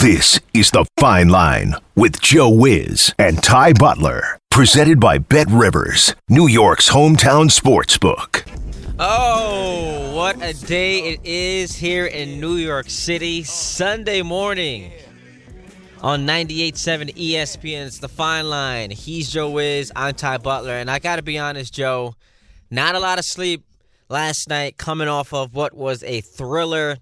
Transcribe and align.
This 0.00 0.40
is 0.54 0.70
The 0.70 0.86
Fine 0.96 1.28
Line 1.28 1.74
with 1.94 2.22
Joe 2.22 2.48
Wiz 2.48 3.12
and 3.18 3.42
Ty 3.42 3.74
Butler. 3.74 4.38
Presented 4.50 4.98
by 4.98 5.18
Bet 5.18 5.46
Rivers, 5.50 6.14
New 6.26 6.48
York's 6.48 6.88
hometown 6.88 7.50
sportsbook. 7.50 8.48
Oh, 8.98 10.16
what 10.16 10.42
a 10.42 10.54
day 10.54 11.00
it 11.00 11.20
is 11.22 11.76
here 11.76 12.06
in 12.06 12.40
New 12.40 12.54
York 12.54 12.88
City. 12.88 13.42
Sunday 13.42 14.22
morning 14.22 14.90
on 16.00 16.26
98.7 16.26 17.14
ESPN. 17.14 17.84
It's 17.84 17.98
The 17.98 18.08
Fine 18.08 18.48
Line. 18.48 18.90
He's 18.90 19.30
Joe 19.30 19.50
Wiz. 19.50 19.92
I'm 19.94 20.14
Ty 20.14 20.38
Butler. 20.38 20.78
And 20.78 20.90
I 20.90 20.98
got 20.98 21.16
to 21.16 21.22
be 21.22 21.36
honest, 21.36 21.74
Joe, 21.74 22.14
not 22.70 22.94
a 22.94 23.00
lot 23.00 23.18
of 23.18 23.26
sleep 23.26 23.66
last 24.08 24.48
night 24.48 24.78
coming 24.78 25.08
off 25.08 25.34
of 25.34 25.54
what 25.54 25.74
was 25.74 26.02
a 26.04 26.22
thriller. 26.22 26.96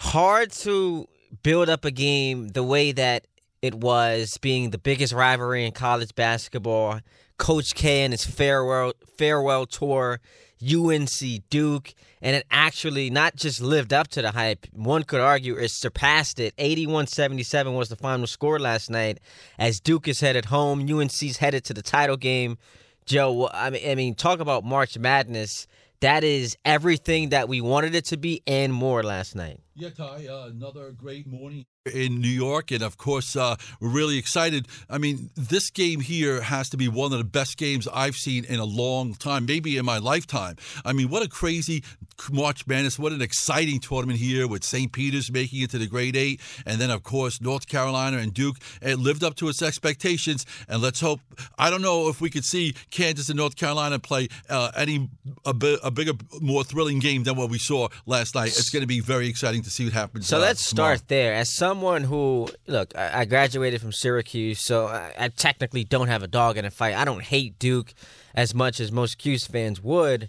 Hard 0.00 0.50
to 0.50 1.06
build 1.42 1.68
up 1.68 1.84
a 1.84 1.90
game 1.90 2.48
the 2.48 2.62
way 2.62 2.92
that 2.92 3.26
it 3.62 3.74
was, 3.74 4.38
being 4.38 4.70
the 4.70 4.78
biggest 4.78 5.12
rivalry 5.12 5.64
in 5.64 5.72
college 5.72 6.14
basketball. 6.14 7.00
Coach 7.38 7.74
K 7.74 8.04
and 8.04 8.12
his 8.12 8.24
farewell 8.24 8.92
farewell 9.16 9.66
tour, 9.66 10.20
UNC 10.62 11.48
Duke, 11.48 11.94
and 12.20 12.36
it 12.36 12.44
actually 12.50 13.08
not 13.08 13.34
just 13.36 13.60
lived 13.62 13.92
up 13.92 14.08
to 14.08 14.22
the 14.22 14.32
hype. 14.32 14.66
One 14.72 15.04
could 15.04 15.20
argue 15.20 15.56
it 15.56 15.70
surpassed 15.70 16.38
it. 16.38 16.54
81-77 16.56 17.76
was 17.76 17.88
the 17.88 17.96
final 17.96 18.26
score 18.26 18.58
last 18.58 18.90
night 18.90 19.20
as 19.58 19.80
Duke 19.80 20.06
is 20.06 20.20
headed 20.20 20.46
home. 20.46 20.86
UNC's 20.90 21.38
headed 21.38 21.64
to 21.64 21.74
the 21.74 21.82
title 21.82 22.18
game. 22.18 22.58
Joe, 23.06 23.48
I 23.52 23.70
mean, 23.70 23.90
I 23.90 23.94
mean, 23.94 24.14
talk 24.14 24.40
about 24.40 24.64
March 24.64 24.98
Madness. 24.98 25.66
That 26.00 26.24
is 26.24 26.56
everything 26.64 27.30
that 27.30 27.48
we 27.48 27.60
wanted 27.60 27.94
it 27.94 28.04
to 28.06 28.16
be 28.16 28.42
and 28.46 28.72
more 28.72 29.02
last 29.02 29.34
night. 29.34 29.60
Yeah, 29.80 29.88
Ty, 29.88 30.26
uh, 30.26 30.48
another 30.48 30.92
great 30.92 31.26
morning 31.26 31.64
in 31.86 32.20
New 32.20 32.28
York, 32.28 32.70
and 32.70 32.82
of 32.82 32.98
course, 32.98 33.34
uh, 33.36 33.56
we're 33.80 33.88
really 33.88 34.18
excited. 34.18 34.68
I 34.90 34.98
mean, 34.98 35.30
this 35.34 35.70
game 35.70 36.00
here 36.00 36.42
has 36.42 36.68
to 36.70 36.76
be 36.76 36.88
one 36.88 37.12
of 37.12 37.18
the 37.18 37.24
best 37.24 37.56
games 37.56 37.88
I've 37.92 38.16
seen 38.16 38.44
in 38.44 38.60
a 38.60 38.64
long 38.66 39.14
time, 39.14 39.46
maybe 39.46 39.78
in 39.78 39.86
my 39.86 39.96
lifetime. 39.96 40.56
I 40.84 40.92
mean, 40.92 41.08
what 41.08 41.22
a 41.22 41.28
crazy 41.28 41.82
March 42.30 42.66
Madness! 42.66 42.98
What 42.98 43.12
an 43.12 43.22
exciting 43.22 43.80
tournament 43.80 44.18
here 44.18 44.46
with 44.46 44.62
St. 44.62 44.92
Peter's 44.92 45.32
making 45.32 45.62
it 45.62 45.70
to 45.70 45.78
the 45.78 45.86
Grade 45.86 46.16
Eight, 46.16 46.40
and 46.66 46.78
then 46.78 46.90
of 46.90 47.02
course 47.02 47.40
North 47.40 47.66
Carolina 47.66 48.18
and 48.18 48.34
Duke. 48.34 48.56
It 48.82 48.98
lived 48.98 49.24
up 49.24 49.36
to 49.36 49.48
its 49.48 49.62
expectations, 49.62 50.44
and 50.68 50.82
let's 50.82 51.00
hope. 51.00 51.20
I 51.58 51.70
don't 51.70 51.80
know 51.80 52.08
if 52.08 52.20
we 52.20 52.28
could 52.28 52.44
see 52.44 52.74
Kansas 52.90 53.30
and 53.30 53.38
North 53.38 53.56
Carolina 53.56 53.98
play 53.98 54.28
uh, 54.50 54.70
any 54.76 55.08
a, 55.46 55.54
a 55.82 55.90
bigger, 55.90 56.12
more 56.42 56.62
thrilling 56.62 56.98
game 56.98 57.24
than 57.24 57.36
what 57.36 57.48
we 57.48 57.58
saw 57.58 57.88
last 58.04 58.34
night. 58.34 58.48
It's 58.48 58.68
going 58.68 58.82
to 58.82 58.86
be 58.86 59.00
very 59.00 59.28
exciting 59.28 59.62
to 59.62 59.70
see 59.70 59.84
what 59.84 59.94
happens. 59.94 60.26
So 60.26 60.36
uh, 60.36 60.40
let's 60.40 60.68
tomorrow. 60.68 60.96
start 60.96 61.08
there. 61.08 61.32
As 61.34 61.48
someone 61.70 62.02
who, 62.02 62.48
look, 62.66 62.92
I, 62.96 63.20
I 63.20 63.24
graduated 63.26 63.80
from 63.80 63.92
Syracuse, 63.92 64.58
so 64.58 64.88
I, 64.88 65.12
I 65.16 65.28
technically 65.28 65.84
don't 65.84 66.08
have 66.08 66.24
a 66.24 66.26
dog 66.26 66.56
in 66.56 66.64
a 66.64 66.70
fight. 66.70 66.96
I 66.96 67.04
don't 67.04 67.22
hate 67.22 67.60
Duke 67.60 67.94
as 68.34 68.56
much 68.56 68.80
as 68.80 68.90
most 68.90 69.18
Cuse 69.18 69.46
fans 69.46 69.80
would, 69.80 70.28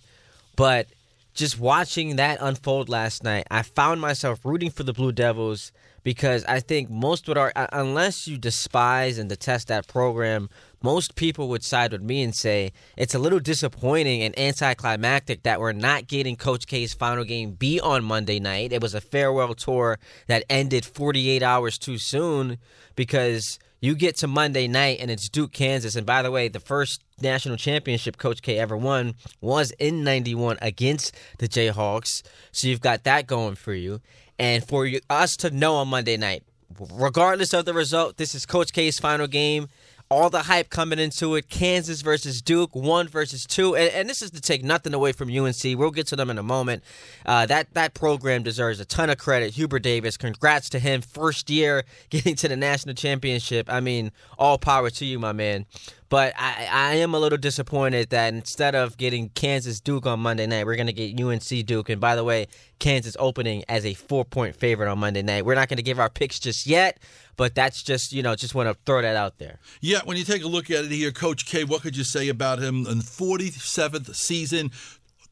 but 0.56 0.86
just 1.34 1.60
watching 1.60 2.18
that 2.18 2.38
unfold 2.42 2.90
last 2.90 3.24
night, 3.24 3.48
I 3.50 3.64
found 3.64 4.00
myself 4.00 4.46
rooting 4.46 4.70
for 4.70 4.84
the 4.84 4.94
Blue 4.94 5.12
Devils 5.12 5.72
because 6.04 6.44
I 6.46 6.60
think 6.60 6.90
most 6.90 7.28
would 7.28 7.38
are 7.38 7.52
unless 7.56 8.28
you 8.28 8.38
despise 8.38 9.18
and 9.18 9.30
detest 9.30 9.68
that 9.68 9.88
program, 9.88 10.50
most 10.82 11.16
people 11.16 11.48
would 11.50 11.64
side 11.64 11.92
with 11.92 12.02
me 12.02 12.24
and 12.24 12.36
say 12.36 12.72
it's 12.98 13.14
a 13.14 13.20
little 13.20 13.40
disappointing 13.40 14.24
and 14.24 14.38
anticlimactic 14.38 15.44
that 15.44 15.60
we're 15.60 15.74
not 15.74 16.08
getting 16.08 16.36
Coach 16.36 16.66
K's 16.68 16.94
final 16.94 17.24
game 17.24 17.52
be 17.52 17.80
on 17.80 18.04
Monday 18.04 18.40
night. 18.40 18.74
It 18.74 18.82
was 18.82 18.96
a 18.96 19.02
farewell 19.02 19.54
tour 19.54 20.00
that 20.28 20.44
ended 20.50 20.86
48 20.86 21.44
hours 21.44 21.78
too 21.78 21.98
soon 21.98 22.58
because 22.96 23.60
you 23.82 23.96
get 23.96 24.16
to 24.18 24.28
Monday 24.28 24.68
night 24.68 25.00
and 25.00 25.10
it's 25.10 25.28
Duke, 25.28 25.52
Kansas. 25.52 25.96
And 25.96 26.06
by 26.06 26.22
the 26.22 26.30
way, 26.32 26.48
the 26.48 26.60
first 26.60 27.04
national 27.20 27.58
championship 27.58 28.18
Coach 28.18 28.42
K 28.42 28.60
ever 28.60 28.78
won 28.78 29.16
was 29.42 29.72
in 29.72 30.04
91 30.04 30.60
against 30.62 31.16
the 31.40 31.48
Jayhawks. 31.48 32.22
So 32.52 32.68
you've 32.68 32.82
got 32.82 33.04
that 33.06 33.26
going 33.26 33.56
for 33.56 33.74
you. 33.74 34.00
And 34.42 34.68
for 34.68 34.88
you, 34.88 35.02
us 35.08 35.38
to 35.38 35.52
know 35.52 35.76
on 35.76 35.90
Monday 35.90 36.18
night, 36.18 36.42
regardless 36.80 37.54
of 37.54 37.66
the 37.66 37.76
result, 37.76 38.18
this 38.18 38.34
is 38.34 38.48
Coach 38.48 38.74
K's 38.74 38.98
final 38.98 39.28
game 39.28 39.68
all 40.12 40.30
the 40.30 40.44
hype 40.44 40.70
coming 40.70 41.00
into 41.00 41.36
it. 41.36 41.48
Kansas 41.48 42.02
versus 42.02 42.42
Duke, 42.42 42.76
one 42.76 43.08
versus 43.08 43.46
two, 43.46 43.78
and, 43.78 43.90
and, 43.94 44.10
this 44.10 44.22
is 44.22 44.30
to 44.32 44.42
take 44.42 44.62
nothing 44.62 44.94
away 44.94 45.14
from 45.14 45.30
UNC. 45.30 45.64
We'll 45.64 45.90
get 45.90 46.08
to 46.08 46.18
them 46.18 46.30
in 46.30 46.38
a 46.38 46.44
moment. 46.44 46.84
Uh, 47.26 47.46
that 47.46 47.74
that 47.76 47.94
program 47.94 48.44
deserves 48.44 48.82
a 48.82 48.86
ton 48.86 49.10
of 49.10 49.18
credit. 49.18 49.54
Hubert 49.54 49.84
Davis, 49.84 50.18
congrats 50.18 50.70
to 50.72 50.80
him, 50.80 51.00
first 51.00 51.50
year 51.50 51.86
getting 52.10 52.36
to 52.36 52.50
the 52.50 52.58
national 52.58 52.94
championship. 52.94 53.72
I 53.72 53.80
mean, 53.80 54.12
all 54.38 54.58
power 54.58 54.90
to 54.90 55.06
you, 55.06 55.18
my 55.18 55.32
man. 55.32 55.66
But 56.12 56.34
I, 56.38 56.68
I 56.70 56.96
am 56.96 57.14
a 57.14 57.20
little 57.20 57.38
disappointed 57.38 58.10
that 58.10 58.34
instead 58.34 58.76
of 58.76 58.98
getting 58.98 59.30
Kansas 59.30 59.80
Duke 59.80 60.06
on 60.06 60.20
Monday 60.20 60.46
night, 60.46 60.66
we're 60.66 60.76
going 60.76 60.88
to 60.88 60.94
get 60.94 61.18
UNC 61.18 61.66
Duke. 61.66 61.88
And 61.88 62.02
by 62.02 62.18
the 62.18 62.24
way, 62.26 62.48
Kansas 62.80 63.16
opening 63.18 63.64
as 63.70 63.86
a 63.86 63.94
four 63.94 64.26
point 64.26 64.58
favorite 64.58 64.92
on 64.92 65.00
Monday 65.00 65.22
night. 65.22 65.46
We're 65.46 65.56
not 65.56 65.70
going 65.70 65.78
to 65.78 65.84
give 65.84 66.02
our 66.02 66.10
picks 66.10 66.38
just 66.38 66.68
yet, 66.68 67.00
but 67.38 67.56
that's 67.56 67.82
just, 67.82 68.12
you 68.12 68.24
know, 68.24 68.36
just 68.36 68.54
want 68.54 68.68
to 68.68 68.78
throw 68.86 69.02
that 69.02 69.16
out 69.16 69.38
there. 69.38 69.60
Yeah, 69.80 70.02
when 70.04 70.18
you 70.18 70.26
take 70.26 70.44
a 70.44 70.50
look 70.50 70.70
at 70.70 70.84
it 70.84 70.92
here, 70.92 71.12
Coach 71.12 71.46
K, 71.46 71.64
what 71.64 71.82
could 71.82 71.96
you 71.96 72.04
say 72.04 72.28
about 72.28 72.60
him 72.60 72.86
in 72.88 73.00
47th 73.00 74.14
season? 74.14 74.72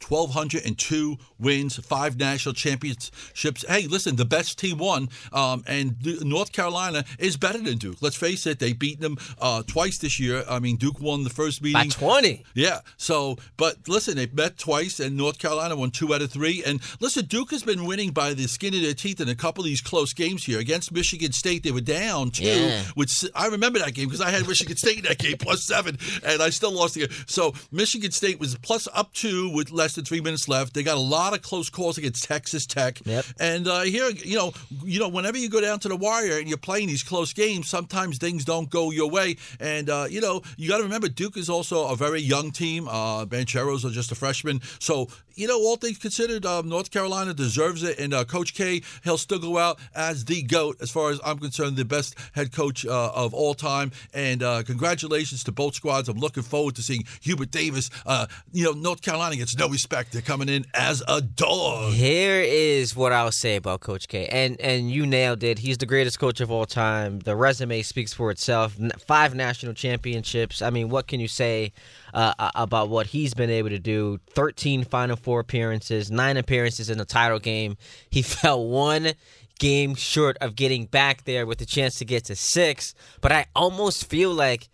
1,202 0.07 1.17
wins, 1.39 1.77
five 1.77 2.17
national 2.17 2.53
championships. 2.53 3.65
Hey, 3.67 3.87
listen, 3.87 4.15
the 4.15 4.25
best 4.25 4.57
team 4.57 4.77
won, 4.77 5.09
um, 5.31 5.63
and 5.67 5.95
North 6.21 6.51
Carolina 6.51 7.03
is 7.17 7.37
better 7.37 7.59
than 7.59 7.77
Duke. 7.77 7.97
Let's 8.01 8.15
face 8.15 8.45
it, 8.47 8.59
they 8.59 8.73
beat 8.73 8.99
them 8.99 9.17
uh, 9.39 9.63
twice 9.63 9.97
this 9.97 10.19
year. 10.19 10.43
I 10.49 10.59
mean, 10.59 10.77
Duke 10.77 10.99
won 10.99 11.23
the 11.23 11.29
first 11.29 11.61
meeting. 11.61 11.81
By 11.81 11.87
20. 11.87 12.43
Yeah. 12.53 12.79
So, 12.97 13.37
but 13.57 13.87
listen, 13.87 14.15
they 14.15 14.27
met 14.27 14.57
twice, 14.57 14.99
and 14.99 15.15
North 15.17 15.37
Carolina 15.39 15.75
won 15.75 15.91
two 15.91 16.13
out 16.13 16.21
of 16.21 16.31
three. 16.31 16.63
And 16.65 16.81
listen, 16.99 17.25
Duke 17.25 17.51
has 17.51 17.63
been 17.63 17.85
winning 17.85 18.11
by 18.11 18.33
the 18.33 18.47
skin 18.47 18.73
of 18.73 18.81
their 18.81 18.93
teeth 18.93 19.21
in 19.21 19.29
a 19.29 19.35
couple 19.35 19.63
of 19.63 19.65
these 19.65 19.81
close 19.81 20.13
games 20.13 20.45
here. 20.45 20.59
Against 20.59 20.91
Michigan 20.91 21.31
State, 21.31 21.63
they 21.63 21.71
were 21.71 21.81
down 21.81 22.31
two, 22.31 22.45
yeah. 22.45 22.83
which 22.95 23.25
I 23.35 23.47
remember 23.47 23.79
that 23.79 23.93
game 23.93 24.07
because 24.07 24.21
I 24.21 24.31
had 24.31 24.47
Michigan 24.47 24.75
State 24.77 24.99
in 24.99 25.03
that 25.03 25.17
game 25.19 25.37
plus 25.37 25.65
seven, 25.65 25.97
and 26.23 26.41
I 26.41 26.49
still 26.49 26.71
lost 26.71 26.95
the 26.95 27.07
game. 27.07 27.17
So, 27.27 27.53
Michigan 27.71 28.11
State 28.11 28.39
was 28.39 28.55
plus 28.57 28.87
up 28.93 29.13
two 29.13 29.49
with 29.49 29.71
less 29.71 29.88
than 29.93 30.05
three 30.05 30.21
minutes 30.21 30.47
left. 30.47 30.73
They 30.73 30.83
got 30.83 30.97
a 30.97 31.01
lot 31.01 31.33
of 31.33 31.41
close 31.41 31.69
calls 31.69 31.97
against 31.97 32.23
Texas 32.23 32.65
Tech. 32.65 32.99
Yep. 33.05 33.25
And 33.39 33.67
uh, 33.67 33.81
here, 33.81 34.09
you 34.09 34.37
know, 34.37 34.53
you 34.83 34.99
know, 34.99 35.09
whenever 35.09 35.37
you 35.37 35.49
go 35.49 35.61
down 35.61 35.79
to 35.79 35.89
the 35.89 35.95
wire 35.95 36.37
and 36.37 36.47
you're 36.47 36.57
playing 36.57 36.87
these 36.87 37.03
close 37.03 37.33
games, 37.33 37.69
sometimes 37.69 38.17
things 38.17 38.45
don't 38.45 38.69
go 38.69 38.91
your 38.91 39.09
way. 39.09 39.37
And 39.59 39.89
uh, 39.89 40.07
you 40.09 40.21
know, 40.21 40.41
you 40.57 40.69
got 40.69 40.77
to 40.77 40.83
remember 40.83 41.07
Duke 41.07 41.37
is 41.37 41.49
also 41.49 41.87
a 41.87 41.95
very 41.95 42.21
young 42.21 42.51
team. 42.51 42.87
Uh, 42.87 43.25
Banchero's 43.25 43.85
are 43.85 43.89
just 43.89 44.11
a 44.11 44.15
freshman, 44.15 44.61
so 44.79 45.07
you 45.39 45.47
know, 45.47 45.57
all 45.57 45.77
things 45.77 45.97
considered, 45.97 46.45
um, 46.45 46.67
North 46.67 46.91
Carolina 46.91 47.33
deserves 47.33 47.81
it. 47.81 47.97
And 47.97 48.13
uh, 48.13 48.25
Coach 48.25 48.53
K, 48.53 48.81
he'll 49.05 49.17
still 49.17 49.39
go 49.39 49.57
out 49.57 49.79
as 49.95 50.25
the 50.25 50.43
GOAT, 50.43 50.77
as 50.81 50.91
far 50.91 51.11
as 51.11 51.21
I'm 51.23 51.39
concerned, 51.39 51.77
the 51.77 51.85
best 51.85 52.15
head 52.33 52.51
coach 52.51 52.85
uh, 52.85 53.11
of 53.15 53.33
all 53.33 53.53
time. 53.53 53.91
And 54.13 54.43
uh, 54.43 54.63
congratulations 54.63 55.45
to 55.45 55.53
both 55.53 55.75
squads. 55.75 56.09
I'm 56.09 56.17
looking 56.17 56.43
forward 56.43 56.75
to 56.75 56.81
seeing 56.81 57.05
Hubert 57.21 57.51
Davis. 57.51 57.89
Uh, 58.05 58.27
you 58.51 58.65
know, 58.65 58.73
North 58.73 59.01
Carolina 59.01 59.37
gets 59.37 59.55
no 59.55 59.71
respect. 59.79 60.11
They're 60.11 60.21
coming 60.21 60.49
in 60.49 60.65
as 60.73 61.01
a 61.07 61.21
dog. 61.21 61.93
Here 61.93 62.41
is 62.41 62.95
what 62.95 63.11
I'll 63.11 63.31
say 63.31 63.55
about 63.55 63.79
Coach 63.79 64.07
K. 64.07 64.27
And, 64.27 64.59
and 64.59 64.91
you 64.91 65.05
nailed 65.05 65.43
it. 65.43 65.59
He's 65.59 65.77
the 65.77 65.85
greatest 65.85 66.19
coach 66.19 66.41
of 66.41 66.51
all 66.51 66.65
time. 66.65 67.19
The 67.19 67.35
resume 67.35 67.81
speaks 67.81 68.13
for 68.13 68.29
itself. 68.29 68.77
Five 69.07 69.35
national 69.35 69.73
championships. 69.73 70.61
I 70.61 70.69
mean, 70.69 70.89
what 70.89 71.07
can 71.07 71.19
you 71.19 71.27
say? 71.27 71.71
uh, 72.13 72.33
about 72.55 72.89
what 72.89 73.07
he's 73.07 73.33
been 73.33 73.49
able 73.49 73.69
to 73.69 73.79
do 73.79 74.19
13 74.31 74.83
Final 74.83 75.15
Four 75.15 75.39
appearances, 75.39 76.09
nine 76.11 76.37
appearances 76.37 76.89
in 76.89 76.97
the 76.97 77.05
title 77.05 77.39
game. 77.39 77.77
He 78.09 78.21
fell 78.23 78.65
one 78.65 79.13
game 79.59 79.95
short 79.95 80.37
of 80.39 80.55
getting 80.55 80.85
back 80.85 81.25
there 81.25 81.45
with 81.45 81.61
a 81.61 81.65
chance 81.65 81.99
to 81.99 82.05
get 82.05 82.25
to 82.25 82.35
six, 82.35 82.93
but 83.21 83.31
I 83.31 83.45
almost 83.55 84.09
feel 84.09 84.33
like 84.33 84.69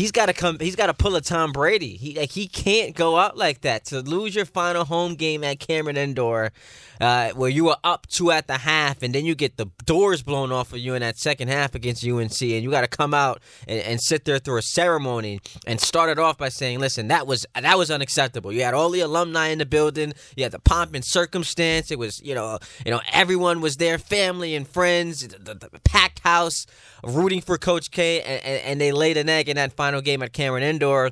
he's 0.00 0.12
got 0.12 0.26
to 0.26 0.32
come. 0.32 0.58
He's 0.58 0.76
got 0.76 0.86
to 0.86 0.94
pull 0.94 1.14
a 1.14 1.20
Tom 1.20 1.52
Brady. 1.52 1.96
He 1.96 2.14
like 2.14 2.30
he 2.30 2.48
can't 2.48 2.94
go 2.96 3.16
out 3.16 3.36
like 3.36 3.60
that 3.60 3.84
to 3.86 4.00
lose 4.00 4.34
your 4.34 4.46
final 4.46 4.84
home 4.84 5.14
game 5.14 5.44
at 5.44 5.60
Cameron 5.60 5.96
Indoor, 5.96 6.52
uh, 7.00 7.30
where 7.30 7.50
you 7.50 7.64
were 7.64 7.76
up 7.84 8.06
two 8.06 8.30
at 8.30 8.46
the 8.46 8.58
half, 8.58 9.02
and 9.02 9.14
then 9.14 9.26
you 9.26 9.34
get 9.34 9.56
the 9.56 9.66
doors 9.84 10.22
blown 10.22 10.52
off 10.52 10.72
of 10.72 10.78
you 10.78 10.94
in 10.94 11.00
that 11.00 11.18
second 11.18 11.48
half 11.48 11.74
against 11.74 12.04
UNC, 12.04 12.40
and 12.40 12.62
you 12.62 12.70
got 12.70 12.80
to 12.80 12.88
come 12.88 13.12
out 13.12 13.42
and, 13.68 13.80
and, 13.80 14.00
sit 14.00 14.24
there 14.24 14.38
through 14.38 14.56
a 14.56 14.62
ceremony 14.62 15.40
and 15.66 15.78
start 15.80 16.08
it 16.08 16.18
off 16.18 16.38
by 16.38 16.48
saying, 16.48 16.78
"Listen, 16.80 17.08
that 17.08 17.26
was 17.26 17.46
that 17.54 17.76
was 17.76 17.90
unacceptable. 17.90 18.52
You 18.52 18.62
had 18.62 18.74
all 18.74 18.88
the 18.88 19.00
alumni 19.00 19.48
in 19.48 19.58
the 19.58 19.66
building. 19.66 20.14
You 20.36 20.44
had 20.44 20.52
the 20.52 20.58
pomp 20.58 20.94
and 20.94 21.04
circumstance. 21.04 21.90
It 21.90 21.98
was 21.98 22.20
you 22.22 22.34
know 22.34 22.58
you 22.84 22.90
know 22.90 23.00
everyone 23.12 23.60
was 23.60 23.76
there, 23.76 23.98
family 23.98 24.54
and 24.54 24.66
friends, 24.66 25.28
the, 25.28 25.54
the, 25.54 25.68
the 25.70 25.80
packed 25.84 26.20
house, 26.20 26.66
rooting 27.04 27.42
for 27.42 27.58
Coach 27.58 27.90
K, 27.90 28.22
and, 28.22 28.42
and, 28.42 28.62
and 28.64 28.80
they 28.80 28.92
laid 28.92 29.18
an 29.18 29.28
egg 29.28 29.48
in 29.48 29.56
that 29.56 29.72
final 29.72 29.89
game 29.98 30.22
at 30.22 30.32
Cameron 30.32 30.62
Indoor. 30.62 31.10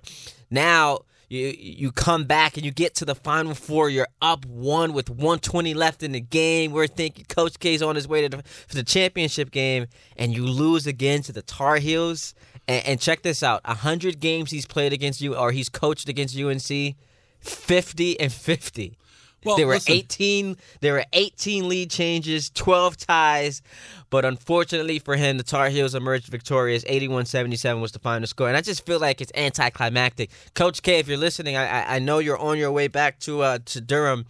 Now 0.50 1.00
you 1.28 1.54
you 1.58 1.92
come 1.92 2.24
back 2.24 2.56
and 2.56 2.64
you 2.64 2.70
get 2.70 2.94
to 2.96 3.04
the 3.04 3.14
final 3.14 3.54
four. 3.54 3.90
You're 3.90 4.08
up 4.22 4.46
one 4.46 4.92
with 4.92 5.10
120 5.10 5.74
left 5.74 6.02
in 6.02 6.12
the 6.12 6.20
game. 6.20 6.72
We're 6.72 6.86
thinking 6.86 7.26
Coach 7.28 7.58
K's 7.58 7.82
on 7.82 7.96
his 7.96 8.08
way 8.08 8.26
to 8.26 8.36
the, 8.36 8.42
the 8.68 8.82
championship 8.82 9.50
game, 9.50 9.86
and 10.16 10.34
you 10.34 10.46
lose 10.46 10.86
again 10.86 11.22
to 11.22 11.32
the 11.32 11.42
Tar 11.42 11.76
Heels. 11.76 12.34
And, 12.66 12.86
and 12.86 13.00
check 13.00 13.22
this 13.22 13.42
out: 13.42 13.64
hundred 13.66 14.20
games 14.20 14.50
he's 14.50 14.66
played 14.66 14.92
against 14.92 15.20
you, 15.20 15.36
or 15.36 15.52
he's 15.52 15.68
coached 15.68 16.08
against 16.08 16.38
UNC, 16.38 16.96
50 17.40 18.20
and 18.20 18.32
50. 18.32 18.98
Well, 19.44 19.56
there 19.56 19.66
were 19.66 19.74
listen. 19.74 19.94
18 19.94 20.56
there 20.80 20.94
were 20.94 21.04
18 21.12 21.68
lead 21.68 21.90
changes, 21.90 22.50
12 22.50 22.96
ties, 22.96 23.62
but 24.10 24.24
unfortunately 24.24 24.98
for 24.98 25.16
him 25.16 25.36
the 25.38 25.44
Tar 25.44 25.68
Heels 25.68 25.94
emerged 25.94 26.26
victorious. 26.26 26.84
81-77 26.84 27.80
was 27.80 27.92
the 27.92 27.98
final 27.98 28.26
score. 28.26 28.48
And 28.48 28.56
I 28.56 28.60
just 28.60 28.84
feel 28.84 28.98
like 28.98 29.20
it's 29.20 29.32
anticlimactic. 29.34 30.30
Coach 30.54 30.82
K, 30.82 30.98
if 30.98 31.08
you're 31.08 31.16
listening, 31.18 31.56
I 31.56 31.66
I, 31.68 31.96
I 31.96 31.98
know 31.98 32.18
you're 32.18 32.38
on 32.38 32.58
your 32.58 32.72
way 32.72 32.88
back 32.88 33.18
to 33.20 33.42
uh, 33.42 33.58
to 33.66 33.80
Durham. 33.80 34.26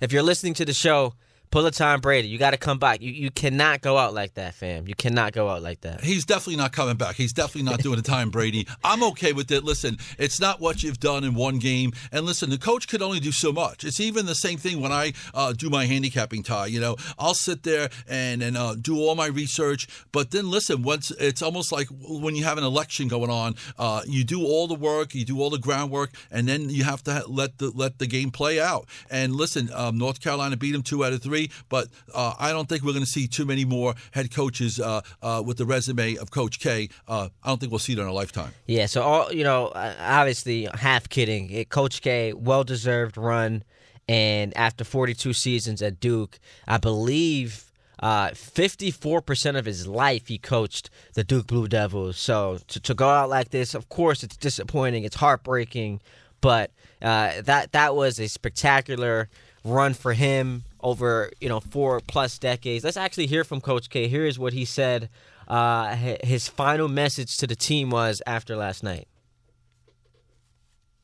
If 0.00 0.12
you're 0.12 0.22
listening 0.22 0.54
to 0.54 0.64
the 0.64 0.74
show, 0.74 1.14
pull 1.54 1.64
a 1.66 1.70
Tom 1.70 2.00
Brady. 2.00 2.26
You 2.26 2.36
got 2.36 2.50
to 2.50 2.56
come 2.56 2.78
back. 2.80 3.00
You 3.00 3.12
you 3.12 3.30
cannot 3.30 3.80
go 3.80 3.96
out 3.96 4.12
like 4.12 4.34
that, 4.34 4.54
fam. 4.54 4.88
You 4.88 4.96
cannot 4.96 5.32
go 5.32 5.48
out 5.48 5.62
like 5.62 5.82
that. 5.82 6.00
He's 6.02 6.24
definitely 6.24 6.56
not 6.56 6.72
coming 6.72 6.96
back. 6.96 7.14
He's 7.14 7.32
definitely 7.32 7.70
not 7.70 7.80
doing 7.80 7.96
a 7.96 8.02
Tom 8.02 8.30
Brady. 8.30 8.66
I'm 8.82 9.04
okay 9.04 9.32
with 9.32 9.52
it. 9.52 9.62
Listen, 9.62 9.98
it's 10.18 10.40
not 10.40 10.60
what 10.60 10.82
you've 10.82 10.98
done 10.98 11.22
in 11.22 11.36
one 11.36 11.60
game. 11.60 11.92
And 12.10 12.26
listen, 12.26 12.50
the 12.50 12.58
coach 12.58 12.88
could 12.88 13.02
only 13.02 13.20
do 13.20 13.30
so 13.30 13.52
much. 13.52 13.84
It's 13.84 14.00
even 14.00 14.26
the 14.26 14.34
same 14.34 14.58
thing 14.58 14.80
when 14.80 14.90
I 14.90 15.12
uh, 15.32 15.52
do 15.52 15.70
my 15.70 15.86
handicapping 15.86 16.42
Ty. 16.42 16.66
You 16.66 16.80
know, 16.80 16.96
I'll 17.20 17.34
sit 17.34 17.62
there 17.62 17.88
and 18.08 18.42
and 18.42 18.56
uh, 18.56 18.74
do 18.74 18.98
all 18.98 19.14
my 19.14 19.26
research. 19.26 19.86
But 20.10 20.32
then 20.32 20.50
listen, 20.50 20.82
once 20.82 21.12
it's 21.12 21.40
almost 21.40 21.70
like 21.70 21.86
when 22.00 22.34
you 22.34 22.42
have 22.42 22.58
an 22.58 22.64
election 22.64 23.06
going 23.06 23.30
on, 23.30 23.54
uh, 23.78 24.00
you 24.08 24.24
do 24.24 24.44
all 24.44 24.66
the 24.66 24.74
work, 24.74 25.14
you 25.14 25.24
do 25.24 25.40
all 25.40 25.50
the 25.50 25.58
groundwork, 25.58 26.10
and 26.32 26.48
then 26.48 26.68
you 26.68 26.82
have 26.82 27.04
to 27.04 27.22
let 27.28 27.58
the 27.58 27.70
let 27.70 28.00
the 28.00 28.08
game 28.08 28.32
play 28.32 28.60
out. 28.60 28.88
And 29.08 29.36
listen, 29.36 29.70
um, 29.72 29.96
North 29.98 30.20
Carolina 30.20 30.56
beat 30.56 30.72
them 30.72 30.82
two 30.82 31.04
out 31.04 31.12
of 31.12 31.22
three, 31.22 31.43
but 31.68 31.88
uh, 32.14 32.34
I 32.38 32.52
don't 32.52 32.68
think 32.68 32.82
we're 32.82 32.92
going 32.92 33.04
to 33.04 33.10
see 33.10 33.26
too 33.26 33.44
many 33.44 33.64
more 33.64 33.94
head 34.12 34.34
coaches 34.34 34.80
uh, 34.80 35.00
uh, 35.22 35.42
with 35.44 35.58
the 35.58 35.64
resume 35.64 36.16
of 36.16 36.30
Coach 36.30 36.58
K. 36.60 36.88
Uh, 37.08 37.28
I 37.42 37.48
don't 37.48 37.60
think 37.60 37.72
we'll 37.72 37.78
see 37.78 37.92
it 37.94 37.98
in 37.98 38.04
our 38.04 38.12
lifetime. 38.12 38.52
Yeah, 38.66 38.86
so 38.86 39.02
all 39.02 39.32
you 39.32 39.44
know, 39.44 39.72
obviously, 39.74 40.68
half 40.74 41.08
kidding. 41.08 41.64
Coach 41.66 42.02
K, 42.02 42.32
well 42.32 42.64
deserved 42.64 43.16
run, 43.16 43.64
and 44.08 44.56
after 44.56 44.84
42 44.84 45.32
seasons 45.32 45.82
at 45.82 46.00
Duke, 46.00 46.38
I 46.66 46.78
believe 46.78 47.70
uh, 48.00 48.30
54% 48.30 49.56
of 49.56 49.64
his 49.64 49.86
life 49.86 50.28
he 50.28 50.38
coached 50.38 50.90
the 51.14 51.24
Duke 51.24 51.46
Blue 51.46 51.68
Devils. 51.68 52.18
So 52.18 52.58
to, 52.68 52.80
to 52.80 52.94
go 52.94 53.08
out 53.08 53.30
like 53.30 53.50
this, 53.50 53.74
of 53.74 53.88
course, 53.88 54.22
it's 54.22 54.36
disappointing. 54.36 55.04
It's 55.04 55.16
heartbreaking, 55.16 56.00
but 56.40 56.70
uh, 57.00 57.42
that 57.42 57.72
that 57.72 57.94
was 57.94 58.18
a 58.18 58.28
spectacular 58.28 59.28
run 59.64 59.94
for 59.94 60.12
him 60.12 60.64
over 60.84 61.32
you 61.40 61.48
know 61.48 61.58
four 61.58 62.00
plus 62.06 62.38
decades. 62.38 62.84
Let's 62.84 62.96
actually 62.96 63.26
hear 63.26 63.42
from 63.42 63.60
Coach 63.60 63.90
K. 63.90 64.06
Here 64.06 64.26
is 64.26 64.38
what 64.38 64.52
he 64.52 64.64
said. 64.64 65.08
Uh, 65.48 65.96
his 66.22 66.48
final 66.48 66.88
message 66.88 67.36
to 67.38 67.46
the 67.46 67.56
team 67.56 67.90
was 67.90 68.22
after 68.26 68.56
last 68.56 68.84
night. 68.84 69.08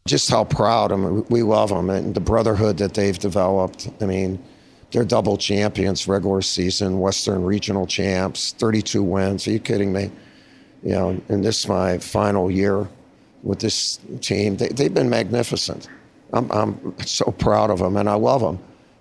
just 0.06 0.30
how 0.30 0.44
proud 0.44 0.92
I 0.92 0.96
mean, 0.96 1.24
we 1.28 1.42
love 1.42 1.70
them 1.70 1.90
and 1.90 2.14
the 2.14 2.20
brotherhood 2.20 2.78
that 2.78 2.94
they've 2.94 3.18
developed. 3.18 3.88
I 4.00 4.06
mean, 4.06 4.42
they're 4.92 5.04
double 5.04 5.36
champions, 5.36 6.08
regular 6.08 6.42
season, 6.42 6.98
Western 6.98 7.44
regional 7.44 7.86
champs, 7.86 8.52
32 8.52 9.02
wins. 9.02 9.46
Are 9.46 9.52
you 9.52 9.60
kidding 9.60 9.92
me? 9.92 10.10
You 10.82 10.92
know, 10.92 11.20
and 11.28 11.44
this 11.44 11.60
is 11.60 11.68
my 11.68 11.98
final 11.98 12.50
year 12.50 12.88
with 13.42 13.60
this 13.60 14.00
team. 14.20 14.56
They, 14.56 14.68
they've 14.68 14.92
been 14.92 15.10
magnificent. 15.10 15.88
I'm, 16.32 16.50
I'm 16.50 16.98
so 17.06 17.30
proud 17.32 17.70
of 17.70 17.78
them 17.78 17.96
and 17.96 18.08
I 18.08 18.14
love 18.14 18.40
them. 18.40 18.58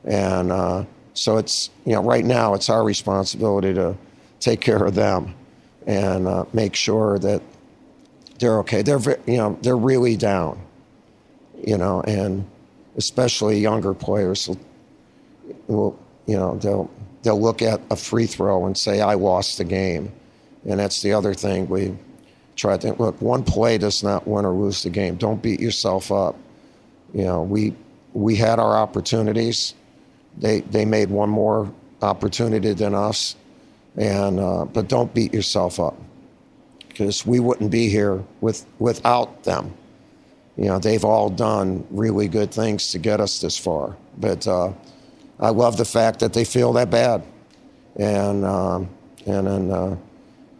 And 0.09 0.51
uh, 0.51 0.83
so 1.13 1.37
it's, 1.37 1.69
you 1.85 1.93
know, 1.93 2.03
right 2.03 2.25
now 2.25 2.53
it's 2.53 2.69
our 2.69 2.83
responsibility 2.83 3.73
to 3.75 3.95
take 4.41 4.59
care 4.59 4.83
of 4.83 4.95
them 4.95 5.33
and 5.87 6.27
uh, 6.27 6.45
make 6.51 6.75
sure 6.75 7.17
that 7.19 7.41
they're 8.39 8.59
okay. 8.59 8.81
They're, 8.81 8.99
you 9.25 9.37
know, 9.37 9.57
they're 9.61 9.77
really 9.77 10.17
down 10.17 10.59
you 11.65 11.77
know, 11.77 12.01
and 12.01 12.47
especially 12.97 13.59
younger 13.59 13.93
players 13.93 14.47
will, 14.47 14.59
will, 15.67 15.99
you 16.25 16.35
know, 16.35 16.57
they'll 16.57 16.89
they'll 17.23 17.41
look 17.41 17.61
at 17.61 17.81
a 17.91 17.95
free 17.95 18.25
throw 18.25 18.65
and 18.65 18.77
say, 18.77 19.01
"I 19.01 19.15
lost 19.15 19.57
the 19.57 19.65
game," 19.65 20.11
and 20.67 20.79
that's 20.79 21.01
the 21.01 21.13
other 21.13 21.33
thing 21.33 21.67
we 21.67 21.95
try 22.55 22.75
to 22.75 22.81
think, 22.81 22.99
look. 22.99 23.21
One 23.21 23.43
play 23.43 23.77
does 23.77 24.03
not 24.03 24.27
win 24.27 24.45
or 24.45 24.53
lose 24.53 24.83
the 24.83 24.89
game. 24.89 25.15
Don't 25.15 25.41
beat 25.41 25.59
yourself 25.59 26.11
up. 26.11 26.35
You 27.13 27.25
know, 27.25 27.41
we 27.41 27.73
we 28.13 28.35
had 28.35 28.59
our 28.59 28.77
opportunities. 28.77 29.73
They 30.39 30.61
they 30.61 30.85
made 30.85 31.09
one 31.09 31.29
more 31.29 31.71
opportunity 32.01 32.73
than 32.73 32.95
us, 32.95 33.35
and 33.97 34.39
uh, 34.39 34.65
but 34.65 34.87
don't 34.87 35.13
beat 35.13 35.33
yourself 35.33 35.79
up 35.79 35.97
because 36.87 37.25
we 37.25 37.39
wouldn't 37.39 37.71
be 37.71 37.89
here 37.89 38.23
with 38.41 38.65
without 38.79 39.43
them 39.43 39.73
you 40.59 40.65
know, 40.65 40.77
they've 40.77 41.05
all 41.05 41.29
done 41.29 41.87
really 41.89 42.27
good 42.27 42.51
things 42.51 42.91
to 42.91 42.99
get 42.99 43.21
us 43.21 43.39
this 43.39 43.57
far. 43.57 43.95
But 44.17 44.45
uh, 44.45 44.73
I 45.39 45.51
love 45.51 45.77
the 45.77 45.85
fact 45.85 46.19
that 46.19 46.33
they 46.33 46.43
feel 46.43 46.73
that 46.73 46.89
bad, 46.89 47.23
and 47.95 48.43
um, 48.43 48.89
and 49.25 49.47
then 49.47 49.71
uh, 49.71 49.97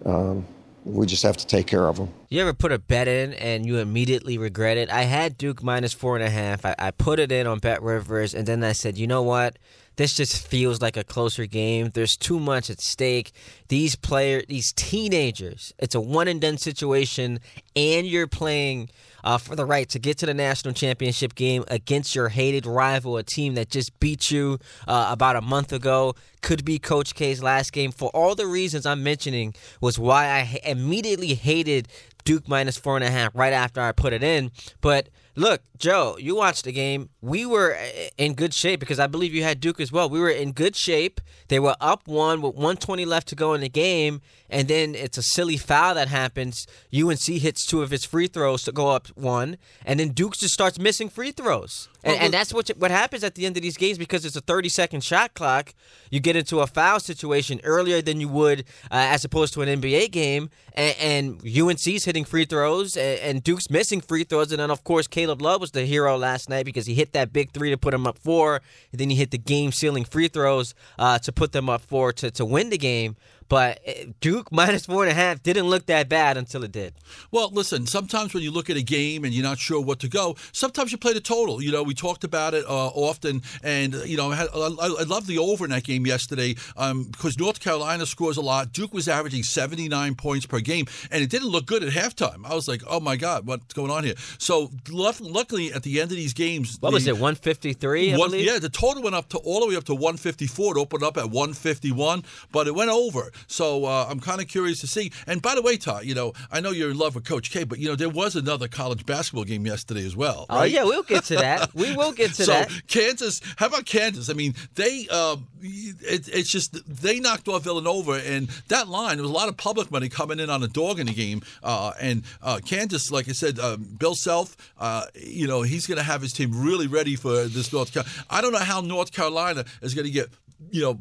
um, 0.06 0.46
we 0.86 1.06
just 1.06 1.24
have 1.24 1.36
to 1.36 1.46
take 1.46 1.68
care 1.68 1.86
of 1.86 1.98
them. 1.98 2.08
You 2.32 2.40
ever 2.42 2.54
put 2.54 2.72
a 2.72 2.78
bet 2.78 3.08
in 3.08 3.34
and 3.34 3.66
you 3.66 3.78
immediately 3.80 4.38
regret 4.38 4.78
it? 4.78 4.92
I 4.92 5.02
had 5.02 5.36
Duke 5.36 5.64
minus 5.64 5.94
four 5.94 6.16
and 6.16 6.24
a 6.24 6.30
half. 6.30 6.64
I, 6.64 6.76
I 6.78 6.92
put 6.92 7.18
it 7.18 7.32
in 7.32 7.48
on 7.48 7.58
Bet 7.58 7.82
Rivers, 7.82 8.36
and 8.36 8.48
then 8.48 8.64
I 8.64 8.74
said, 8.74 9.00
you 9.00 9.08
know 9.08 9.24
what? 9.24 9.58
This 9.96 10.14
just 10.14 10.48
feels 10.48 10.80
like 10.80 10.96
a 10.96 11.04
closer 11.04 11.48
game. 11.48 11.90
There's 11.92 12.16
too 12.16 12.40
much 12.40 12.70
at 12.70 12.82
stake. 12.82 13.32
These 13.70 13.96
players, 13.96 14.44
these 14.48 14.72
teenagers, 14.74 15.74
it's 15.80 15.96
a 15.96 16.00
one 16.00 16.28
and 16.28 16.40
done 16.40 16.60
situation, 16.60 17.40
and 17.76 18.06
you're 18.06 18.28
playing 18.28 18.92
uh, 19.24 19.38
for 19.38 19.56
the 19.56 19.66
right 19.66 19.88
to 19.90 20.00
get 20.00 20.18
to 20.20 20.26
the 20.26 20.34
national 20.34 20.74
championship 20.74 21.36
game 21.36 21.64
against 21.68 22.16
your 22.16 22.30
hated 22.30 22.66
rival, 22.66 23.18
a 23.18 23.24
team 23.24 23.56
that 23.56 23.70
just 23.70 24.00
beat 24.00 24.32
you 24.32 24.60
uh, 24.88 25.08
about 25.10 25.36
a 25.36 25.42
month 25.42 25.72
ago. 25.74 26.16
Could 26.42 26.64
be 26.64 26.80
Coach 26.80 27.16
K's 27.16 27.44
last 27.44 27.74
game. 27.74 27.92
For 27.92 28.10
all 28.10 28.36
the 28.36 28.48
reasons 28.48 28.86
I'm 28.86 29.04
mentioning, 29.04 29.54
was 29.82 30.00
why 30.00 30.26
I 30.26 30.60
immediately 30.64 31.34
hated 31.34 31.88
Duke 32.24 32.48
minus 32.48 32.78
four 32.78 32.96
and 32.96 33.04
a 33.04 33.10
half 33.12 33.36
right 33.36 33.54
after 33.54 33.82
I 33.82 33.92
put 33.92 34.14
it 34.14 34.24
in. 34.24 34.52
But 34.82 35.10
look, 35.40 35.62
Joe, 35.78 36.18
you 36.20 36.36
watched 36.36 36.66
the 36.66 36.72
game. 36.72 37.10
We 37.22 37.46
were 37.46 37.76
uh, 37.76 38.10
in 38.18 38.34
good 38.34 38.54
shape 38.54 38.80
because 38.80 39.00
I 39.00 39.08
believe 39.08 39.34
you 39.34 39.44
had 39.44 39.60
Duke 39.60 39.80
as 39.80 39.92
well. 39.92 40.10
We 40.10 40.20
were 40.20 40.30
in 40.30 40.52
good 40.52 40.76
shape. 40.76 41.22
They 41.48 41.60
were 41.60 41.76
up 41.80 42.08
one 42.08 42.42
with 42.42 42.56
120 42.56 43.06
left 43.06 43.28
to 43.30 43.36
go 43.36 43.54
in 43.54 43.62
the 43.62 43.70
game, 43.70 44.22
and 44.50 44.68
then 44.68 44.94
it's 44.94 45.18
a 45.18 45.24
silly 45.24 45.58
foul 45.58 45.96
that 45.96 46.10
happens. 46.10 46.68
UNC 46.94 47.26
hits 47.26 47.66
two 47.66 47.82
of 47.82 47.94
its 47.94 48.06
free 48.06 48.28
throws 48.28 48.64
to 48.64 48.72
go 48.72 48.90
up 48.90 49.08
one, 49.16 49.58
and 49.86 50.00
then 50.00 50.10
Duke 50.10 50.38
just 50.38 50.54
starts 50.54 50.78
missing 50.78 51.10
free 51.10 51.32
throws. 51.32 51.88
And, 52.04 52.18
and 52.18 52.34
that's 52.34 52.54
what 52.54 52.70
what 52.78 52.92
happens 52.92 53.24
at 53.24 53.36
the 53.36 53.46
end 53.46 53.58
of 53.58 53.64
these 53.64 53.78
games 53.78 53.98
because 53.98 54.24
it's 54.24 54.36
a 54.36 54.42
30 54.42 54.70
second 54.70 55.04
shot 55.04 55.34
clock. 55.34 55.74
You 56.10 56.20
get 56.20 56.36
into 56.36 56.60
a 56.60 56.68
foul 56.68 57.00
situation 57.00 57.60
earlier 57.64 58.02
than 58.02 58.22
you 58.22 58.30
would 58.30 58.62
uh, 58.92 59.12
as 59.12 59.26
opposed 59.26 59.54
to 59.56 59.62
an 59.62 59.82
NBA 59.82 60.12
game, 60.12 60.50
and, 60.76 60.96
and 60.98 61.42
UNC's 61.46 62.06
hitting 62.06 62.24
free 62.24 62.46
throws, 62.46 62.96
and, 62.96 63.20
and 63.20 63.44
Duke's 63.44 63.70
missing 63.70 64.00
free 64.00 64.24
throws, 64.24 64.52
and 64.52 64.60
then 64.60 64.72
of 64.72 64.84
course 64.84 65.08
Caleb 65.08 65.42
Love 65.42 65.60
was 65.60 65.72
the 65.72 65.86
hero 65.86 66.18
last 66.18 66.50
night 66.50 66.66
because 66.66 66.86
he 66.86 66.94
hit 66.94 67.12
that 67.14 67.34
big 67.34 67.52
three 67.52 67.70
to 67.70 67.78
put 67.78 67.94
him 67.94 68.08
up 68.08 68.18
four, 68.18 68.62
and 68.92 69.00
then 69.00 69.10
he 69.10 69.16
hit 69.16 69.32
the 69.32 69.38
game 69.38 69.72
sealing 69.72 70.06
free 70.06 70.30
throws 70.30 70.74
uh, 70.98 71.20
to 71.20 71.32
put 71.32 71.52
them 71.52 71.70
up 71.70 71.82
four 71.82 72.14
to 72.14 72.32
to 72.32 72.46
win 72.46 72.70
the 72.70 72.78
game. 72.78 73.18
But 73.50 73.80
uh, 73.88 73.92
Duke 74.22 74.52
minus 74.52 74.86
four 74.86 75.04
and 75.04 75.12
a 75.12 75.16
half 75.16 75.44
didn't 75.44 75.66
look 75.66 75.88
that 75.88 76.08
bad 76.08 76.38
until 76.38 76.64
it 76.64 76.72
did. 76.72 76.94
Well, 77.32 77.50
listen, 77.52 77.86
sometimes 77.88 78.34
when 78.34 78.44
you 78.44 78.52
look 78.52 78.70
at 78.70 78.78
a 78.78 78.82
game 78.84 79.26
and 79.26 79.34
you're 79.34 79.44
not 79.44 79.58
sure 79.58 79.82
what 79.82 80.00
to 80.00 80.08
go, 80.08 80.38
sometimes 80.52 80.92
you 80.92 80.98
play 80.98 81.14
the 81.14 81.20
total. 81.20 81.62
You 81.62 81.72
know, 81.72 81.84
we 81.84 81.94
talked 81.94 82.24
about 82.24 82.54
it 82.54 82.64
uh, 82.66 82.88
often, 82.88 83.42
and, 83.64 83.94
you 84.06 84.16
know, 84.18 84.32
I, 84.32 84.36
had, 84.36 84.48
I, 84.54 84.68
I 85.00 85.04
love 85.04 85.28
the 85.28 85.38
over 85.40 85.66
in 85.66 85.72
that 85.72 85.84
game 85.84 86.06
yesterday 86.06 86.56
um, 86.78 87.06
because 87.06 87.38
North 87.38 87.60
Carolina 87.60 88.06
scores 88.06 88.38
a 88.38 88.42
lot. 88.42 88.72
Duke 88.72 88.94
was 88.94 89.08
averaging 89.08 89.44
79 89.44 90.16
points 90.16 90.46
per 90.46 90.60
game, 90.60 90.86
and 91.12 91.24
it 91.24 91.30
didn't 91.30 91.50
look 91.50 91.66
good 91.66 91.84
at 91.84 91.92
halftime. 91.92 92.46
I 92.46 92.54
was 92.54 92.68
like, 92.68 92.84
oh 92.88 93.00
my 93.00 93.16
God, 93.18 93.48
what's 93.48 93.74
going 93.74 93.92
on 93.92 94.04
here? 94.04 94.14
So, 94.38 94.70
luck- 94.90 95.20
luckily, 95.20 95.74
at 95.74 95.84
the 95.84 96.00
end 96.00 96.12
of 96.12 96.18
these 96.18 96.34
games, 96.34 96.78
What 96.80 96.92
the- 96.92 96.94
was 96.94 97.08
it, 97.08 97.14
153? 97.14 98.16
One, 98.16 98.32
yeah, 98.34 98.60
the 98.60 98.70
total 98.70 99.02
went 99.02 99.16
up 99.16 99.30
to 99.30 99.38
all 99.40 99.62
the 99.62 99.68
way 99.68 99.76
up 99.76 99.86
to 99.86 99.96
154 99.96 100.78
It 100.78 100.80
opened 100.80 101.04
up 101.04 101.18
at 101.18 101.30
151, 101.32 102.24
but 102.52 102.68
it 102.68 102.76
went 102.76 102.92
over. 102.92 103.32
So 103.48 103.86
uh, 103.86 104.08
I'm 104.10 104.20
kind 104.20 104.42
of 104.42 104.48
curious 104.48 104.80
to 104.82 104.88
see. 104.88 105.12
And 105.28 105.42
by 105.42 105.56
the 105.56 105.62
way, 105.62 105.78
Todd, 105.78 106.06
you 106.06 106.16
know, 106.16 106.34
I 106.52 106.60
know 106.60 106.72
you're 106.72 106.92
in 106.92 106.98
love 106.98 107.16
with 107.16 107.26
Coach 107.26 107.52
K, 107.52 107.64
but 107.64 107.80
you 107.80 107.88
know 107.88 107.96
there 107.96 108.10
was 108.10 108.36
another 108.36 108.68
college 108.68 109.06
basketball 109.06 109.44
game 109.44 109.66
yesterday 109.66 110.06
as 110.06 110.16
well. 110.16 110.46
Oh 110.50 110.58
right? 110.58 110.72
yeah, 110.72 110.84
we'll 110.84 111.04
get 111.04 111.26
to 111.26 111.36
that. 111.36 111.74
we 111.74 111.96
will 111.96 112.12
get 112.12 112.34
to 112.36 112.44
so 112.46 112.52
that. 112.52 112.72
Kansas, 112.88 113.42
how 113.58 113.68
about 113.68 113.86
Kansas? 113.86 114.30
I 114.30 114.34
mean, 114.34 114.56
they 114.76 115.08
um, 115.08 115.48
it, 115.62 116.28
it's 116.30 116.50
just 116.50 116.78
they 116.88 117.20
knocked 117.20 117.48
off 117.48 117.64
Villanova, 117.64 118.22
and 118.26 118.48
that 118.68 118.88
line 118.88 119.18
there 119.18 119.24
was 119.24 119.32
a 119.32 119.34
lot 119.34 119.50
of 119.50 119.58
public 119.58 119.92
money 119.92 120.10
coming 120.10 120.40
in 120.40 120.50
on 120.50 120.64
a 120.64 120.68
dog 120.68 121.00
in 121.00 121.08
the 121.08 121.14
game, 121.14 121.42
uh, 121.64 121.94
and 122.00 122.24
uh, 122.42 122.60
Kansas, 122.66 123.12
like 123.12 123.30
I 123.30 123.34
said, 123.34 123.60
um, 123.60 123.84
Bill 123.98 124.16
Self, 124.16 124.56
uh, 124.80 125.06
you 125.16 125.48
know, 125.48 125.62
he's 125.62 125.88
going 125.88 125.98
to 125.98 126.04
have 126.04 126.22
his 126.22 126.34
team 126.34 126.52
really 126.54 126.88
ready 126.88 127.16
for 127.16 127.46
this 127.46 127.72
North 127.74 127.94
Carolina. 127.94 128.14
I 128.30 128.42
don't 128.42 128.52
know 128.52 128.60
how 128.60 128.82
North 128.82 129.12
Carolina 129.12 129.66
is 129.82 129.94
going 129.94 130.06
to 130.06 130.12
get 130.12 130.30
you 130.72 130.82
know, 130.82 131.00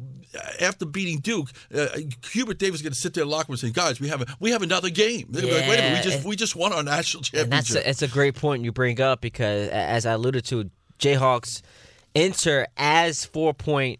after 0.59 0.85
beating 0.85 1.19
Duke, 1.19 1.49
uh, 1.73 1.87
Hubert 2.31 2.59
Davis 2.59 2.79
is 2.79 2.81
going 2.83 2.93
to 2.93 2.99
sit 2.99 3.13
there 3.13 3.23
in 3.23 3.29
the 3.29 3.35
locker 3.35 3.47
room 3.49 3.53
and 3.53 3.59
say, 3.59 3.71
"Guys, 3.71 3.99
we 3.99 4.07
have 4.09 4.21
a, 4.21 4.25
we 4.39 4.51
have 4.51 4.61
another 4.61 4.89
game." 4.89 5.27
They're 5.29 5.43
like, 5.43 5.67
Wait 5.67 5.79
a 5.79 5.81
minute, 5.81 6.05
we 6.05 6.11
just 6.11 6.25
we 6.25 6.35
just 6.35 6.55
won 6.55 6.71
our 6.73 6.83
national 6.83 7.23
And 7.33 7.51
that's 7.51 7.67
championship. 7.69 7.85
a, 7.85 7.89
it's 7.89 8.01
a 8.01 8.07
great 8.07 8.35
point 8.35 8.63
you 8.63 8.71
bring 8.71 9.01
up 9.01 9.21
because, 9.21 9.69
as 9.69 10.05
I 10.05 10.13
alluded 10.13 10.45
to, 10.45 10.69
Jayhawks 10.99 11.61
enter 12.15 12.67
as 12.77 13.25
four 13.25 13.53
point 13.53 13.99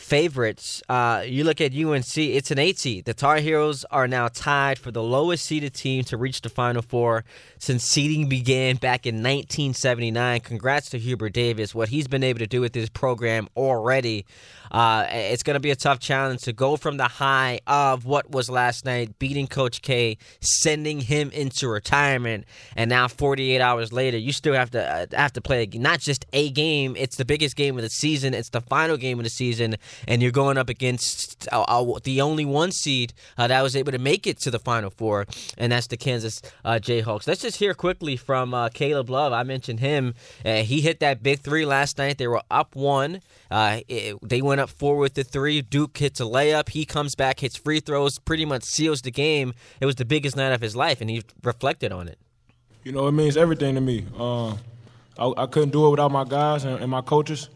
favorites. 0.00 0.82
Uh, 0.88 1.22
you 1.26 1.44
look 1.44 1.60
at 1.60 1.74
UNC; 1.74 2.16
it's 2.16 2.50
an 2.50 2.58
eight 2.58 2.78
seed. 2.78 3.04
The 3.04 3.14
Tar 3.14 3.36
Heels 3.36 3.84
are 3.90 4.08
now 4.08 4.28
tied 4.28 4.78
for 4.78 4.90
the 4.90 5.02
lowest 5.02 5.44
seeded 5.44 5.74
team 5.74 6.04
to 6.04 6.16
reach 6.16 6.40
the 6.40 6.48
Final 6.48 6.82
Four 6.82 7.24
since 7.58 7.84
seeding 7.84 8.28
began 8.28 8.76
back 8.76 9.06
in 9.06 9.16
1979. 9.16 10.40
Congrats 10.40 10.90
to 10.90 10.98
Hubert 10.98 11.32
Davis, 11.32 11.74
what 11.74 11.90
he's 11.90 12.08
been 12.08 12.24
able 12.24 12.38
to 12.38 12.46
do 12.46 12.60
with 12.60 12.72
this 12.72 12.88
program 12.88 13.48
already. 13.56 14.24
Uh, 14.70 15.06
it's 15.10 15.42
going 15.42 15.54
to 15.54 15.60
be 15.60 15.70
a 15.70 15.76
tough 15.76 15.98
challenge 15.98 16.42
to 16.42 16.52
go 16.52 16.76
from 16.76 16.96
the 16.96 17.08
high 17.08 17.60
of 17.66 18.04
what 18.04 18.30
was 18.30 18.48
last 18.48 18.84
night, 18.84 19.18
beating 19.18 19.46
Coach 19.46 19.82
K, 19.82 20.16
sending 20.40 21.00
him 21.00 21.30
into 21.30 21.68
retirement, 21.68 22.44
and 22.76 22.88
now 22.88 23.08
48 23.08 23.60
hours 23.60 23.92
later, 23.92 24.16
you 24.16 24.32
still 24.32 24.54
have 24.54 24.70
to 24.70 24.80
uh, 24.80 25.06
have 25.12 25.32
to 25.32 25.40
play 25.40 25.68
not 25.74 25.98
just 26.00 26.24
a 26.32 26.50
game. 26.50 26.94
It's 26.96 27.16
the 27.16 27.24
biggest 27.24 27.56
game 27.56 27.76
of 27.76 27.82
the 27.82 27.90
season. 27.90 28.32
It's 28.32 28.50
the 28.50 28.60
final 28.60 28.96
game 28.96 29.18
of 29.18 29.24
the 29.24 29.30
season, 29.30 29.76
and 30.08 30.22
you're 30.22 30.30
going 30.30 30.58
up 30.58 30.68
against 30.68 31.48
uh, 31.52 31.62
uh, 31.62 31.98
the 32.04 32.20
only 32.20 32.44
one 32.44 32.72
seed 32.72 33.12
uh, 33.38 33.46
that 33.46 33.62
was 33.62 33.76
able 33.76 33.92
to 33.92 33.98
make 33.98 34.26
it 34.26 34.38
to 34.40 34.50
the 34.50 34.58
Final 34.58 34.90
Four, 34.90 35.26
and 35.58 35.72
that's 35.72 35.86
the 35.86 35.96
Kansas 35.96 36.40
Jayhawks. 36.64 37.26
Let's 37.26 37.42
just 37.42 37.56
hear 37.58 37.74
quickly 37.74 38.16
from 38.16 38.54
Caleb 38.74 39.10
Love. 39.10 39.32
I 39.32 39.42
mentioned 39.42 39.80
him. 39.80 40.14
He 40.44 40.80
hit 40.80 41.00
that 41.00 41.22
big 41.22 41.40
three 41.40 41.64
last 41.64 41.98
night. 41.98 42.18
They 42.18 42.28
were 42.28 42.42
up 42.50 42.74
one. 42.76 43.20
It- 43.50 44.16
they 44.22 44.42
went 44.42 44.60
up 44.60 44.70
four 44.70 44.96
with 44.96 45.14
the 45.14 45.24
three. 45.24 45.60
Duke 45.62 45.96
hits 45.98 46.20
a 46.20 46.24
layup. 46.24 46.68
He 46.70 46.84
comes 46.84 47.14
back, 47.14 47.40
hits 47.40 47.56
free 47.56 47.80
throws, 47.80 48.18
pretty 48.18 48.44
much 48.44 48.62
seals 48.64 49.02
the 49.02 49.10
game. 49.10 49.54
It 49.80 49.86
was 49.86 49.96
the 49.96 50.04
biggest 50.04 50.36
night 50.36 50.52
of 50.52 50.60
his 50.60 50.76
life, 50.76 51.00
and 51.00 51.10
he 51.10 51.22
reflected 51.42 51.92
on 51.92 52.08
it. 52.08 52.18
You 52.84 52.92
know, 52.92 53.06
it 53.08 53.12
means 53.12 53.36
everything 53.36 53.74
to 53.74 53.80
me. 53.80 54.06
Uh, 54.18 54.50
I, 55.18 55.32
I 55.36 55.46
couldn't 55.46 55.70
do 55.70 55.86
it 55.86 55.90
without 55.90 56.10
my 56.10 56.24
guys 56.24 56.64
and, 56.64 56.80
and 56.80 56.90
my 56.90 57.00
coaches, 57.02 57.48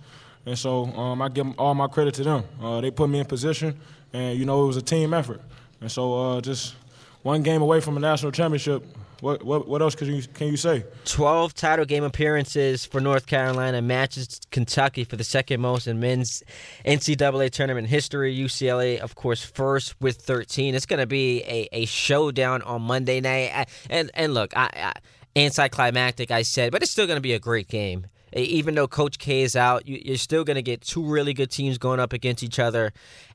and 0.46 0.58
so 0.58 0.84
um, 0.86 1.22
I 1.22 1.28
give 1.28 1.58
all 1.58 1.74
my 1.74 1.86
credit 1.86 2.14
to 2.14 2.24
them. 2.24 2.44
Uh, 2.60 2.80
they 2.80 2.90
put 2.90 3.08
me 3.08 3.20
in 3.20 3.26
position, 3.26 3.78
and 4.12 4.38
you 4.38 4.44
know 4.44 4.64
it 4.64 4.66
was 4.66 4.76
a 4.76 4.82
team 4.82 5.14
effort. 5.14 5.40
And 5.80 5.90
so, 5.90 6.36
uh, 6.36 6.40
just 6.40 6.74
one 7.22 7.42
game 7.42 7.62
away 7.62 7.80
from 7.80 7.96
a 7.96 8.00
national 8.00 8.32
championship. 8.32 8.84
What 9.20 9.42
what, 9.42 9.66
what 9.66 9.80
else 9.80 9.94
can 9.94 10.14
you 10.14 10.22
can 10.22 10.48
you 10.48 10.56
say? 10.56 10.84
12 11.06 11.54
title 11.54 11.84
game 11.86 12.04
appearances 12.04 12.84
for 12.84 13.00
North 13.00 13.26
Carolina, 13.26 13.80
matches 13.80 14.40
Kentucky 14.50 15.04
for 15.04 15.16
the 15.16 15.24
second 15.24 15.60
most 15.60 15.86
in 15.86 15.98
men's 15.98 16.42
NCAA 16.84 17.50
tournament 17.50 17.88
history. 17.88 18.36
UCLA, 18.36 18.98
of 18.98 19.14
course, 19.14 19.42
first 19.42 19.98
with 20.00 20.16
13. 20.18 20.74
It's 20.74 20.84
going 20.84 21.00
to 21.00 21.06
be 21.06 21.42
a, 21.44 21.68
a 21.72 21.84
showdown 21.86 22.60
on 22.62 22.82
Monday 22.82 23.20
night. 23.20 23.50
I, 23.54 23.66
and 23.88 24.10
and 24.14 24.34
look, 24.34 24.54
I, 24.56 24.68
I 24.74 24.92
anticlimactic, 25.36 26.30
I 26.30 26.42
said, 26.42 26.72
but 26.72 26.82
it's 26.82 26.92
still 26.92 27.06
going 27.06 27.16
to 27.16 27.22
be 27.22 27.32
a 27.32 27.38
great 27.40 27.68
game. 27.68 28.06
Even 28.34 28.74
though 28.74 28.88
Coach 28.88 29.18
K 29.18 29.42
is 29.42 29.54
out, 29.54 29.86
you, 29.86 30.00
you're 30.04 30.16
still 30.16 30.44
going 30.44 30.56
to 30.56 30.62
get 30.62 30.80
two 30.80 31.04
really 31.04 31.32
good 31.34 31.50
teams 31.50 31.78
going 31.78 32.00
up 32.00 32.12
against 32.12 32.42
each 32.42 32.58
other. 32.58 32.92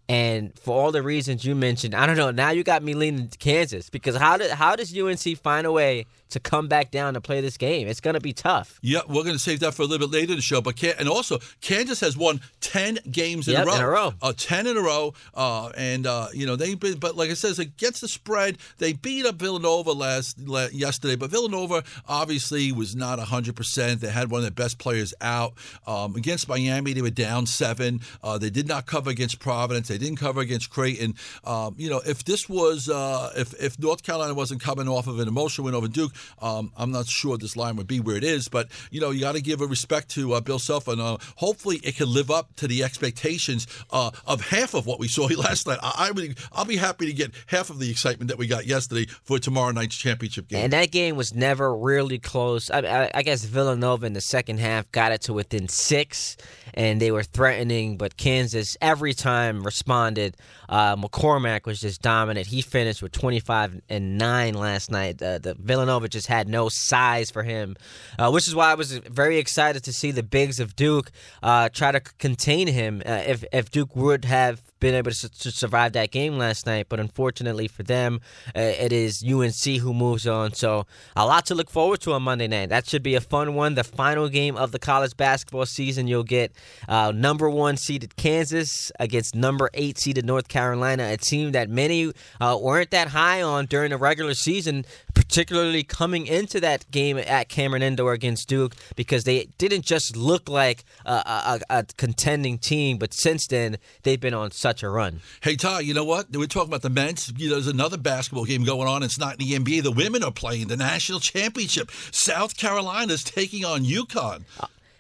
And 0.10 0.58
for 0.58 0.76
all 0.76 0.92
the 0.92 1.04
reasons 1.04 1.46
you 1.46 1.54
mentioned, 1.54 1.94
I 1.94 2.08
don't 2.08 2.18
know. 2.18 2.32
Now 2.32 2.50
you 2.50 2.64
got 2.64 2.82
me 2.82 2.96
leaning 2.96 3.28
to 3.28 3.38
Kansas 3.38 3.92
because 3.92 4.16
how 4.16 4.38
did 4.38 4.50
how 4.50 4.76
does 4.76 4.92
UNC 4.98 5.38
find 5.38 5.68
a 5.68 5.72
way 5.72 6.08
to 6.32 6.40
come 6.40 6.68
back 6.68 6.90
down 6.90 7.14
to 7.14 7.22
play 7.22 7.42
this 7.42 7.58
game? 7.58 7.88
It's 7.88 8.02
going 8.02 8.16
to 8.16 8.20
be 8.20 8.34
tough. 8.34 8.80
Yeah, 8.82 9.02
we're 9.08 9.22
going 9.24 9.36
to 9.36 9.40
save 9.40 9.60
that 9.62 9.76
for 9.76 9.84
a 9.84 9.86
little 9.86 10.08
bit 10.08 10.14
later 10.14 10.32
in 10.32 10.38
the 10.38 10.42
show. 10.42 10.62
But 10.62 10.78
Can- 10.78 10.96
and 10.98 11.08
also, 11.08 11.38
Kansas 11.62 12.00
has 12.00 12.18
won 12.18 12.42
ten 12.60 12.98
games 13.12 13.48
in 13.48 13.54
Yep, 13.54 13.64
a 13.64 13.68
row. 13.68 13.76
in 13.76 13.82
a 13.82 13.88
row. 13.88 14.14
Uh, 14.20 14.34
ten 14.36 14.66
in 14.66 14.78
a 14.78 14.82
row. 14.82 15.14
Uh, 15.36 15.70
and 15.78 16.08
uh, 16.08 16.30
you 16.34 16.48
know 16.48 16.56
they've 16.56 16.80
been, 16.80 16.98
but 16.98 17.16
like 17.16 17.30
I 17.30 17.34
said, 17.36 17.60
against 17.60 18.02
the 18.02 18.08
spread, 18.08 18.58
they 18.80 18.94
beat 18.94 19.28
up 19.28 19.36
Villanova 19.36 19.92
last 19.92 20.40
la- 20.40 20.70
yesterday. 20.74 21.18
But 21.18 21.30
Villanova 21.30 21.84
obviously 22.08 22.72
was 22.72 22.96
not 22.96 23.20
hundred 23.20 23.56
percent. 23.56 24.02
They 24.02 24.10
had 24.10 24.32
one 24.32 24.40
of 24.40 24.44
their 24.44 24.50
best 24.66 24.80
players 24.80 25.14
out. 25.22 25.54
Um, 25.86 26.16
against 26.16 26.50
Miami, 26.50 26.94
they 26.94 27.04
were 27.04 27.12
down 27.12 27.46
seven. 27.46 28.02
Uh, 28.24 28.40
they 28.40 28.50
did 28.50 28.68
not 28.68 28.88
cover 28.88 29.12
against 29.12 29.38
Providence. 29.40 29.88
They 29.88 29.99
didn't 30.00 30.18
cover 30.18 30.42
against 30.42 30.70
Creighton. 30.70 31.16
Um, 31.44 31.76
you 31.78 31.90
know, 31.90 32.02
if 32.06 32.24
this 32.24 32.50
was 32.50 32.90
uh, 32.90 33.32
if 33.36 33.54
if 33.62 33.80
North 33.80 34.04
Carolina 34.04 34.34
wasn't 34.34 34.62
coming 34.62 34.88
off 34.88 35.08
of 35.08 35.20
an 35.20 35.28
emotional 35.28 35.66
win 35.66 35.76
over 35.76 35.88
Duke, 35.88 36.12
um, 36.42 36.72
I'm 36.78 36.92
not 36.92 37.08
sure 37.08 37.38
this 37.38 37.56
line 37.56 37.76
would 37.76 37.88
be 37.88 38.00
where 38.00 38.16
it 38.16 38.24
is. 38.24 38.48
But 38.48 38.70
you 38.92 39.02
know, 39.02 39.12
you 39.12 39.22
got 39.22 39.36
to 39.36 39.42
give 39.42 39.62
a 39.62 39.68
respect 39.68 40.10
to 40.10 40.34
uh, 40.34 40.42
Bill 40.42 40.60
Self, 40.60 40.88
and 40.88 41.02
uh, 41.02 41.18
hopefully 41.36 41.78
it 41.84 41.96
can 41.96 42.12
live 42.12 42.32
up 42.32 42.56
to 42.58 42.68
the 42.68 42.84
expectations 42.84 43.68
uh, 43.92 44.12
of 44.26 44.42
half 44.42 44.74
of 44.74 44.86
what 44.86 45.00
we 45.00 45.08
saw 45.08 45.28
last 45.38 45.68
night. 45.68 45.80
I, 45.82 46.08
I 46.08 46.12
would, 46.12 46.38
I'll 46.52 46.66
be 46.66 46.78
happy 46.78 47.06
to 47.06 47.14
get 47.14 47.32
half 47.48 47.70
of 47.70 47.80
the 47.80 47.90
excitement 47.90 48.30
that 48.30 48.38
we 48.38 48.48
got 48.48 48.66
yesterday 48.66 49.06
for 49.24 49.40
tomorrow 49.40 49.72
night's 49.72 49.96
championship 49.96 50.48
game. 50.48 50.64
And 50.64 50.74
that 50.74 50.92
game 50.92 51.16
was 51.16 51.34
never 51.34 51.76
really 51.76 52.20
close. 52.20 52.70
I, 52.70 52.80
I, 52.80 53.12
I 53.14 53.24
guess 53.24 53.44
Villanova 53.44 54.06
in 54.06 54.14
the 54.14 54.22
second 54.22 54.60
half 54.60 54.92
got 54.92 55.12
it 55.12 55.22
to 55.22 55.34
within 55.34 55.68
six, 55.68 56.38
and 56.74 57.02
they 57.02 57.12
were 57.12 57.24
threatening, 57.24 57.98
but 57.98 58.18
Kansas 58.18 58.78
every 58.82 59.14
time 59.14 59.64
responded. 59.64 59.89
Uh, 59.90 60.96
McCormack 60.96 61.66
was 61.66 61.82
just 61.82 62.02
dominant. 62.02 62.48
He 62.48 62.62
finished 62.62 63.02
with 63.02 63.12
25 63.12 63.82
and 63.90 64.18
9 64.18 64.54
last 64.54 64.92
night. 64.92 65.22
Uh, 65.22 65.40
the 65.40 65.56
Villanova 65.56 66.08
just 66.08 66.28
had 66.28 66.48
no 66.48 66.70
size 66.70 67.32
for 67.32 67.44
him, 67.44 67.76
uh, 68.18 68.30
which 68.32 68.48
is 68.48 68.56
why 68.56 68.72
I 68.72 68.76
was 68.76 68.98
very 68.98 69.38
excited 69.38 69.84
to 69.86 69.94
see 69.94 70.12
the 70.12 70.24
bigs 70.24 70.60
of 70.60 70.76
Duke 70.76 71.12
uh, 71.42 71.70
try 71.70 71.92
to 71.92 72.00
contain 72.00 72.68
him. 72.68 73.02
Uh, 73.06 73.24
if, 73.26 73.44
if 73.52 73.72
Duke 73.72 73.96
would 73.96 74.26
have 74.26 74.62
been 74.80 74.96
able 74.96 75.12
to, 75.12 75.30
to 75.30 75.52
survive 75.52 75.94
that 75.94 76.12
game 76.12 76.38
last 76.38 76.66
night, 76.66 76.88
but 76.90 77.00
unfortunately 77.00 77.68
for 77.68 77.84
them, 77.84 78.22
uh, 78.56 78.60
it 78.60 78.92
is 78.92 79.24
UNC 79.24 79.78
who 79.82 79.94
moves 79.94 80.28
on. 80.28 80.54
So 80.54 80.86
a 81.16 81.26
lot 81.26 81.46
to 81.48 81.56
look 81.56 81.70
forward 81.70 82.02
to 82.02 82.14
on 82.14 82.24
Monday 82.24 82.48
night. 82.48 82.70
That 82.70 82.88
should 82.88 83.04
be 83.04 83.16
a 83.16 83.22
fun 83.22 83.56
one. 83.56 83.76
The 83.76 83.84
final 83.84 84.30
game 84.30 84.56
of 84.56 84.72
the 84.72 84.80
college 84.80 85.16
basketball 85.18 85.66
season. 85.66 86.08
You'll 86.08 86.24
get 86.24 86.52
uh, 86.88 87.12
number 87.16 87.50
one 87.50 87.78
seeded 87.78 88.16
Kansas 88.16 88.92
against 89.00 89.36
number 89.36 89.70
eight 89.74 89.98
seeded 89.98 90.26
North 90.26 90.48
Carolina, 90.48 91.10
a 91.12 91.18
team 91.18 91.52
that 91.52 91.70
many 91.70 92.12
uh, 92.40 92.58
weren't 92.62 92.92
that 92.92 93.10
high 93.10 93.42
on 93.42 93.66
during 93.66 93.90
the 93.92 93.98
regular 93.98 94.34
season, 94.34 94.86
particularly 95.20 95.84
coming 95.84 96.28
into 96.28 96.62
that 96.62 96.90
game 96.92 97.18
at 97.18 97.50
Cameron 97.50 97.84
Indoor 97.84 98.14
against 98.14 98.48
Duke, 98.48 98.74
because 98.96 99.26
they 99.26 99.50
didn't 99.58 99.84
just 99.84 100.16
look 100.16 100.48
like 100.48 100.86
a, 101.06 101.12
a, 101.12 101.60
a 101.70 101.86
contending 101.98 102.58
team, 102.58 102.98
but 102.98 103.14
since 103.14 103.46
then 103.46 103.78
they've 104.04 104.20
been 104.20 104.34
on 104.34 104.52
such 104.52 104.82
a 104.82 104.90
run. 104.90 105.20
Hey, 105.42 105.58
Ty, 105.58 105.82
you 105.82 105.94
know 105.94 106.06
what? 106.06 106.28
We're 106.32 106.48
talking 106.48 106.70
about 106.70 106.84
the 106.84 106.90
men's. 106.90 107.34
You 107.36 107.50
know, 107.50 107.56
there's 107.56 107.68
another 107.68 107.98
basketball 107.98 108.46
game 108.46 108.64
going 108.64 108.88
on. 108.88 109.04
It's 109.04 109.20
not 109.20 109.34
in 109.42 109.46
the 109.46 109.60
NBA. 109.60 109.84
The 109.84 109.92
women 109.92 110.24
are 110.24 110.32
playing 110.32 110.68
the 110.68 110.78
national 110.78 111.20
championship. 111.20 111.92
South 112.12 112.56
Carolina's 112.56 113.24
taking 113.24 113.66
on 113.66 113.84
UConn. 113.84 114.44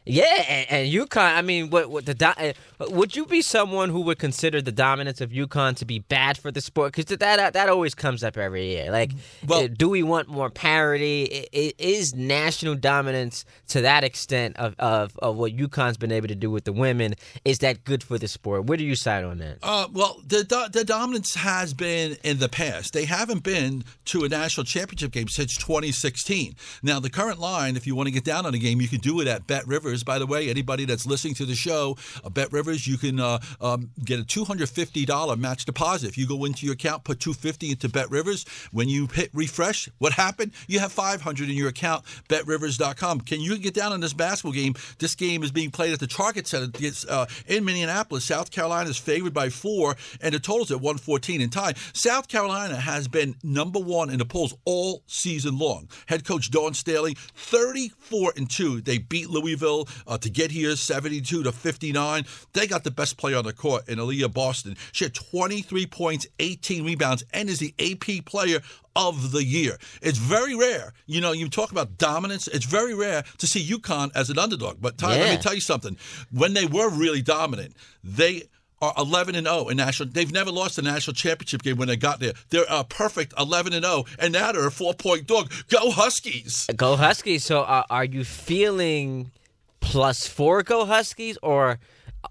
Yeah, 0.10 0.24
and, 0.48 0.72
and 0.72 0.92
UConn. 0.92 1.36
I 1.38 1.42
mean, 1.42 1.70
what, 1.70 1.90
what 1.90 2.06
the 2.06 2.14
do- 2.16 2.26
uh, 2.26 2.54
would 2.90 3.16
you 3.16 3.26
be 3.26 3.42
someone 3.42 3.90
who 3.90 4.02
would 4.02 4.18
consider 4.18 4.62
the 4.62 4.72
dominance 4.72 5.22
of 5.22 5.30
UConn 5.30 5.76
to 5.78 5.86
be 5.86 6.00
bad 6.00 6.38
for 6.38 6.52
the 6.52 6.62
sport? 6.62 6.94
Because 6.96 7.18
that 7.18 7.54
that 7.54 7.70
always 7.70 7.94
comes 7.94 8.24
up 8.24 8.36
every 8.38 8.66
year. 8.68 8.92
Like, 8.92 9.12
Well- 9.48 9.66
uh, 9.66 9.68
do 9.68 9.88
we 9.90 10.02
want 10.02 10.28
more 10.28 10.50
parity? 10.50 11.46
I- 11.54 11.58
i- 11.60 11.74
Is 11.78 12.16
national 12.16 12.76
dominance 12.76 13.46
to 13.68 13.82
that 13.82 14.04
extent 14.04 14.58
of, 14.58 14.74
of, 14.80 15.18
of 15.20 15.36
what 15.38 15.56
UConn's 15.56 15.98
been 15.98 16.12
able 16.12 16.28
to 16.28 16.36
do 16.36 16.50
with 16.50 16.64
the 16.64 16.74
women? 16.74 17.14
Is 17.46 17.60
that 17.60 17.84
good 17.84 18.02
for 18.04 18.18
the 18.18 18.28
sport? 18.28 18.66
Where 18.66 18.78
do 18.78 18.84
you 18.84 18.96
side 18.96 19.24
on 19.24 19.38
that? 19.40 19.58
Uh, 19.62 19.88
well, 19.94 20.22
the 20.26 20.40
the 20.74 20.84
dominance 20.84 21.36
has 21.36 21.74
been 21.74 22.18
in 22.24 22.40
the 22.40 22.50
past. 22.50 22.94
They 22.94 23.06
haven't 23.06 23.44
been 23.44 23.84
to 24.06 24.24
a 24.24 24.30
national 24.30 24.64
championship 24.66 25.12
game 25.12 25.28
since 25.28 25.56
2016. 25.58 26.56
Now, 26.82 27.00
the 27.00 27.10
current 27.10 27.40
line, 27.40 27.76
if 27.76 27.86
you 27.86 27.94
want 27.96 28.08
to 28.08 28.12
get 28.12 28.24
down 28.24 28.46
on 28.46 28.54
a 28.56 28.58
game, 28.58 28.82
you 28.82 28.88
can 28.88 29.00
do 29.00 29.22
it 29.22 29.28
at 29.28 29.46
Bet 29.46 29.68
Rivers 29.68 29.99
Rivers, 30.00 30.04
by 30.04 30.20
the 30.20 30.26
way. 30.26 30.50
Anybody 30.50 30.86
that's 30.86 31.06
listening 31.06 31.36
to 31.36 31.46
the 31.46 31.56
show, 31.56 31.98
uh, 32.24 32.30
Bet 32.30 32.52
Rivers, 32.52 32.88
you 32.88 32.98
can 32.98 33.20
uh, 33.20 33.40
um, 33.62 33.92
get 34.04 34.20
a 34.20 34.24
$250 34.24 35.38
match 35.38 35.66
deposit. 35.66 36.10
If 36.10 36.18
you 36.18 36.28
go 36.28 36.46
into 36.46 36.66
your 36.66 36.74
account, 36.74 37.04
put 37.04 37.20
250 37.20 37.72
into 37.72 37.90
Bet 37.90 38.10
Rivers. 38.10 38.46
When 38.72 38.88
you 38.88 39.08
hit 39.08 39.30
refresh, 39.34 39.90
what 39.98 40.14
happened? 40.14 40.52
You 40.68 40.80
have 40.80 40.92
500 40.92 41.50
in 41.50 41.56
your 41.56 41.70
account, 41.70 42.06
betrivers.com. 42.28 43.22
Can 43.22 43.42
you 43.42 43.58
get 43.58 43.74
down 43.74 43.92
on 43.92 44.00
this 44.00 44.14
basketball 44.14 44.54
game? 44.54 44.76
This 45.00 45.16
game 45.16 45.44
is 45.44 45.52
being 45.52 45.72
played 45.72 45.94
at 45.94 46.00
the 46.00 46.08
Target 46.08 46.48
Center 46.48 46.72
it's, 46.80 47.06
uh, 47.06 47.26
in 47.48 47.66
Minneapolis. 47.66 48.26
South 48.26 48.52
Carolina 48.52 48.90
is 48.90 48.98
favored 48.98 49.34
by 49.34 49.50
four, 49.50 49.96
and 50.22 50.34
the 50.34 50.40
total's 50.40 50.72
at 50.72 50.78
114 50.78 51.42
in 51.42 51.50
time. 51.50 51.74
South 51.94 52.28
Carolina 52.28 52.78
has 52.78 53.08
been 53.08 53.36
number 53.44 53.80
one 53.80 54.10
in 54.10 54.20
the 54.20 54.26
polls 54.26 54.56
all 54.66 55.04
season 55.08 55.58
long. 55.58 55.90
Head 56.08 56.24
coach 56.26 56.52
Dawn 56.52 56.74
Staley, 56.74 57.16
34 57.36 58.34
and 58.38 58.50
2. 58.50 58.82
They 58.82 58.98
beat 58.98 59.30
Louisville 59.30 59.88
uh, 60.08 60.18
to 60.18 60.30
get 60.30 60.52
here 60.52 60.76
72 60.76 61.44
to 61.44 61.52
59. 61.52 62.26
They 62.54 62.68
got 62.68 62.84
the 62.84 62.92
best 62.92 63.18
player 63.18 63.38
on 63.38 63.46
the 63.46 63.54
court 63.54 63.88
in 63.88 64.00
Aaliyah 64.00 64.34
Boston. 64.34 64.76
She 64.92 65.06
had 65.06 65.14
23 65.14 65.86
points, 65.88 66.28
18 66.40 66.86
rebounds, 66.86 67.24
and 67.34 67.50
is 67.50 67.60
the 67.60 67.74
AP 67.80 68.26
player 68.26 68.60
of 68.96 69.32
the 69.32 69.44
year. 69.44 69.78
It's 70.02 70.18
very 70.18 70.56
rare. 70.56 70.94
You 71.06 71.22
know, 71.22 71.32
you 71.32 71.48
talk 71.50 71.72
about 71.72 71.98
dominance. 71.98 72.48
It's 72.48 72.66
very 72.66 72.94
rare 72.94 73.24
to 73.38 73.48
see 73.48 73.64
UConn 73.66 74.12
as 74.16 74.30
an 74.30 74.38
underdog. 74.40 74.82
But 74.82 74.98
Ty, 74.98 75.16
Yeah. 75.16 75.24
let 75.24 75.38
me 75.38 75.42
tell 75.42 75.54
you 75.54 75.62
something. 75.62 75.98
When 76.32 76.54
they 76.54 76.66
were 76.66 76.90
really 76.90 77.22
dominant, 77.22 77.76
they 78.04 78.44
are 78.82 78.94
11 78.98 79.36
and 79.36 79.46
0 79.46 79.68
in 79.68 79.78
national. 79.78 80.10
They've 80.10 80.32
never 80.32 80.52
lost 80.52 80.78
a 80.78 80.82
national 80.82 81.14
championship 81.14 81.62
game 81.64 81.76
when 81.78 81.90
they 81.90 81.98
got 81.98 82.20
there. 82.22 82.34
They're 82.50 82.64
a 82.70 82.84
perfect 82.86 83.34
11 83.38 83.74
and 83.74 83.84
0, 83.84 84.06
and 84.18 84.32
now 84.34 84.52
they're 84.54 84.66
a 84.68 84.72
four 84.72 84.94
point 84.94 85.28
dog. 85.28 85.52
Go 85.70 85.92
Huskies! 85.92 86.66
Go 86.76 86.96
Huskies. 86.96 87.44
So 87.44 87.62
uh, 87.62 87.84
are 87.90 88.06
you 88.06 88.24
feeling 88.24 89.32
plus 89.80 90.28
four 90.28 90.64
Go 90.64 90.86
Huskies 90.86 91.38
or 91.42 91.80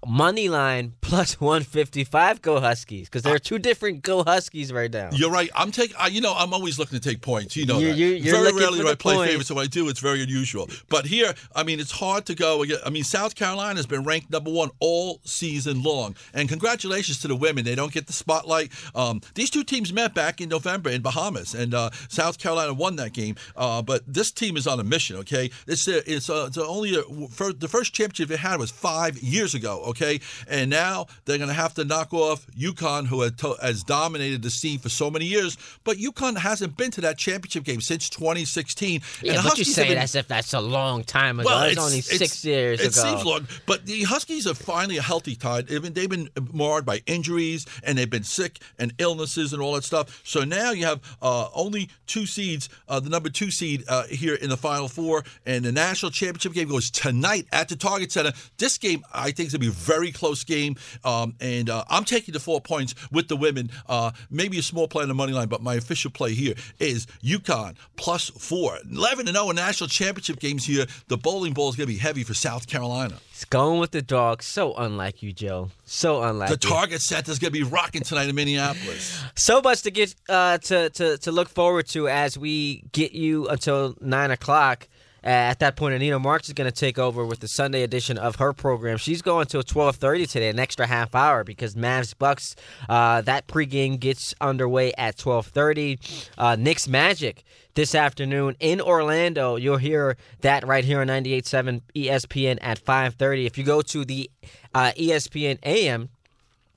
money 0.05 0.49
line 0.49 0.93
plus 1.01 1.39
155 1.41 2.41
Go 2.41 2.59
Huskies? 2.59 3.07
Because 3.07 3.23
there 3.23 3.33
are 3.33 3.39
two 3.39 3.59
different 3.59 4.01
Go 4.03 4.23
Huskies 4.23 4.71
right 4.71 4.91
now. 4.91 5.09
You're 5.11 5.31
right. 5.31 5.49
I'm 5.55 5.71
taking. 5.71 5.95
You 6.11 6.21
know, 6.21 6.33
I'm 6.35 6.53
always 6.53 6.77
looking 6.79 6.99
to 6.99 7.09
take 7.09 7.21
points. 7.21 7.55
You 7.55 7.65
know 7.65 7.79
You- 7.79 7.89
you- 7.93 8.31
Very 8.31 8.53
rarely 8.53 8.79
do 8.79 8.87
I 8.87 8.95
play 8.95 9.15
points. 9.15 9.29
favorites. 9.31 9.47
So 9.49 9.55
when 9.55 9.63
I 9.65 9.67
do, 9.67 9.89
it's 9.89 9.99
very 9.99 10.21
unusual. 10.21 10.69
But 10.89 11.05
here, 11.05 11.33
I 11.55 11.63
mean, 11.63 11.79
it's 11.79 11.91
hard 11.91 12.25
to 12.27 12.35
go. 12.35 12.63
I 12.85 12.89
mean, 12.89 13.03
South 13.03 13.35
Carolina 13.35 13.77
has 13.77 13.85
been 13.85 14.03
ranked 14.03 14.29
number 14.29 14.51
one 14.51 14.69
all 14.79 15.19
season 15.23 15.81
long. 15.83 16.15
And 16.33 16.47
congratulations 16.49 17.19
to 17.21 17.27
the 17.27 17.35
women. 17.35 17.65
They 17.65 17.75
don't 17.75 17.91
get 17.91 18.07
the 18.07 18.13
spotlight. 18.13 18.71
Um, 18.95 19.21
these 19.35 19.49
two 19.49 19.63
teams 19.63 19.91
met 19.91 20.13
back 20.13 20.41
in 20.41 20.49
November 20.49 20.89
in 20.89 21.01
Bahamas, 21.01 21.53
and 21.53 21.73
uh, 21.73 21.89
South 22.09 22.37
Carolina 22.37 22.73
won 22.73 22.95
that 22.97 23.13
game. 23.13 23.35
Uh, 23.55 23.81
but 23.81 24.01
this 24.07 24.31
team 24.31 24.55
is 24.57 24.67
on 24.67 24.79
a 24.79 24.83
mission. 24.83 25.15
Okay, 25.17 25.49
it's 25.67 25.87
uh, 25.87 26.01
it's, 26.05 26.29
uh, 26.29 26.45
it's 26.47 26.57
only 26.57 26.95
a, 26.95 27.01
for, 27.29 27.51
the 27.53 27.67
first 27.67 27.93
championship 27.93 28.29
they 28.29 28.37
had 28.37 28.59
was 28.59 28.71
five 28.71 29.17
years 29.19 29.53
ago. 29.55 29.78
Okay, 29.87 30.19
and 30.47 30.69
now 30.69 31.07
they're 31.25 31.37
going 31.37 31.47
to 31.49 31.53
have 31.53 31.73
to 31.75 31.85
knock 31.85 32.13
off 32.13 32.45
UConn, 32.57 33.07
who 33.07 33.21
had 33.21 33.37
to, 33.39 33.55
has 33.61 33.83
dominated 33.83 34.41
the 34.41 34.49
scene 34.49 34.79
for 34.79 34.89
so 34.89 35.09
many 35.09 35.25
years. 35.25 35.57
But 35.83 35.97
UConn 35.97 36.37
hasn't 36.37 36.77
been 36.77 36.91
to 36.91 37.01
that 37.01 37.17
championship 37.17 37.63
game 37.63 37.81
since 37.81 38.09
2016. 38.09 39.01
Yeah, 39.21 39.33
and 39.33 39.37
but 39.37 39.43
you 39.43 39.49
Huskies 39.49 39.75
say 39.75 39.83
have 39.83 39.91
it 39.91 39.95
been- 39.95 40.03
as 40.03 40.15
if 40.15 40.27
that's 40.27 40.53
a 40.53 40.61
long 40.61 41.03
time 41.03 41.39
ago. 41.39 41.47
well, 41.49 41.63
it's, 41.63 41.73
it's 41.73 41.81
only 41.81 41.99
it's- 41.99 42.17
six 42.17 42.45
years 42.45 42.79
it 42.81 42.97
ago. 42.97 43.01
seems 43.09 43.25
long, 43.25 43.47
but 43.65 43.85
the 43.85 44.03
Huskies 44.03 44.47
are 44.47 44.53
finally 44.53 44.97
a 44.97 45.01
healthy 45.01 45.35
tide. 45.35 45.67
They've 45.67 45.81
been, 45.81 45.93
they've 45.93 46.09
been 46.09 46.29
marred 46.53 46.85
by 46.85 47.01
injuries 47.05 47.65
and 47.83 47.97
they've 47.97 48.09
been 48.09 48.23
sick 48.23 48.59
and 48.77 48.93
illnesses 48.97 49.53
and 49.53 49.61
all 49.61 49.73
that 49.73 49.83
stuff. 49.83 50.21
So 50.23 50.43
now 50.43 50.71
you 50.71 50.85
have 50.85 50.99
uh, 51.21 51.47
only 51.53 51.89
two 52.07 52.25
seeds, 52.25 52.69
uh, 52.87 52.99
the 52.99 53.09
number 53.09 53.29
two 53.29 53.51
seed 53.51 53.83
uh, 53.87 54.03
here 54.07 54.35
in 54.35 54.49
the 54.49 54.57
Final 54.57 54.87
Four, 54.87 55.23
and 55.45 55.63
the 55.65 55.71
national 55.71 56.11
championship 56.11 56.53
game 56.53 56.67
goes 56.69 56.89
tonight 56.89 57.47
at 57.51 57.69
the 57.69 57.75
Target 57.75 58.11
Center. 58.11 58.31
This 58.57 58.77
game, 58.77 59.03
I 59.13 59.31
think, 59.31 59.47
is 59.47 59.53
going 59.53 59.61
to 59.61 59.67
be 59.67 59.67
a 59.69 59.71
very 59.71 60.11
close 60.11 60.43
game, 60.43 60.75
um, 61.03 61.35
and 61.39 61.69
uh, 61.69 61.83
I'm 61.89 62.03
taking 62.03 62.33
the 62.33 62.39
four 62.39 62.61
points 62.61 62.93
with 63.11 63.27
the 63.27 63.35
women. 63.35 63.71
Uh, 63.87 64.11
maybe 64.29 64.59
a 64.59 64.63
small 64.63 64.87
play 64.87 65.03
on 65.03 65.07
the 65.07 65.15
money 65.15 65.33
line, 65.33 65.47
but 65.47 65.61
my 65.61 65.75
official 65.75 66.11
play 66.11 66.33
here 66.33 66.55
is 66.79 67.05
UConn 67.23 67.75
plus 67.95 68.29
four. 68.29 68.77
11 68.91 69.27
and 69.27 69.35
0 69.35 69.49
in 69.51 69.55
national 69.55 69.87
championship 69.87 70.39
games 70.39 70.65
here. 70.65 70.85
The 71.07 71.17
bowling 71.17 71.53
ball 71.53 71.69
is 71.69 71.75
going 71.75 71.87
to 71.87 71.93
be 71.93 71.99
heavy 71.99 72.23
for 72.23 72.33
South 72.33 72.67
Carolina. 72.67 73.15
It's 73.31 73.45
going 73.45 73.79
with 73.79 73.91
the 73.91 74.01
dog. 74.01 74.43
So 74.43 74.73
unlike 74.75 75.23
you, 75.23 75.31
Joe. 75.31 75.69
So 75.85 76.21
unlike 76.23 76.49
The 76.49 76.57
Target 76.57 77.01
Center 77.01 77.31
is 77.31 77.39
going 77.39 77.53
to 77.53 77.57
be 77.59 77.63
rocking 77.63 78.01
tonight 78.01 78.27
in 78.27 78.35
Minneapolis. 78.35 79.23
So 79.35 79.61
much 79.61 79.83
to 79.83 79.91
get 79.91 80.13
uh, 80.27 80.57
to, 80.57 80.89
to 80.89 81.17
to 81.17 81.31
look 81.31 81.49
forward 81.49 81.87
to 81.89 82.09
as 82.09 82.37
we 82.37 82.83
get 82.91 83.13
you 83.13 83.47
until 83.47 83.95
nine 84.01 84.31
o'clock. 84.31 84.87
At 85.23 85.59
that 85.59 85.75
point, 85.75 85.95
Anita 85.95 86.19
Marks 86.19 86.47
is 86.47 86.53
going 86.53 86.69
to 86.69 86.75
take 86.75 86.97
over 86.97 87.25
with 87.25 87.39
the 87.39 87.47
Sunday 87.47 87.83
edition 87.83 88.17
of 88.17 88.37
her 88.37 88.53
program. 88.53 88.97
She's 88.97 89.21
going 89.21 89.47
till 89.47 89.63
twelve 89.63 89.97
thirty 89.97 90.25
today, 90.25 90.49
an 90.49 90.59
extra 90.59 90.87
half 90.87 91.15
hour 91.15 91.43
because 91.43 91.75
Mavs 91.75 92.13
Bucks. 92.17 92.55
Uh, 92.87 93.21
that 93.21 93.47
pregame 93.47 93.99
gets 93.99 94.33
underway 94.41 94.93
at 94.97 95.17
twelve 95.17 95.47
thirty. 95.47 95.99
Uh, 96.37 96.55
Knicks 96.57 96.87
Magic 96.87 97.43
this 97.75 97.95
afternoon 97.95 98.55
in 98.59 98.81
Orlando. 98.81 99.55
You'll 99.55 99.77
hear 99.77 100.17
that 100.41 100.67
right 100.67 100.83
here 100.83 101.01
on 101.01 101.07
98.7 101.07 101.81
ESPN 101.95 102.57
at 102.61 102.83
5.30. 102.83 103.45
If 103.45 103.57
you 103.57 103.63
go 103.63 103.81
to 103.81 104.03
the 104.03 104.29
uh, 104.73 104.91
ESPN 104.97 105.59
AM, 105.63 106.09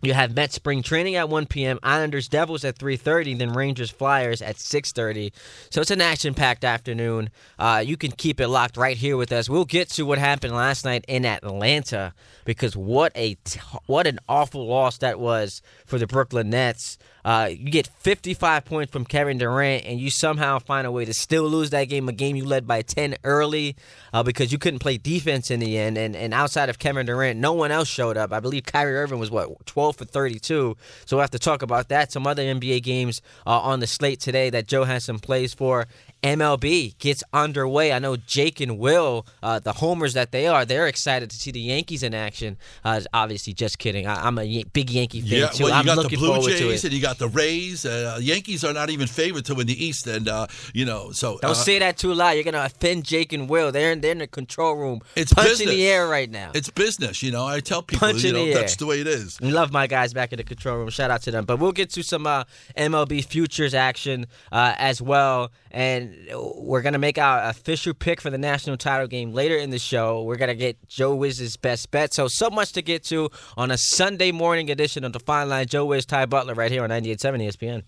you 0.03 0.15
have 0.15 0.35
Met 0.35 0.53
spring 0.53 0.83
training 0.83 1.15
at 1.15 1.29
1 1.29 1.47
p.m., 1.47 1.79
Islanders 1.83 2.29
Devils 2.29 2.65
at 2.65 2.77
3:30, 2.77 3.39
then 3.39 3.53
Rangers 3.53 3.91
Flyers 3.91 4.43
at 4.43 4.57
6:30. 4.57 5.33
So 5.71 5.81
it's 5.81 5.93
an 5.93 6.01
action-packed 6.01 6.65
afternoon. 6.65 7.31
Uh, 7.59 7.83
you 7.87 7.97
can 7.97 8.11
keep 8.11 8.41
it 8.41 8.49
locked 8.49 8.77
right 8.77 8.97
here 8.97 9.17
with 9.17 9.33
us. 9.33 9.49
We'll 9.49 9.65
get 9.65 9.89
to 9.91 10.05
what 10.05 10.19
happened 10.19 10.55
last 10.55 10.85
night 10.85 11.05
in 11.07 11.25
Atlanta 11.25 12.15
because 12.45 12.77
what 12.77 13.13
a 13.15 13.35
t- 13.45 13.61
what 13.87 14.07
an 14.09 14.19
awful 14.29 14.67
loss 14.67 14.99
that 14.99 15.21
was 15.21 15.63
for 15.87 15.99
the 15.99 16.07
Brooklyn 16.07 16.51
Nets. 16.51 16.99
Uh, 17.25 17.49
you 17.51 17.71
get 17.71 17.87
55 17.87 18.65
points 18.65 18.93
from 18.93 19.05
Kevin 19.05 19.39
Durant, 19.39 19.85
and 19.85 20.01
you 20.01 20.11
somehow 20.11 20.59
find 20.59 20.87
a 20.87 20.91
way 20.91 21.05
to 21.05 21.15
still 21.15 21.45
lose 21.45 21.71
that 21.71 21.85
game, 21.85 22.09
a 22.09 22.13
game 22.13 22.37
you 22.37 22.45
led 22.45 22.67
by 22.67 22.83
10 22.83 23.17
early, 23.25 23.77
uh, 24.13 24.23
because 24.23 24.51
you 24.53 24.59
couldn't 24.59 24.81
play 24.81 24.99
defense 24.99 25.51
in 25.51 25.61
the 25.61 25.79
end. 25.79 25.97
And, 25.97 26.17
and 26.17 26.35
outside 26.35 26.69
of 26.69 26.79
Kevin 26.79 27.07
Durant, 27.07 27.39
no 27.39 27.53
one 27.53 27.71
else 27.71 27.89
showed 27.89 28.17
up. 28.17 28.33
I 28.33 28.41
believe 28.41 28.65
Kyrie 28.65 28.97
Irving 28.97 29.19
was, 29.19 29.31
what, 29.31 29.67
12 29.67 29.97
for 29.97 30.05
32. 30.05 30.77
So 31.05 31.17
we'll 31.17 31.21
have 31.21 31.31
to 31.31 31.39
talk 31.39 31.63
about 31.63 31.89
that. 31.89 32.11
Some 32.11 32.27
other 32.27 32.43
NBA 32.43 32.83
games 32.83 33.23
uh, 33.47 33.61
on 33.61 33.81
the 33.81 33.87
slate 33.87 34.21
today 34.21 34.51
that 34.51 34.67
Joe 34.67 34.85
has 34.85 35.05
some 35.05 35.19
plays 35.19 35.55
for. 35.55 35.87
MLB 36.23 36.97
gets 36.99 37.25
underway. 37.33 37.93
I 37.93 37.99
know 37.99 38.17
Jake 38.17 38.61
and 38.61 38.79
Will, 38.79 39.27
uh, 39.43 39.59
the 39.59 39.73
homers 39.73 40.15
that 40.15 40.31
they 40.33 40.47
are, 40.47 40.65
they're 40.65 40.87
excited 40.87 41.31
to 41.31 41.37
see 41.37 41.51
the 41.51 41.61
Yankees 41.61 42.03
in 42.03 42.15
action. 42.15 42.57
Uh, 42.85 43.01
obviously, 43.13 43.53
just 43.53 43.79
kidding. 43.79 44.07
I, 44.07 44.27
I'm 44.27 44.39
a 44.39 44.45
Yan- 44.45 44.71
big 44.73 44.91
Yankee 44.91 45.21
fan 45.21 45.31
Yeah, 45.31 45.47
too. 45.49 45.65
well, 45.65 45.73
you 45.73 45.79
I'm 45.79 45.85
got 45.85 45.97
the 45.97 46.03
looking 46.03 46.19
Blue 46.21 46.29
forward 46.29 46.51
to 46.53 46.59
Jays 46.59 46.85
it. 46.85 46.89
and 46.89 46.93
you 46.97 47.03
got 47.03 47.19
the 47.19 47.29
Rays. 47.29 47.85
Uh, 47.85 48.19
Yankees 48.23 48.65
are 48.65 48.73
not 48.73 48.91
even 48.91 49.07
favored 49.09 49.45
to 49.47 49.55
win 49.55 49.67
the 49.67 49.85
East, 49.85 50.07
and 50.07 50.29
uh, 50.29 50.47
you 50.73 50.85
know, 50.85 51.11
so 51.11 51.39
Don't 51.43 51.51
uh, 51.51 51.55
say 51.55 51.79
that 51.81 51.97
too 51.97 52.15
loud. 52.15 52.33
You're 52.33 52.45
gonna 52.45 52.65
offend 52.65 53.05
Jake 53.05 53.33
and 53.33 53.49
Will. 53.49 53.73
They're 53.73 53.93
in, 53.93 54.01
they're 54.01 54.13
in 54.13 54.19
the 54.19 54.27
control 54.29 54.75
room, 54.77 55.01
It's 55.17 55.33
punching 55.33 55.53
business. 55.53 55.71
the 55.75 55.87
air 55.89 56.07
right 56.09 56.31
now. 56.31 56.53
it's 56.55 56.71
business. 56.71 57.23
You 57.23 57.33
know, 57.33 57.45
I 57.47 57.61
tell 57.61 57.83
people, 57.83 58.07
Punch 58.07 58.23
you 58.23 58.33
know, 58.33 58.47
the 58.47 58.55
that's 58.55 58.77
the 58.77 58.87
way 58.87 59.01
it 59.01 59.07
is. 59.09 59.41
We 59.41 59.51
love 59.51 59.73
my 59.73 59.87
guys 59.87 60.15
back 60.15 60.33
in 60.33 60.37
the 60.37 60.45
control 60.45 60.79
room. 60.79 60.91
Shout 60.91 61.11
out 61.11 61.23
to 61.23 61.31
them. 61.31 61.45
But 61.45 61.59
we'll 61.59 61.73
get 61.73 61.91
to 61.91 62.03
some 62.03 62.27
uh, 62.27 62.45
MLB 62.77 63.25
futures 63.25 63.75
action 63.75 64.27
uh, 64.53 64.75
as 64.79 65.03
well. 65.03 65.51
And 65.71 66.12
we're 66.35 66.83
to 66.93 66.99
make 66.99 67.19
our 67.19 67.45
official 67.45 67.95
pick 67.95 68.21
for 68.21 68.31
the 68.31 68.39
national 68.39 68.77
title 68.77 69.07
game 69.07 69.33
later 69.33 69.57
in 69.57 69.71
the 69.71 69.79
show. 69.79 70.23
We're 70.23 70.37
to 70.49 70.55
get 70.55 70.89
Joe 70.89 71.15
Wiz's 71.15 71.57
best 71.57 71.91
bet. 71.91 72.15
So, 72.15 72.29
so 72.29 72.51
much 72.51 72.73
to 72.73 72.83
get 72.83 73.05
to 73.05 73.31
on 73.57 73.71
a 73.71 73.79
Sunday 73.79 74.33
morning 74.33 74.71
edition 74.71 75.05
of 75.05 75.13
the 75.13 75.21
Fine 75.21 75.49
Line. 75.49 75.67
Joe 75.67 75.87
Wiz, 75.87 76.07
Ty 76.07 76.27
Butler 76.27 76.55
right 76.55 76.71
here 76.71 76.85
on 76.85 76.91
98.7 76.91 77.47
ESPN. 77.47 77.83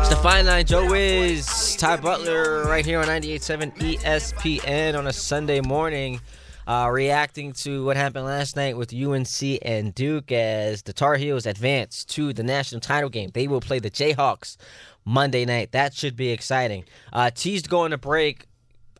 It's 0.00 0.08
the 0.08 0.16
Fine 0.22 0.46
Line. 0.46 0.66
Joe 0.66 0.90
Wiz, 0.90 1.76
Ty 1.76 1.96
Butler 1.96 2.64
right 2.64 2.84
here 2.84 3.00
on 3.00 3.06
98.7 3.06 3.76
ESPN 4.00 4.98
on 4.98 5.06
a 5.06 5.12
Sunday 5.12 5.60
morning. 5.60 6.20
Uh, 6.68 6.90
reacting 6.92 7.50
to 7.54 7.82
what 7.82 7.96
happened 7.96 8.26
last 8.26 8.54
night 8.54 8.76
with 8.76 8.92
UNC 8.92 9.58
and 9.62 9.94
Duke 9.94 10.30
as 10.30 10.82
the 10.82 10.92
Tar 10.92 11.16
Heels 11.16 11.46
advance 11.46 12.04
to 12.04 12.34
the 12.34 12.42
national 12.42 12.82
title 12.82 13.08
game. 13.08 13.30
They 13.32 13.48
will 13.48 13.62
play 13.62 13.78
the 13.78 13.90
Jayhawks 13.90 14.58
Monday 15.06 15.46
night. 15.46 15.72
That 15.72 15.94
should 15.94 16.14
be 16.14 16.28
exciting. 16.28 16.84
Uh, 17.10 17.30
teased 17.30 17.70
going 17.70 17.92
to 17.92 17.96
break. 17.96 18.48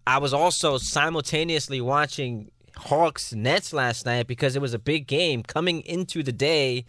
I 0.06 0.16
was 0.16 0.32
also 0.32 0.78
simultaneously 0.78 1.82
watching 1.82 2.50
Hawks 2.74 3.34
Nets 3.34 3.74
last 3.74 4.06
night 4.06 4.26
because 4.26 4.56
it 4.56 4.62
was 4.62 4.72
a 4.72 4.78
big 4.78 5.06
game 5.06 5.42
coming 5.42 5.82
into 5.82 6.22
the 6.22 6.32
day. 6.32 6.86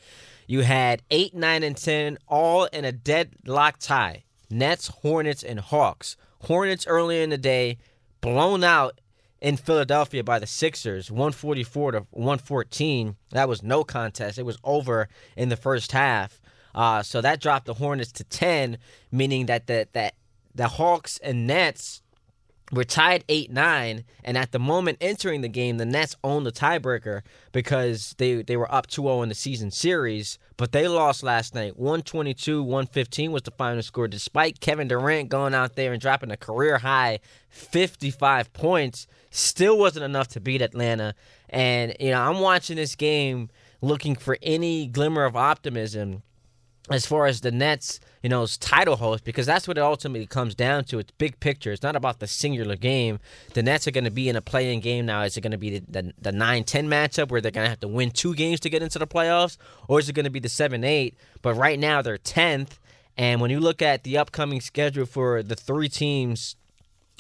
You 0.48 0.62
had 0.62 1.02
eight, 1.12 1.36
nine, 1.36 1.62
and 1.64 1.76
ten 1.76 2.18
all 2.26 2.66
in 2.66 2.86
a 2.86 2.94
deadlock 2.94 3.80
tie. 3.80 4.24
Nets, 4.50 4.88
Hornets, 4.88 5.44
and 5.44 5.60
Hawks. 5.60 6.16
Hornets 6.44 6.88
earlier 6.88 7.22
in 7.22 7.32
the 7.32 7.38
day 7.38 7.80
blown 8.22 8.64
out 8.64 9.02
in 9.42 9.58
Philadelphia 9.58 10.24
by 10.24 10.40
the 10.40 10.48
Sixers, 10.48 11.12
144 11.12 11.92
to 11.94 12.00
114. 12.12 13.16
That 13.32 13.48
was 13.48 13.64
no 13.64 13.84
contest. 13.84 14.38
It 14.38 14.46
was 14.46 14.58
over 14.64 15.08
in 15.36 15.50
the 15.50 15.58
first 15.58 15.92
half. 15.92 16.42
Uh, 16.76 17.02
so 17.02 17.22
that 17.22 17.42
dropped 17.42 17.66
the 17.66 17.74
Hornets 17.74 18.12
to 18.14 18.24
10, 18.24 18.78
meaning 19.12 19.48
that 19.48 19.68
the, 19.68 19.88
that 19.94 20.16
the 20.54 20.68
Hawks 20.68 21.18
and 21.24 21.48
Nets 21.48 22.02
we're 22.72 22.84
tied 22.84 23.24
8 23.28 23.52
9, 23.52 24.04
and 24.24 24.38
at 24.38 24.52
the 24.52 24.60
moment 24.60 25.00
entering 25.02 25.42
the 25.42 25.50
game, 25.50 25.78
the 25.78 25.86
Nets 25.86 26.16
own 26.24 26.44
the 26.44 26.52
tiebreaker 26.52 27.22
because 27.52 28.14
they, 28.18 28.44
they 28.44 28.58
were 28.58 28.72
up 28.72 28.88
2 28.88 29.02
0 29.02 29.22
in 29.24 29.30
the 29.30 29.36
season 29.36 29.72
series, 29.72 30.38
but 30.58 30.72
they 30.72 30.88
lost 30.88 31.24
last 31.24 31.56
night. 31.56 31.78
122 31.78 32.62
115 32.62 33.32
was 33.32 33.42
the 33.44 33.52
final 33.52 33.82
score, 33.82 34.08
despite 34.08 34.60
Kevin 34.60 34.88
Durant 34.88 35.30
going 35.30 35.56
out 35.56 35.76
there 35.76 35.94
and 35.94 36.02
dropping 36.02 36.32
a 36.32 36.38
career 36.38 36.78
high 36.78 37.20
55 37.50 38.54
points. 38.54 39.08
Still 39.32 39.78
wasn't 39.78 40.06
enough 40.06 40.28
to 40.30 40.40
beat 40.40 40.62
Atlanta. 40.62 41.14
And, 41.50 41.96
you 42.00 42.12
know, 42.12 42.22
I'm 42.22 42.40
watching 42.40 42.76
this 42.76 42.96
game 42.96 43.50
looking 43.82 44.16
for 44.16 44.38
any 44.42 44.88
glimmer 44.88 45.26
of 45.26 45.36
optimism 45.36 46.24
as 46.90 47.06
far 47.06 47.28
as 47.28 47.42
the 47.42 47.52
Nets, 47.52 48.00
you 48.24 48.30
know, 48.30 48.46
title 48.60 48.96
host, 48.96 49.24
because 49.24 49.46
that's 49.46 49.68
what 49.68 49.78
it 49.78 49.82
ultimately 49.82 50.26
comes 50.26 50.56
down 50.56 50.84
to. 50.86 50.98
It's 50.98 51.12
big 51.12 51.40
picture. 51.40 51.72
It's 51.72 51.84
not 51.84 51.96
about 51.96 52.20
the 52.20 52.28
singular 52.28 52.76
game. 52.76 53.20
The 53.54 53.62
Nets 53.62 53.88
are 53.88 53.92
going 53.92 54.06
to 54.06 54.12
be 54.12 54.28
in 54.28 54.36
a 54.36 54.42
playing 54.42 54.80
game 54.80 55.06
now. 55.06 55.22
Is 55.22 55.38
it 55.38 55.42
going 55.42 55.52
to 55.52 55.58
be 55.58 55.80
the, 55.80 56.02
the, 56.02 56.14
the 56.20 56.32
9 56.32 56.64
10 56.64 56.88
matchup 56.88 57.30
where 57.30 57.42
they're 57.42 57.52
going 57.52 57.66
to 57.66 57.70
have 57.70 57.80
to 57.82 57.88
win 57.88 58.12
two 58.12 58.34
games 58.34 58.60
to 58.62 58.70
get 58.70 58.82
into 58.82 58.98
the 58.98 59.08
playoffs? 59.08 59.58
Or 59.88 60.00
is 60.00 60.10
it 60.10 60.14
going 60.14 60.24
to 60.24 60.32
be 60.32 60.40
the 60.40 60.50
7 60.50 60.84
8? 60.84 61.16
But 61.42 61.54
right 61.54 61.78
now 61.78 62.02
they're 62.02 62.18
10th. 62.18 62.80
And 63.18 63.42
when 63.42 63.52
you 63.52 63.60
look 63.60 63.82
at 63.82 64.04
the 64.04 64.18
upcoming 64.18 64.62
schedule 64.62 65.06
for 65.06 65.44
the 65.44 65.56
three 65.56 65.90
teams 65.90 66.56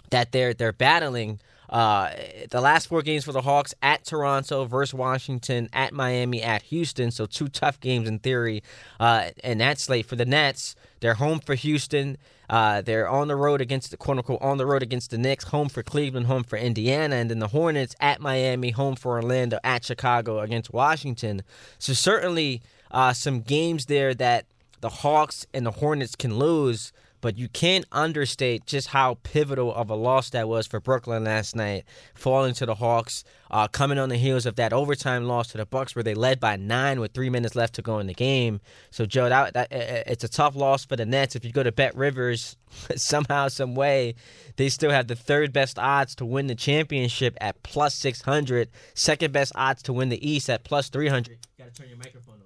that 0.09 0.31
they're 0.31 0.53
they're 0.53 0.73
battling, 0.73 1.39
uh, 1.69 2.11
the 2.49 2.61
last 2.61 2.87
four 2.87 3.01
games 3.01 3.23
for 3.25 3.31
the 3.31 3.41
Hawks 3.41 3.73
at 3.81 4.03
Toronto 4.03 4.65
versus 4.65 4.93
Washington, 4.93 5.69
at 5.71 5.93
Miami, 5.93 6.41
at 6.41 6.63
Houston. 6.63 7.11
So 7.11 7.25
two 7.25 7.47
tough 7.47 7.79
games 7.79 8.07
in 8.07 8.19
theory. 8.19 8.63
Uh, 8.99 9.29
and 9.43 9.61
that 9.61 9.79
slate 9.79 10.05
for 10.07 10.15
the 10.15 10.25
Nets, 10.25 10.75
they're 10.99 11.15
home 11.15 11.39
for 11.39 11.55
Houston. 11.55 12.17
Uh, 12.49 12.81
they're 12.81 13.07
on 13.07 13.27
the 13.27 13.35
road 13.35 13.61
against 13.61 13.91
the 13.91 13.97
quote 13.97 14.17
unquote 14.17 14.41
on 14.41 14.57
the 14.57 14.65
road 14.65 14.81
against 14.81 15.11
the 15.11 15.17
Knicks, 15.17 15.45
home 15.45 15.69
for 15.69 15.83
Cleveland, 15.83 16.25
home 16.25 16.43
for 16.43 16.57
Indiana, 16.57 17.17
and 17.17 17.29
then 17.29 17.37
the 17.37 17.49
Hornets 17.49 17.95
at 17.99 18.19
Miami, 18.19 18.71
home 18.71 18.95
for 18.95 19.21
Orlando, 19.21 19.59
at 19.63 19.85
Chicago 19.85 20.39
against 20.39 20.73
Washington. 20.73 21.43
So 21.77 21.93
certainly 21.93 22.63
uh, 22.89 23.13
some 23.13 23.41
games 23.41 23.85
there 23.85 24.15
that 24.15 24.45
the 24.81 24.89
Hawks 24.89 25.45
and 25.53 25.65
the 25.65 25.71
Hornets 25.71 26.15
can 26.15 26.39
lose 26.39 26.91
but 27.21 27.37
you 27.37 27.47
can't 27.49 27.85
understate 27.91 28.65
just 28.65 28.87
how 28.89 29.17
pivotal 29.23 29.73
of 29.73 29.89
a 29.89 29.95
loss 29.95 30.29
that 30.31 30.47
was 30.47 30.67
for 30.67 30.79
Brooklyn 30.79 31.23
last 31.23 31.55
night, 31.55 31.83
falling 32.13 32.53
to 32.55 32.65
the 32.65 32.75
Hawks, 32.75 33.23
uh, 33.51 33.67
coming 33.67 33.97
on 33.97 34.09
the 34.09 34.17
heels 34.17 34.45
of 34.45 34.55
that 34.55 34.73
overtime 34.73 35.25
loss 35.25 35.49
to 35.49 35.57
the 35.57 35.65
Bucks, 35.65 35.95
where 35.95 36.03
they 36.03 36.13
led 36.13 36.39
by 36.39 36.55
nine 36.55 36.99
with 36.99 37.13
three 37.13 37.29
minutes 37.29 37.55
left 37.55 37.75
to 37.75 37.81
go 37.81 37.99
in 37.99 38.07
the 38.07 38.13
game. 38.13 38.61
So, 38.91 39.05
Joe, 39.05 39.29
that, 39.29 39.53
that 39.53 39.67
it's 39.71 40.23
a 40.23 40.29
tough 40.29 40.55
loss 40.55 40.85
for 40.85 40.95
the 40.95 41.05
Nets. 41.05 41.35
If 41.35 41.43
you 41.43 41.51
go 41.51 41.63
to 41.63 41.71
Bet 41.71 41.95
Rivers, 41.95 42.55
somehow, 42.95 43.47
some 43.47 43.75
way, 43.75 44.15
they 44.55 44.69
still 44.69 44.91
have 44.91 45.07
the 45.07 45.15
third 45.15 45.51
best 45.51 45.79
odds 45.79 46.15
to 46.15 46.25
win 46.25 46.47
the 46.47 46.55
championship 46.55 47.37
at 47.41 47.61
plus 47.63 47.95
six 47.95 48.21
hundred, 48.21 48.69
second 48.93 49.33
best 49.33 49.51
odds 49.55 49.81
to 49.83 49.93
win 49.93 50.09
the 50.09 50.27
East 50.27 50.49
at 50.49 50.63
plus 50.63 50.89
three 50.89 51.07
hundred. 51.07 51.39
You 51.57 51.65
got 51.65 51.73
to 51.73 51.81
turn 51.81 51.89
your 51.89 51.97
microphone 51.97 52.35
on. 52.35 52.39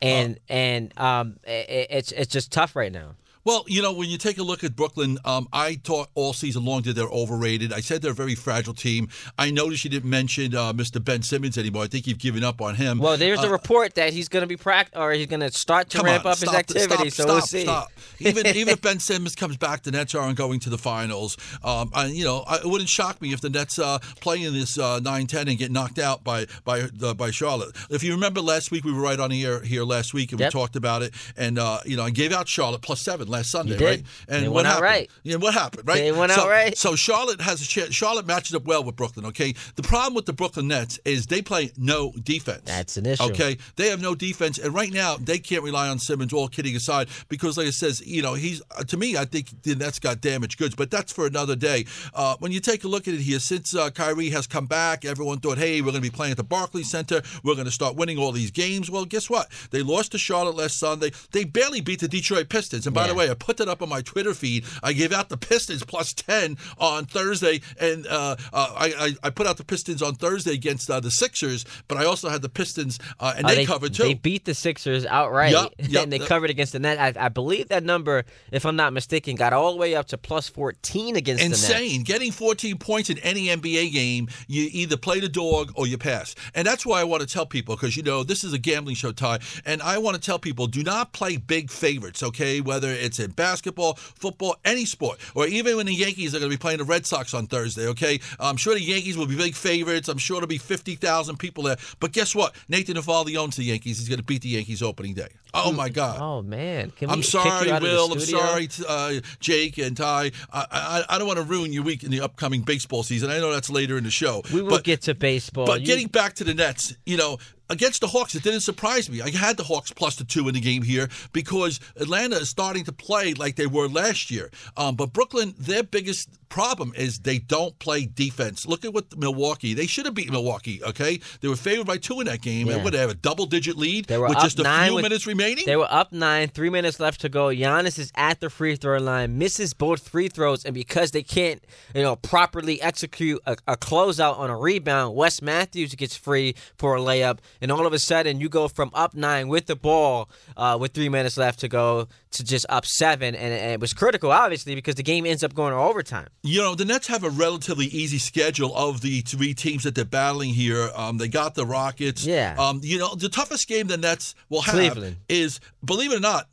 And 0.00 0.38
and 0.48 0.98
um, 0.98 1.36
it, 1.44 1.88
it's 1.90 2.12
it's 2.12 2.32
just 2.32 2.52
tough 2.52 2.76
right 2.76 2.92
now. 2.92 3.14
Well, 3.44 3.64
you 3.66 3.82
know, 3.82 3.92
when 3.92 4.08
you 4.08 4.18
take 4.18 4.38
a 4.38 4.42
look 4.42 4.64
at 4.64 4.76
Brooklyn, 4.76 5.18
um, 5.24 5.48
I 5.52 5.76
thought 5.76 6.08
all 6.14 6.32
season 6.32 6.64
long 6.64 6.82
that 6.82 6.94
they're 6.94 7.06
overrated. 7.06 7.72
I 7.72 7.80
said 7.80 8.02
they're 8.02 8.12
a 8.12 8.14
very 8.14 8.34
fragile 8.34 8.74
team. 8.74 9.08
I 9.38 9.50
noticed 9.50 9.84
you 9.84 9.90
didn't 9.90 10.10
mention 10.10 10.54
uh, 10.54 10.72
Mr. 10.72 11.02
Ben 11.02 11.22
Simmons 11.22 11.56
anymore. 11.56 11.84
I 11.84 11.86
think 11.86 12.06
you've 12.06 12.18
given 12.18 12.44
up 12.44 12.60
on 12.60 12.74
him. 12.74 12.98
Well, 12.98 13.16
there's 13.16 13.40
uh, 13.40 13.48
a 13.48 13.50
report 13.50 13.94
that 13.94 14.12
he's 14.12 14.28
going 14.28 14.42
to 14.42 14.46
be 14.46 14.56
pract 14.56 14.88
or 14.96 15.12
he's 15.12 15.26
going 15.26 15.40
to 15.40 15.50
start 15.52 15.90
to 15.90 16.02
ramp 16.02 16.26
on, 16.26 16.32
up 16.32 16.38
stop, 16.38 16.50
his 16.50 16.58
activity. 16.58 17.10
Stop, 17.10 17.10
so 17.10 17.22
stop, 17.22 17.28
we'll 17.28 17.40
see. 17.42 17.62
Stop. 17.62 17.92
Even 18.18 18.46
even 18.48 18.68
if 18.68 18.80
Ben 18.88 18.98
Simmons 18.98 19.34
comes 19.34 19.56
back, 19.56 19.82
the 19.82 19.92
Nets 19.92 20.14
aren't 20.14 20.36
going 20.36 20.60
to 20.60 20.70
the 20.70 20.78
finals. 20.78 21.36
Um, 21.62 21.90
and 21.94 22.14
you 22.14 22.24
know, 22.24 22.44
it 22.50 22.66
wouldn't 22.66 22.90
shock 22.90 23.20
me 23.22 23.32
if 23.32 23.40
the 23.40 23.50
Nets 23.50 23.78
uh, 23.78 23.98
play 24.20 24.42
in 24.42 24.52
this 24.52 24.78
uh, 24.78 25.00
9-10 25.00 25.48
and 25.48 25.58
get 25.58 25.70
knocked 25.70 25.98
out 25.98 26.24
by 26.24 26.46
by 26.64 26.88
uh, 27.02 27.14
by 27.14 27.30
Charlotte. 27.30 27.74
If 27.90 28.02
you 28.02 28.12
remember 28.12 28.40
last 28.40 28.70
week, 28.70 28.84
we 28.84 28.92
were 28.92 29.00
right 29.00 29.18
on 29.18 29.30
the 29.30 29.44
air 29.44 29.60
here 29.60 29.84
last 29.84 30.12
week 30.12 30.32
and 30.32 30.40
yep. 30.40 30.48
we 30.52 30.60
talked 30.60 30.76
about 30.76 31.02
it. 31.02 31.14
And 31.36 31.58
uh, 31.58 31.80
you 31.84 31.96
know, 31.96 32.04
I 32.04 32.10
gave 32.10 32.32
out 32.32 32.48
Charlotte 32.48 32.82
plus 32.82 33.00
seven 33.00 33.27
last 33.28 33.50
Sunday, 33.50 33.76
right? 33.76 34.02
And 34.28 34.44
they 34.44 34.48
what 34.48 34.66
happened? 34.66 34.84
Right. 34.84 35.10
Yeah, 35.22 35.36
what 35.36 35.54
happened? 35.54 35.86
Right. 35.86 35.98
They 35.98 36.12
went 36.12 36.32
so, 36.32 36.42
out 36.42 36.48
right. 36.48 36.76
So 36.76 36.96
Charlotte 36.96 37.40
has 37.40 37.62
a 37.62 37.66
chance. 37.66 37.94
Charlotte 37.94 38.26
matches 38.26 38.54
up 38.54 38.64
well 38.64 38.82
with 38.84 38.96
Brooklyn. 38.96 39.26
Okay. 39.26 39.54
The 39.76 39.82
problem 39.82 40.14
with 40.14 40.26
the 40.26 40.32
Brooklyn 40.32 40.68
Nets 40.68 40.98
is 41.04 41.26
they 41.26 41.42
play 41.42 41.72
no 41.76 42.12
defense. 42.22 42.62
That's 42.64 42.96
an 42.96 43.06
issue. 43.06 43.24
Okay. 43.24 43.58
They 43.76 43.88
have 43.88 44.00
no 44.00 44.14
defense, 44.14 44.58
and 44.58 44.74
right 44.74 44.92
now 44.92 45.16
they 45.16 45.38
can't 45.38 45.62
rely 45.62 45.88
on 45.88 45.98
Simmons. 45.98 46.32
All 46.32 46.48
kidding 46.48 46.76
aside, 46.76 47.08
because 47.28 47.56
like 47.56 47.66
I 47.66 47.70
says, 47.70 48.00
you 48.06 48.22
know, 48.22 48.34
he's 48.34 48.62
uh, 48.76 48.84
to 48.84 48.96
me, 48.96 49.16
I 49.16 49.24
think 49.24 49.62
the 49.62 49.74
Nets 49.74 49.98
got 49.98 50.20
damaged 50.20 50.58
goods, 50.58 50.74
but 50.74 50.90
that's 50.90 51.12
for 51.12 51.26
another 51.26 51.56
day. 51.56 51.86
Uh, 52.14 52.36
when 52.38 52.52
you 52.52 52.60
take 52.60 52.84
a 52.84 52.88
look 52.88 53.08
at 53.08 53.14
it 53.14 53.20
here, 53.20 53.38
since 53.38 53.74
uh, 53.74 53.90
Kyrie 53.90 54.30
has 54.30 54.46
come 54.46 54.66
back, 54.66 55.04
everyone 55.04 55.38
thought, 55.38 55.58
hey, 55.58 55.80
we're 55.80 55.92
going 55.92 56.02
to 56.02 56.10
be 56.10 56.10
playing 56.10 56.32
at 56.32 56.36
the 56.36 56.44
Barclays 56.44 56.90
Center. 56.90 57.22
We're 57.42 57.54
going 57.54 57.66
to 57.66 57.72
start 57.72 57.96
winning 57.96 58.18
all 58.18 58.32
these 58.32 58.50
games. 58.50 58.90
Well, 58.90 59.04
guess 59.04 59.28
what? 59.28 59.48
They 59.70 59.82
lost 59.82 60.12
to 60.12 60.18
Charlotte 60.18 60.56
last 60.56 60.78
Sunday. 60.78 61.12
They 61.32 61.44
barely 61.44 61.80
beat 61.80 62.00
the 62.00 62.08
Detroit 62.08 62.48
Pistons. 62.48 62.86
And 62.86 62.94
by 62.94 63.02
yeah. 63.02 63.08
the 63.08 63.14
way, 63.14 63.17
I 63.26 63.34
put 63.34 63.56
that 63.58 63.68
up 63.68 63.82
on 63.82 63.88
my 63.88 64.02
Twitter 64.02 64.34
feed. 64.34 64.64
I 64.82 64.92
gave 64.92 65.12
out 65.12 65.28
the 65.28 65.36
Pistons 65.36 65.84
plus 65.84 66.12
10 66.12 66.56
on 66.78 67.06
Thursday, 67.06 67.60
and 67.80 68.06
uh, 68.06 68.36
uh, 68.52 68.74
I, 68.76 69.14
I, 69.22 69.30
put 69.30 69.46
out 69.46 69.56
the 69.56 69.64
Pistons 69.64 70.02
on 70.02 70.14
Thursday 70.14 70.52
against 70.52 70.90
uh, 70.90 71.00
the 71.00 71.10
Sixers, 71.10 71.64
but 71.88 71.98
I 71.98 72.04
also 72.04 72.28
had 72.28 72.42
the 72.42 72.48
Pistons, 72.48 72.98
uh, 73.18 73.34
and 73.36 73.48
they, 73.48 73.56
they, 73.56 73.66
covered 73.66 73.94
too. 73.94 74.04
They 74.04 74.14
beat 74.14 74.44
the 74.44 74.54
Sixers 74.54 75.06
outright, 75.06 75.52
yep, 75.52 75.72
yep, 75.78 76.02
and 76.04 76.12
they 76.12 76.18
covered 76.18 76.50
against 76.50 76.72
the 76.72 76.78
net. 76.78 76.98
I, 76.98 77.26
I, 77.26 77.28
believe 77.28 77.68
that 77.68 77.84
number, 77.84 78.24
if 78.52 78.66
I'm 78.66 78.76
not 78.76 78.92
mistaken, 78.92 79.36
got 79.36 79.52
all 79.52 79.72
the 79.72 79.78
way 79.78 79.94
up 79.94 80.08
to 80.08 80.18
plus 80.18 80.48
14 80.48 81.16
against 81.16 81.42
Insane. 81.42 82.02
Getting 82.02 82.32
14 82.32 82.78
points 82.78 83.10
in 83.10 83.18
any 83.18 83.46
NBA 83.46 83.92
game, 83.92 84.28
you 84.46 84.68
either 84.72 84.96
play 84.96 85.20
the 85.20 85.28
dog 85.28 85.72
or 85.74 85.86
you 85.86 85.98
pass. 85.98 86.34
And 86.54 86.66
that's 86.66 86.84
why 86.84 87.00
I 87.00 87.04
want 87.04 87.22
to 87.22 87.28
tell 87.28 87.46
people, 87.46 87.76
because, 87.76 87.96
you 87.96 88.02
know, 88.02 88.22
this 88.22 88.44
is 88.44 88.52
a 88.52 88.58
gambling 88.58 88.96
show, 88.96 89.12
Ty, 89.12 89.38
and 89.64 89.80
I 89.82 89.98
want 89.98 90.16
to 90.16 90.20
tell 90.20 90.38
people 90.38 90.66
do 90.66 90.82
not 90.82 91.12
play 91.12 91.36
big 91.36 91.70
favorites, 91.70 92.22
okay? 92.22 92.60
Whether 92.60 92.90
it's 92.90 93.07
in 93.18 93.30
basketball, 93.30 93.94
football, 93.94 94.56
any 94.64 94.84
sport, 94.84 95.18
or 95.34 95.46
even 95.46 95.76
when 95.76 95.86
the 95.86 95.94
Yankees 95.94 96.34
are 96.34 96.38
going 96.38 96.50
to 96.50 96.56
be 96.56 96.60
playing 96.60 96.78
the 96.78 96.84
Red 96.84 97.06
Sox 97.06 97.32
on 97.32 97.46
Thursday, 97.46 97.86
okay? 97.88 98.20
I'm 98.38 98.56
sure 98.56 98.74
the 98.74 98.82
Yankees 98.82 99.16
will 99.16 99.26
be 99.26 99.36
big 99.36 99.54
favorites. 99.54 100.08
I'm 100.08 100.18
sure 100.18 100.36
there'll 100.36 100.48
be 100.48 100.58
50,000 100.58 101.38
people 101.38 101.64
there. 101.64 101.76
But 102.00 102.12
guess 102.12 102.34
what? 102.34 102.54
Nathan 102.68 102.96
Eovaldi 102.96 103.36
owns 103.36 103.56
the 103.56 103.64
Yankees. 103.64 103.98
He's 103.98 104.08
going 104.08 104.18
to 104.18 104.24
beat 104.24 104.42
the 104.42 104.50
Yankees 104.50 104.82
opening 104.82 105.14
day. 105.14 105.28
Oh, 105.54 105.72
my 105.72 105.88
God. 105.88 106.18
Oh, 106.20 106.42
man. 106.42 106.90
Can 106.90 107.08
I'm 107.08 107.22
sorry, 107.22 107.72
Will. 107.80 108.12
I'm 108.12 108.20
sorry, 108.20 108.68
uh, 108.86 109.14
Jake 109.40 109.78
and 109.78 109.96
Ty. 109.96 110.32
I, 110.52 110.66
I, 110.70 111.04
I, 111.08 111.18
don't 111.18 111.26
want 111.26 111.38
to 111.38 111.44
ruin 111.44 111.72
your 111.72 111.84
week 111.84 112.04
in 112.04 112.10
the 112.10 112.20
upcoming 112.20 112.62
baseball 112.62 113.02
season. 113.02 113.30
I 113.30 113.38
know 113.38 113.50
that's 113.50 113.70
later 113.70 113.96
in 113.96 114.04
the 114.04 114.10
show. 114.10 114.42
We 114.52 114.60
will 114.60 114.70
but, 114.70 114.84
get 114.84 115.02
to 115.02 115.14
baseball. 115.14 115.66
But 115.66 115.80
you... 115.80 115.86
getting 115.86 116.08
back 116.08 116.34
to 116.34 116.44
the 116.44 116.54
Nets, 116.54 116.94
you 117.06 117.16
know, 117.16 117.38
against 117.70 118.00
the 118.00 118.08
Hawks, 118.08 118.34
it 118.34 118.42
didn't 118.42 118.60
surprise 118.60 119.10
me. 119.10 119.20
I 119.20 119.30
had 119.30 119.56
the 119.56 119.64
Hawks 119.64 119.92
plus 119.92 120.16
the 120.16 120.24
two 120.24 120.48
in 120.48 120.54
the 120.54 120.60
game 120.60 120.82
here 120.82 121.08
because 121.32 121.80
Atlanta 121.96 122.36
is 122.36 122.48
starting 122.48 122.84
to 122.84 122.92
play 122.92 123.34
like 123.34 123.56
they 123.56 123.66
were 123.66 123.88
last 123.88 124.30
year. 124.30 124.50
Um, 124.76 124.96
but 124.96 125.12
Brooklyn, 125.12 125.54
their 125.58 125.82
biggest 125.82 126.28
problem 126.48 126.92
is 126.96 127.20
they 127.20 127.38
don't 127.38 127.78
play 127.78 128.06
defense. 128.06 128.66
Look 128.66 128.84
at 128.84 128.92
what 128.92 129.16
Milwaukee. 129.16 129.74
They 129.74 129.86
should 129.86 130.06
have 130.06 130.14
beat 130.14 130.30
Milwaukee. 130.30 130.82
Okay, 130.82 131.20
they 131.40 131.48
were 131.48 131.56
favored 131.56 131.86
by 131.86 131.98
two 131.98 132.20
in 132.20 132.26
that 132.26 132.42
game. 132.42 132.66
Yeah. 132.66 132.82
What 132.82 132.92
they 132.92 132.98
have 132.98 133.10
a 133.10 133.14
double 133.14 133.46
digit 133.46 133.76
lead 133.76 134.06
they 134.06 134.18
were 134.18 134.28
with 134.28 134.38
just 134.38 134.58
a 134.58 134.64
few 134.64 134.94
with, 134.94 135.02
minutes 135.02 135.26
remaining. 135.26 135.64
They 135.66 135.76
were 135.76 135.88
up 135.90 136.12
nine, 136.12 136.48
three 136.48 136.70
minutes 136.70 137.00
left 137.00 137.20
to 137.22 137.28
go. 137.28 137.46
Giannis 137.46 137.98
is 137.98 138.12
at 138.14 138.40
the 138.40 138.50
free 138.50 138.76
throw 138.76 138.98
line, 138.98 139.38
misses 139.38 139.74
both 139.74 140.08
free 140.08 140.28
throws, 140.28 140.64
and 140.64 140.74
because 140.74 141.10
they 141.10 141.22
can't, 141.22 141.62
you 141.94 142.02
know, 142.02 142.16
properly 142.16 142.80
execute 142.80 143.40
a, 143.46 143.56
a 143.66 143.76
closeout 143.76 144.38
on 144.38 144.50
a 144.50 144.56
rebound, 144.56 145.14
Wes 145.14 145.42
Matthews 145.42 145.94
gets 145.94 146.16
free 146.16 146.54
for 146.76 146.96
a 146.96 147.00
layup, 147.00 147.38
and 147.60 147.70
all 147.70 147.86
of 147.86 147.92
a 147.92 147.98
sudden 147.98 148.40
you 148.40 148.48
go 148.48 148.68
from 148.68 148.90
up 148.94 149.14
nine 149.14 149.48
with 149.48 149.66
the 149.66 149.76
ball 149.76 150.28
uh, 150.56 150.76
with 150.80 150.92
three 150.92 151.08
minutes 151.08 151.36
left 151.36 151.60
to 151.60 151.68
go 151.68 152.08
to 152.32 152.44
just 152.44 152.66
up 152.68 152.84
seven, 152.86 153.34
and, 153.34 153.52
and 153.52 153.72
it 153.72 153.80
was 153.80 153.92
critical, 153.92 154.30
obviously, 154.30 154.74
because 154.74 154.94
the 154.94 155.02
game 155.02 155.26
ends 155.26 155.42
up 155.42 155.54
going 155.54 155.72
to 155.72 155.78
overtime. 155.78 156.28
You 156.42 156.60
know, 156.60 156.74
the 156.74 156.84
Nets 156.84 157.06
have 157.06 157.24
a 157.24 157.30
relatively 157.30 157.86
easy 157.86 158.18
schedule 158.18 158.74
of 158.76 159.00
the 159.00 159.20
three 159.22 159.54
teams 159.54 159.84
that 159.84 159.94
they're 159.94 160.04
battling 160.04 160.54
here. 160.54 160.90
Um, 160.94 161.18
they 161.18 161.28
got 161.28 161.54
the 161.54 161.66
Rockets. 161.66 162.24
Yeah. 162.24 162.56
Um, 162.58 162.80
you 162.82 162.98
know, 162.98 163.14
the 163.14 163.28
toughest 163.28 163.68
game 163.68 163.86
the 163.86 163.96
Nets 163.96 164.34
will 164.48 164.62
have 164.62 164.74
Cleveland. 164.74 165.16
is, 165.28 165.60
believe 165.84 166.12
it 166.12 166.16
or 166.16 166.20
not, 166.20 166.48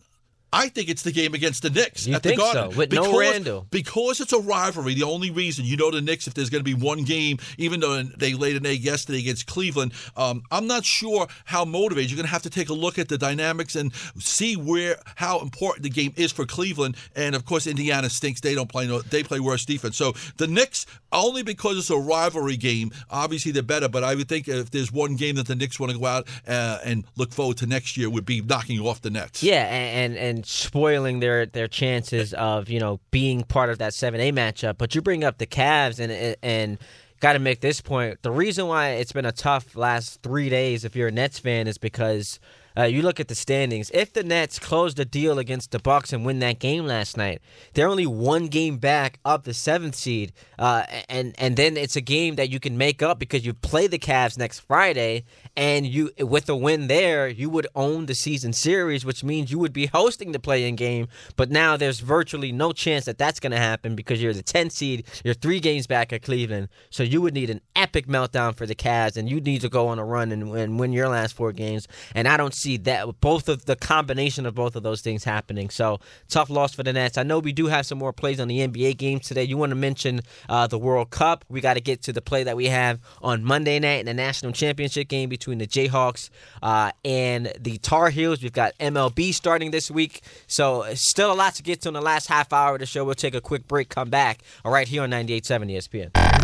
I 0.56 0.70
think 0.70 0.90
it's 0.90 1.04
the 1.04 1.12
game 1.12 1.34
against 1.34 1.64
the 1.64 1.70
Knicks 1.70 2.08
you 2.08 2.16
at 2.16 2.24
think 2.24 2.38
the 2.38 2.42
Garden. 2.42 2.72
So, 2.72 2.78
with 2.78 2.90
because, 2.90 3.12
no 3.12 3.20
Randle. 3.20 3.68
Because 3.72 4.22
it's 4.22 4.32
a 4.32 4.40
rivalry. 4.40 4.94
The 4.94 5.04
only 5.04 5.30
reason 5.30 5.66
you 5.66 5.76
know 5.76 5.92
the 5.92 6.02
Knicks, 6.02 6.28
if 6.28 6.34
there's 6.34 6.50
going 6.50 6.64
to 6.64 6.66
be 6.66 6.74
one 6.74 7.04
game, 7.04 7.40
even 7.58 7.82
though 7.82 8.02
they 8.04 8.34
laid 8.34 8.56
an 8.56 8.66
egg 8.66 8.80
yesterday 8.80 9.20
against 9.20 9.48
Cleveland, 9.48 9.92
um, 10.16 10.44
I'm 10.52 10.66
not 10.66 10.86
sure 10.86 11.28
how 11.44 11.66
motivated. 11.66 12.10
You're 12.10 12.16
going 12.16 12.28
to 12.28 12.32
have 12.32 12.44
to 12.44 12.50
take 12.50 12.70
a 12.70 12.74
look 12.74 12.98
at 12.98 13.10
the 13.10 13.18
dynamics 13.18 13.76
and 13.76 13.94
see 14.18 14.56
where 14.56 14.96
how 15.16 15.40
important 15.40 15.84
the 15.84 15.90
game 15.90 16.14
is 16.16 16.32
for 16.32 16.46
Cleveland. 16.46 16.96
And 17.18 17.36
of 17.36 17.46
course, 17.46 17.68
Indiana 17.68 18.10
stinks. 18.10 18.40
They 18.40 18.56
don't 18.56 18.70
play. 18.70 18.88
No, 18.88 19.02
they 19.02 19.24
play 19.24 19.42
worse 19.42 19.66
defense. 19.66 19.98
So 19.98 20.14
the 20.38 20.48
Knicks, 20.48 20.86
only 21.12 21.44
because 21.44 21.78
it's 21.78 21.90
a 21.90 21.98
rivalry 21.98 22.56
game, 22.56 22.92
obviously 23.10 23.52
they're 23.52 23.62
better. 23.62 23.90
But 23.90 24.06
I 24.06 24.16
would 24.16 24.30
think 24.30 24.48
if 24.48 24.72
there's 24.72 24.92
one 24.92 25.18
game 25.18 25.36
that 25.36 25.48
the 25.48 25.56
Knicks 25.56 25.82
want 25.82 25.92
to 25.92 26.00
go 26.00 26.06
out 26.06 26.30
uh, 26.48 26.80
and 26.86 27.04
look 27.18 27.34
forward 27.34 27.58
to 27.58 27.66
next 27.66 27.98
year, 27.98 28.10
would 28.10 28.26
be 28.26 28.40
knocking 28.42 28.80
off 28.80 29.02
the 29.02 29.10
Nets. 29.10 29.44
Yeah, 29.44 29.66
and 29.66 30.16
and, 30.16 30.45
spoiling 30.46 31.20
their 31.20 31.46
their 31.46 31.68
chances 31.68 32.34
of 32.34 32.70
you 32.70 32.80
know 32.80 33.00
being 33.12 33.44
part 33.44 33.70
of 33.70 33.78
that 33.80 33.94
seven 33.94 34.20
A 34.20 34.32
matchup. 34.32 34.78
But 34.78 34.96
you 34.96 35.02
bring 35.02 35.24
up 35.24 35.38
the 35.38 35.48
Cavs 35.48 36.00
and 36.00 36.38
and 36.42 36.78
got 37.20 37.34
to 37.34 37.40
make 37.40 37.62
this 37.62 37.82
point. 37.82 38.22
The 38.22 38.32
reason 38.32 38.68
why 38.68 38.90
it's 38.92 39.12
been 39.12 39.26
a 39.26 39.32
tough 39.32 39.76
last 39.76 40.22
three 40.22 40.50
days, 40.50 40.86
if 40.86 40.96
you're 40.96 41.08
a 41.08 41.12
Nets 41.12 41.40
fan, 41.40 41.68
is 41.68 41.78
because 41.78 42.40
uh, 42.78 42.84
you 42.84 43.02
look 43.02 43.20
at 43.20 43.30
the 43.30 43.36
standings. 43.36 43.90
If 43.94 44.14
the 44.14 44.24
Nets 44.24 44.60
close 44.60 44.96
the 44.96 45.06
deal 45.06 45.40
against 45.40 45.72
the 45.72 45.80
Bucks 45.80 46.12
and 46.12 46.26
win 46.26 46.40
that 46.40 46.60
game 46.60 46.86
last 46.86 47.16
night, 47.16 47.42
they're 47.74 47.88
only 47.88 48.06
one 48.06 48.48
game 48.48 48.78
back 48.78 49.20
up 49.24 49.44
the 49.44 49.54
seventh 49.54 49.96
seed, 49.96 50.34
uh, 50.60 50.84
and 51.08 51.34
and 51.38 51.56
then 51.56 51.78
it's 51.78 51.96
a 51.96 52.02
game 52.02 52.36
that 52.36 52.50
you 52.50 52.60
can 52.60 52.78
make 52.78 53.02
up 53.02 53.18
because 53.18 53.46
you 53.46 53.54
play 53.54 53.88
the 53.88 54.00
Cavs 54.00 54.38
next 54.38 54.60
Friday, 54.60 55.24
and 55.58 55.86
you 55.86 56.12
with 56.20 56.50
a 56.50 56.56
win 56.56 56.88
there, 56.88 57.28
you 57.28 57.50
would 57.50 57.68
own 57.76 58.08
the 58.08 58.16
season 58.16 58.52
series, 58.54 59.06
which 59.06 59.24
means 59.24 59.52
you 59.52 59.60
would 59.60 59.74
be 59.74 59.86
hosting 59.86 60.32
the 60.32 60.40
play-in 60.40 60.76
game. 60.76 61.08
But 61.36 61.50
now 61.50 61.78
there's 61.78 62.02
virtually 62.02 62.52
no 62.52 62.74
chance 62.74 63.06
that 63.06 63.18
that's 63.18 63.40
going 63.40 63.52
to 63.52 63.58
happen 63.58 63.96
because 63.96 64.22
you're 64.22 64.34
the 64.34 64.44
10th 64.44 64.74
seed, 64.74 65.06
you're 65.24 65.34
three 65.34 65.60
games 65.60 65.88
back 65.88 66.12
at 66.12 66.24
Cleveland, 66.24 66.70
so 66.90 67.04
you 67.04 67.22
would 67.22 67.34
need 67.34 67.50
an 67.50 67.62
epic 67.76 68.08
meltdown 68.08 68.56
for 68.56 68.66
the 68.66 68.76
Cavs, 68.76 69.16
and 69.16 69.30
you 69.30 69.40
need 69.40 69.62
to 69.62 69.70
go 69.70 69.88
on 69.88 70.00
a 70.00 70.06
run 70.06 70.32
and, 70.32 70.54
and 70.56 70.80
win 70.80 70.92
your 70.92 71.08
last 71.08 71.36
four 71.36 71.52
games. 71.52 71.88
And 72.14 72.28
I 72.28 72.38
don't 72.38 72.54
see 72.54 72.78
that 72.78 73.22
both 73.22 73.48
of 73.48 73.66
the 73.66 73.76
combination 73.76 74.46
of 74.46 74.56
both 74.56 74.76
of 74.76 74.84
those 74.84 75.02
things 75.02 75.24
happening. 75.24 75.70
So 75.70 76.00
tough 76.28 76.50
loss 76.50 76.74
for 76.74 76.84
the 76.84 76.94
Nets. 76.94 77.18
I 77.18 77.24
know 77.24 77.40
we 77.40 77.54
do 77.54 77.68
have 77.68 77.86
some 77.86 77.98
more 77.98 78.14
plays 78.14 78.40
on 78.40 78.48
the 78.48 78.60
NBA 78.68 78.98
games 78.98 79.28
today. 79.28 79.44
You 79.44 79.58
want 79.58 79.70
to 79.72 79.76
mention 79.76 80.22
uh, 80.50 80.68
the 80.68 80.78
World 80.78 81.12
Cup? 81.12 81.46
We 81.48 81.62
got 81.62 81.76
to 81.76 81.82
get 81.82 82.02
to 82.04 82.14
the 82.14 82.22
play 82.22 82.44
that 82.44 82.58
we 82.58 82.66
have 82.68 83.00
on 83.22 83.44
Monday 83.44 83.80
night 83.80 84.02
in 84.02 84.06
the 84.06 84.14
national 84.14 84.52
championship 84.52 85.08
game 85.08 85.30
between 85.30 85.45
the 85.54 85.68
Jayhawks 85.68 86.30
uh, 86.62 86.92
and 87.04 87.52
the 87.60 87.78
Tar 87.78 88.10
Heels. 88.10 88.42
We've 88.42 88.54
got 88.54 88.78
MLB 88.80 89.34
starting 89.34 89.72
this 89.72 89.90
week, 89.92 90.22
so 90.48 90.86
still 90.94 91.32
a 91.32 91.36
lot 91.36 91.56
to 91.56 91.64
get 91.64 91.82
to 91.82 91.90
in 91.90 91.94
the 91.94 92.02
last 92.02 92.28
half 92.28 92.52
hour 92.52 92.74
of 92.74 92.80
the 92.80 92.86
show. 92.86 93.04
We'll 93.04 93.16
take 93.16 93.36
a 93.36 93.42
quick 93.42 93.68
break, 93.68 93.90
come 93.90 94.10
back, 94.10 94.42
all 94.64 94.72
right 94.72 94.88
here 94.88 95.04
on 95.04 95.12
98.7 95.12 96.12
ESPN. 96.12 96.36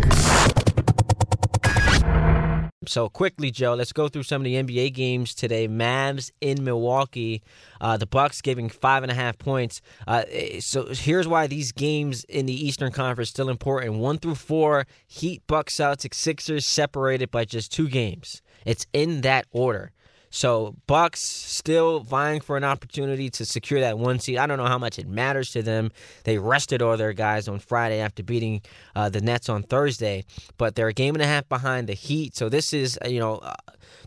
So 2.86 3.08
quickly, 3.08 3.50
Joe, 3.50 3.74
let's 3.74 3.92
go 3.92 4.08
through 4.08 4.24
some 4.24 4.42
of 4.42 4.44
the 4.44 4.54
NBA 4.54 4.92
games 4.94 5.34
today. 5.34 5.68
Mavs 5.68 6.30
in 6.40 6.64
Milwaukee, 6.64 7.42
uh, 7.80 7.96
the 7.96 8.06
Bucks 8.06 8.40
giving 8.40 8.68
five 8.68 9.02
and 9.02 9.12
a 9.12 9.14
half 9.14 9.38
points. 9.38 9.80
Uh, 10.06 10.24
so 10.58 10.86
here's 10.86 11.28
why 11.28 11.46
these 11.46 11.70
games 11.70 12.24
in 12.24 12.46
the 12.46 12.66
Eastern 12.66 12.90
Conference 12.90 13.30
still 13.30 13.48
important. 13.48 13.94
One 13.94 14.18
through 14.18 14.34
four, 14.34 14.86
Heat, 15.06 15.42
Bucks, 15.46 15.76
Celtics, 15.76 16.14
Sixers 16.14 16.66
separated 16.66 17.30
by 17.30 17.44
just 17.44 17.72
two 17.72 17.88
games. 17.88 18.42
It's 18.64 18.86
in 18.92 19.22
that 19.22 19.46
order. 19.50 19.92
So 20.34 20.74
Bucks 20.86 21.20
still 21.20 22.00
vying 22.00 22.40
for 22.40 22.56
an 22.56 22.64
opportunity 22.64 23.28
to 23.30 23.44
secure 23.44 23.80
that 23.80 23.98
one 23.98 24.18
seed. 24.18 24.38
I 24.38 24.46
don't 24.46 24.56
know 24.56 24.64
how 24.64 24.78
much 24.78 24.98
it 24.98 25.06
matters 25.06 25.50
to 25.50 25.62
them. 25.62 25.92
They 26.24 26.38
rested 26.38 26.80
all 26.80 26.96
their 26.96 27.12
guys 27.12 27.48
on 27.48 27.58
Friday 27.58 28.00
after 28.00 28.22
beating 28.22 28.62
uh, 28.96 29.10
the 29.10 29.20
Nets 29.20 29.50
on 29.50 29.62
Thursday, 29.62 30.24
but 30.56 30.74
they're 30.74 30.88
a 30.88 30.94
game 30.94 31.14
and 31.14 31.22
a 31.22 31.26
half 31.26 31.46
behind 31.50 31.86
the 31.86 31.92
Heat. 31.92 32.34
So 32.34 32.48
this 32.48 32.72
is 32.72 32.98
you 33.06 33.20
know. 33.20 33.36
Uh, 33.36 33.54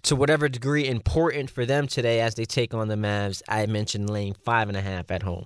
to 0.04 0.16
whatever 0.16 0.48
degree 0.48 0.88
important 0.88 1.50
for 1.50 1.66
them 1.66 1.88
today 1.88 2.22
as 2.22 2.36
they 2.36 2.46
take 2.46 2.74
on 2.74 2.88
the 2.88 2.96
Mavs. 2.96 3.42
I 3.50 3.66
mentioned 3.66 4.10
laying 4.10 4.36
five 4.46 4.68
and 4.68 4.78
a 4.78 4.82
half 4.82 5.10
at 5.10 5.24
home. 5.24 5.46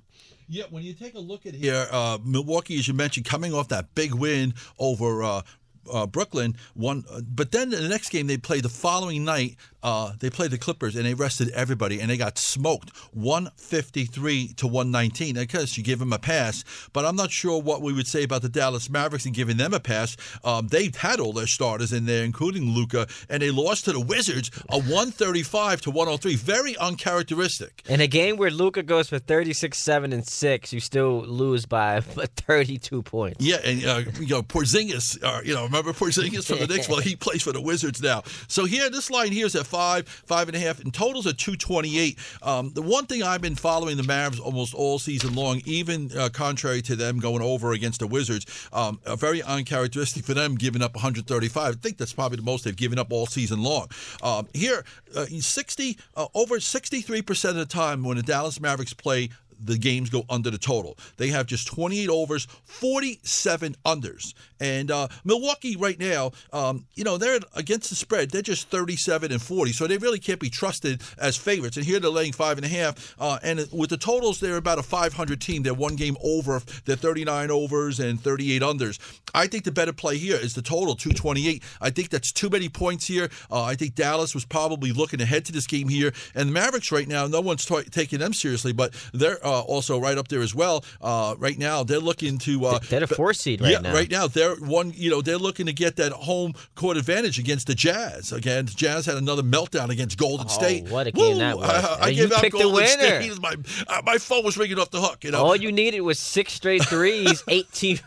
Yeah, 0.51 0.63
when 0.69 0.81
you 0.83 0.93
take 0.93 1.13
a 1.13 1.19
look 1.19 1.45
at 1.45 1.53
here, 1.53 1.87
uh, 1.91 2.17
Milwaukee, 2.25 2.79
as 2.79 2.87
you 2.87 2.95
mentioned, 2.95 3.25
coming 3.25 3.53
off 3.53 3.67
that 3.67 3.93
big 3.93 4.15
win 4.15 4.55
over 4.79 5.21
uh, 5.21 5.43
uh, 5.91 6.07
Brooklyn. 6.07 6.55
One, 6.73 7.03
uh, 7.11 7.21
but 7.21 7.51
then 7.51 7.69
the 7.69 7.87
next 7.87 8.09
game 8.09 8.27
they 8.27 8.37
played 8.37 8.63
the 8.63 8.69
following 8.69 9.23
night 9.23 9.57
uh, 9.81 10.11
they 10.19 10.29
played 10.29 10.51
the 10.51 10.57
Clippers 10.57 10.95
and 10.95 11.05
they 11.05 11.13
rested 11.13 11.49
everybody 11.51 12.01
and 12.01 12.09
they 12.09 12.17
got 12.17 12.37
smoked 12.37 12.95
153 13.13 14.53
to 14.57 14.67
119. 14.67 15.37
I 15.37 15.45
guess 15.45 15.77
you 15.77 15.83
give 15.83 15.99
them 15.99 16.11
a 16.11 16.19
pass, 16.19 16.63
but 16.91 17.05
I'm 17.05 17.15
not 17.15 17.31
sure 17.31 17.61
what 17.61 17.81
we 17.81 17.93
would 17.93 18.07
say 18.07 18.23
about 18.23 18.41
the 18.41 18.49
Dallas 18.49 18.89
Mavericks 18.89 19.25
and 19.25 19.33
giving 19.33 19.57
them 19.57 19.73
a 19.73 19.79
pass. 19.79 20.17
Um, 20.43 20.67
they've 20.67 20.95
had 20.95 21.19
all 21.19 21.33
their 21.33 21.47
starters 21.47 21.93
in 21.93 22.05
there, 22.05 22.23
including 22.23 22.71
Luka, 22.71 23.07
and 23.29 23.41
they 23.41 23.51
lost 23.51 23.85
to 23.85 23.93
the 23.93 23.99
Wizards 23.99 24.51
a 24.69 24.77
135 24.77 25.81
to 25.81 25.91
103. 25.91 26.35
Very 26.35 26.75
uncharacteristic. 26.77 27.83
In 27.87 28.01
a 28.01 28.07
game 28.07 28.35
where 28.35 28.51
Luka 28.51 28.83
goes 28.83 29.09
for 29.09 29.19
36, 29.19 29.77
7, 29.77 30.11
and 30.11 30.27
6, 30.27 30.73
you 30.73 30.79
still 30.79 31.21
lose 31.21 31.65
by 31.65 32.01
32 32.01 33.01
points. 33.03 33.45
Yeah, 33.45 33.57
and 33.63 33.85
uh, 33.85 34.01
you 34.19 34.27
know 34.27 34.43
Porzingis, 34.43 35.23
uh, 35.23 35.41
you 35.43 35.53
know 35.53 35.68
remember 35.69 35.93
Porzingis 35.93 36.47
from 36.47 36.59
the 36.59 36.67
Knicks? 36.67 36.89
Well, 36.89 36.99
he 36.99 37.15
plays 37.15 37.43
for 37.43 37.51
the 37.51 37.61
Wizards 37.61 38.01
now. 38.01 38.23
So 38.47 38.65
here, 38.65 38.89
this 38.89 39.09
line 39.09 39.31
here 39.31 39.45
is 39.45 39.55
at 39.55 39.65
five, 39.65 40.07
five 40.07 40.47
and 40.47 40.55
a 40.55 40.59
half, 40.59 40.79
and 40.79 40.93
totals 40.93 41.27
are 41.27 41.33
228. 41.33 42.17
Um, 42.41 42.71
the 42.73 42.81
one 42.81 43.05
thing 43.05 43.23
I've 43.23 43.41
been 43.41 43.55
following 43.55 43.97
the 43.97 44.03
Mavs 44.03 44.39
almost 44.39 44.73
all 44.73 44.99
season 44.99 45.35
long, 45.35 45.61
even 45.65 46.11
uh, 46.17 46.29
contrary 46.29 46.81
to 46.83 46.95
them 46.95 47.19
going 47.19 47.41
over 47.41 47.71
against 47.71 47.99
the 47.99 48.07
Wizards, 48.07 48.45
um, 48.73 48.99
very 49.05 49.41
uncharacteristic 49.43 50.25
for 50.25 50.33
them 50.33 50.55
giving 50.55 50.81
up 50.81 50.95
135. 50.95 51.73
I 51.73 51.77
think 51.77 51.97
that's 51.97 52.13
probably 52.13 52.37
the 52.37 52.43
most 52.43 52.63
they've 52.65 52.75
given 52.75 52.99
up 52.99 53.11
all 53.11 53.25
season 53.25 53.61
long. 53.61 53.87
Um, 54.21 54.47
here, 54.53 54.83
uh, 55.15 55.25
60 55.25 55.97
uh, 56.15 56.27
over 56.33 56.55
63% 56.55 57.49
of 57.49 57.55
the 57.55 57.65
time 57.65 58.03
when 58.03 58.17
the 58.17 58.23
Dallas 58.23 58.59
Mavericks 58.59 58.93
play 58.93 59.29
the 59.59 59.77
games 59.77 60.09
go 60.09 60.23
under 60.29 60.49
the 60.49 60.57
total. 60.57 60.97
They 61.17 61.27
have 61.27 61.45
just 61.45 61.67
28 61.67 62.09
overs, 62.09 62.47
47 62.65 63.75
unders. 63.85 64.33
And 64.59 64.91
uh, 64.91 65.07
Milwaukee 65.23 65.75
right 65.75 65.99
now, 65.99 66.31
um, 66.51 66.85
you 66.95 67.03
know, 67.03 67.17
they're 67.17 67.39
against 67.55 67.89
the 67.89 67.95
spread. 67.95 68.31
They're 68.31 68.41
just 68.41 68.69
37 68.69 69.31
and 69.31 69.41
40, 69.41 69.71
so 69.71 69.87
they 69.87 69.97
really 69.97 70.19
can't 70.19 70.39
be 70.39 70.49
trusted 70.49 71.01
as 71.17 71.37
favorites. 71.37 71.77
And 71.77 71.85
here 71.85 71.99
they're 71.99 72.09
laying 72.09 72.33
five 72.33 72.57
and 72.57 72.65
a 72.65 72.69
half. 72.69 73.15
Uh, 73.19 73.39
and 73.43 73.67
with 73.71 73.89
the 73.89 73.97
totals, 73.97 74.39
they're 74.39 74.57
about 74.57 74.79
a 74.79 74.83
500 74.83 75.39
team. 75.39 75.63
They're 75.63 75.73
one 75.73 75.95
game 75.95 76.17
over. 76.23 76.61
They're 76.85 76.95
39 76.95 77.51
overs 77.51 77.99
and 77.99 78.19
38 78.19 78.61
unders. 78.61 78.99
I 79.33 79.47
think 79.47 79.63
the 79.63 79.71
better 79.71 79.93
play 79.93 80.17
here 80.17 80.35
is 80.35 80.53
the 80.55 80.61
total 80.61 80.95
228. 80.95 81.63
I 81.81 81.89
think 81.89 82.09
that's 82.09 82.31
too 82.31 82.49
many 82.49 82.69
points 82.69 83.07
here. 83.07 83.29
Uh, 83.49 83.63
I 83.63 83.75
think 83.75 83.95
Dallas 83.95 84.33
was 84.33 84.45
probably 84.45 84.91
looking 84.91 85.21
ahead 85.21 85.45
to 85.45 85.51
this 85.51 85.67
game 85.67 85.87
here, 85.87 86.13
and 86.35 86.49
the 86.49 86.53
Mavericks 86.53 86.91
right 86.91 87.07
now, 87.07 87.27
no 87.27 87.41
one's 87.41 87.65
t- 87.65 87.83
taking 87.83 88.19
them 88.19 88.33
seriously, 88.33 88.73
but 88.73 88.93
they're 89.13 89.45
uh, 89.49 89.61
also 89.61 89.99
right 89.99 90.17
up 90.17 90.27
there 90.27 90.41
as 90.41 90.53
well. 90.53 90.83
Uh, 91.01 91.35
right 91.37 91.57
now, 91.57 91.83
they're 91.83 91.99
looking 91.99 92.37
to 92.39 92.65
uh, 92.65 92.79
they're 92.89 93.03
a 93.03 93.07
four 93.07 93.33
seed 93.33 93.61
right 93.61 93.71
yeah, 93.71 93.79
now. 93.79 93.93
Right 93.93 94.09
now, 94.09 94.27
they're 94.27 94.55
one. 94.55 94.93
You 94.95 95.09
know, 95.09 95.21
they're 95.21 95.37
looking 95.37 95.65
to 95.65 95.73
get 95.73 95.95
that 95.97 96.11
home 96.11 96.53
court 96.75 96.97
advantage 96.97 97.39
against 97.39 97.67
the 97.67 97.75
Jazz. 97.75 98.31
Again, 98.31 98.65
the 98.65 98.71
Jazz 98.71 99.05
had 99.05 99.17
another 99.17 99.43
meltdown 99.43 99.89
against 99.89 100.17
Golden 100.17 100.47
oh, 100.47 100.49
State. 100.49 100.89
What 100.89 101.07
a 101.07 101.11
game 101.11 101.33
Woo! 101.33 101.39
that 101.39 101.57
was! 101.57 101.69
I, 101.69 102.05
I 102.05 102.07
you 102.09 102.23
gave 102.23 102.31
out 102.33 102.41
picked 102.41 102.53
Golden 102.53 102.69
the 102.69 102.75
winner. 102.75 103.21
State. 103.21 103.41
My 103.41 103.55
uh, 103.87 104.01
my 104.05 104.17
phone 104.17 104.43
was 104.43 104.57
ringing 104.57 104.79
off 104.79 104.91
the 104.91 105.01
hook. 105.01 105.23
You 105.23 105.31
know, 105.31 105.43
all 105.43 105.55
you 105.55 105.71
needed 105.71 106.01
was 106.01 106.19
six 106.19 106.53
straight 106.53 106.83
threes, 106.83 107.43
eighteen, 107.47 107.99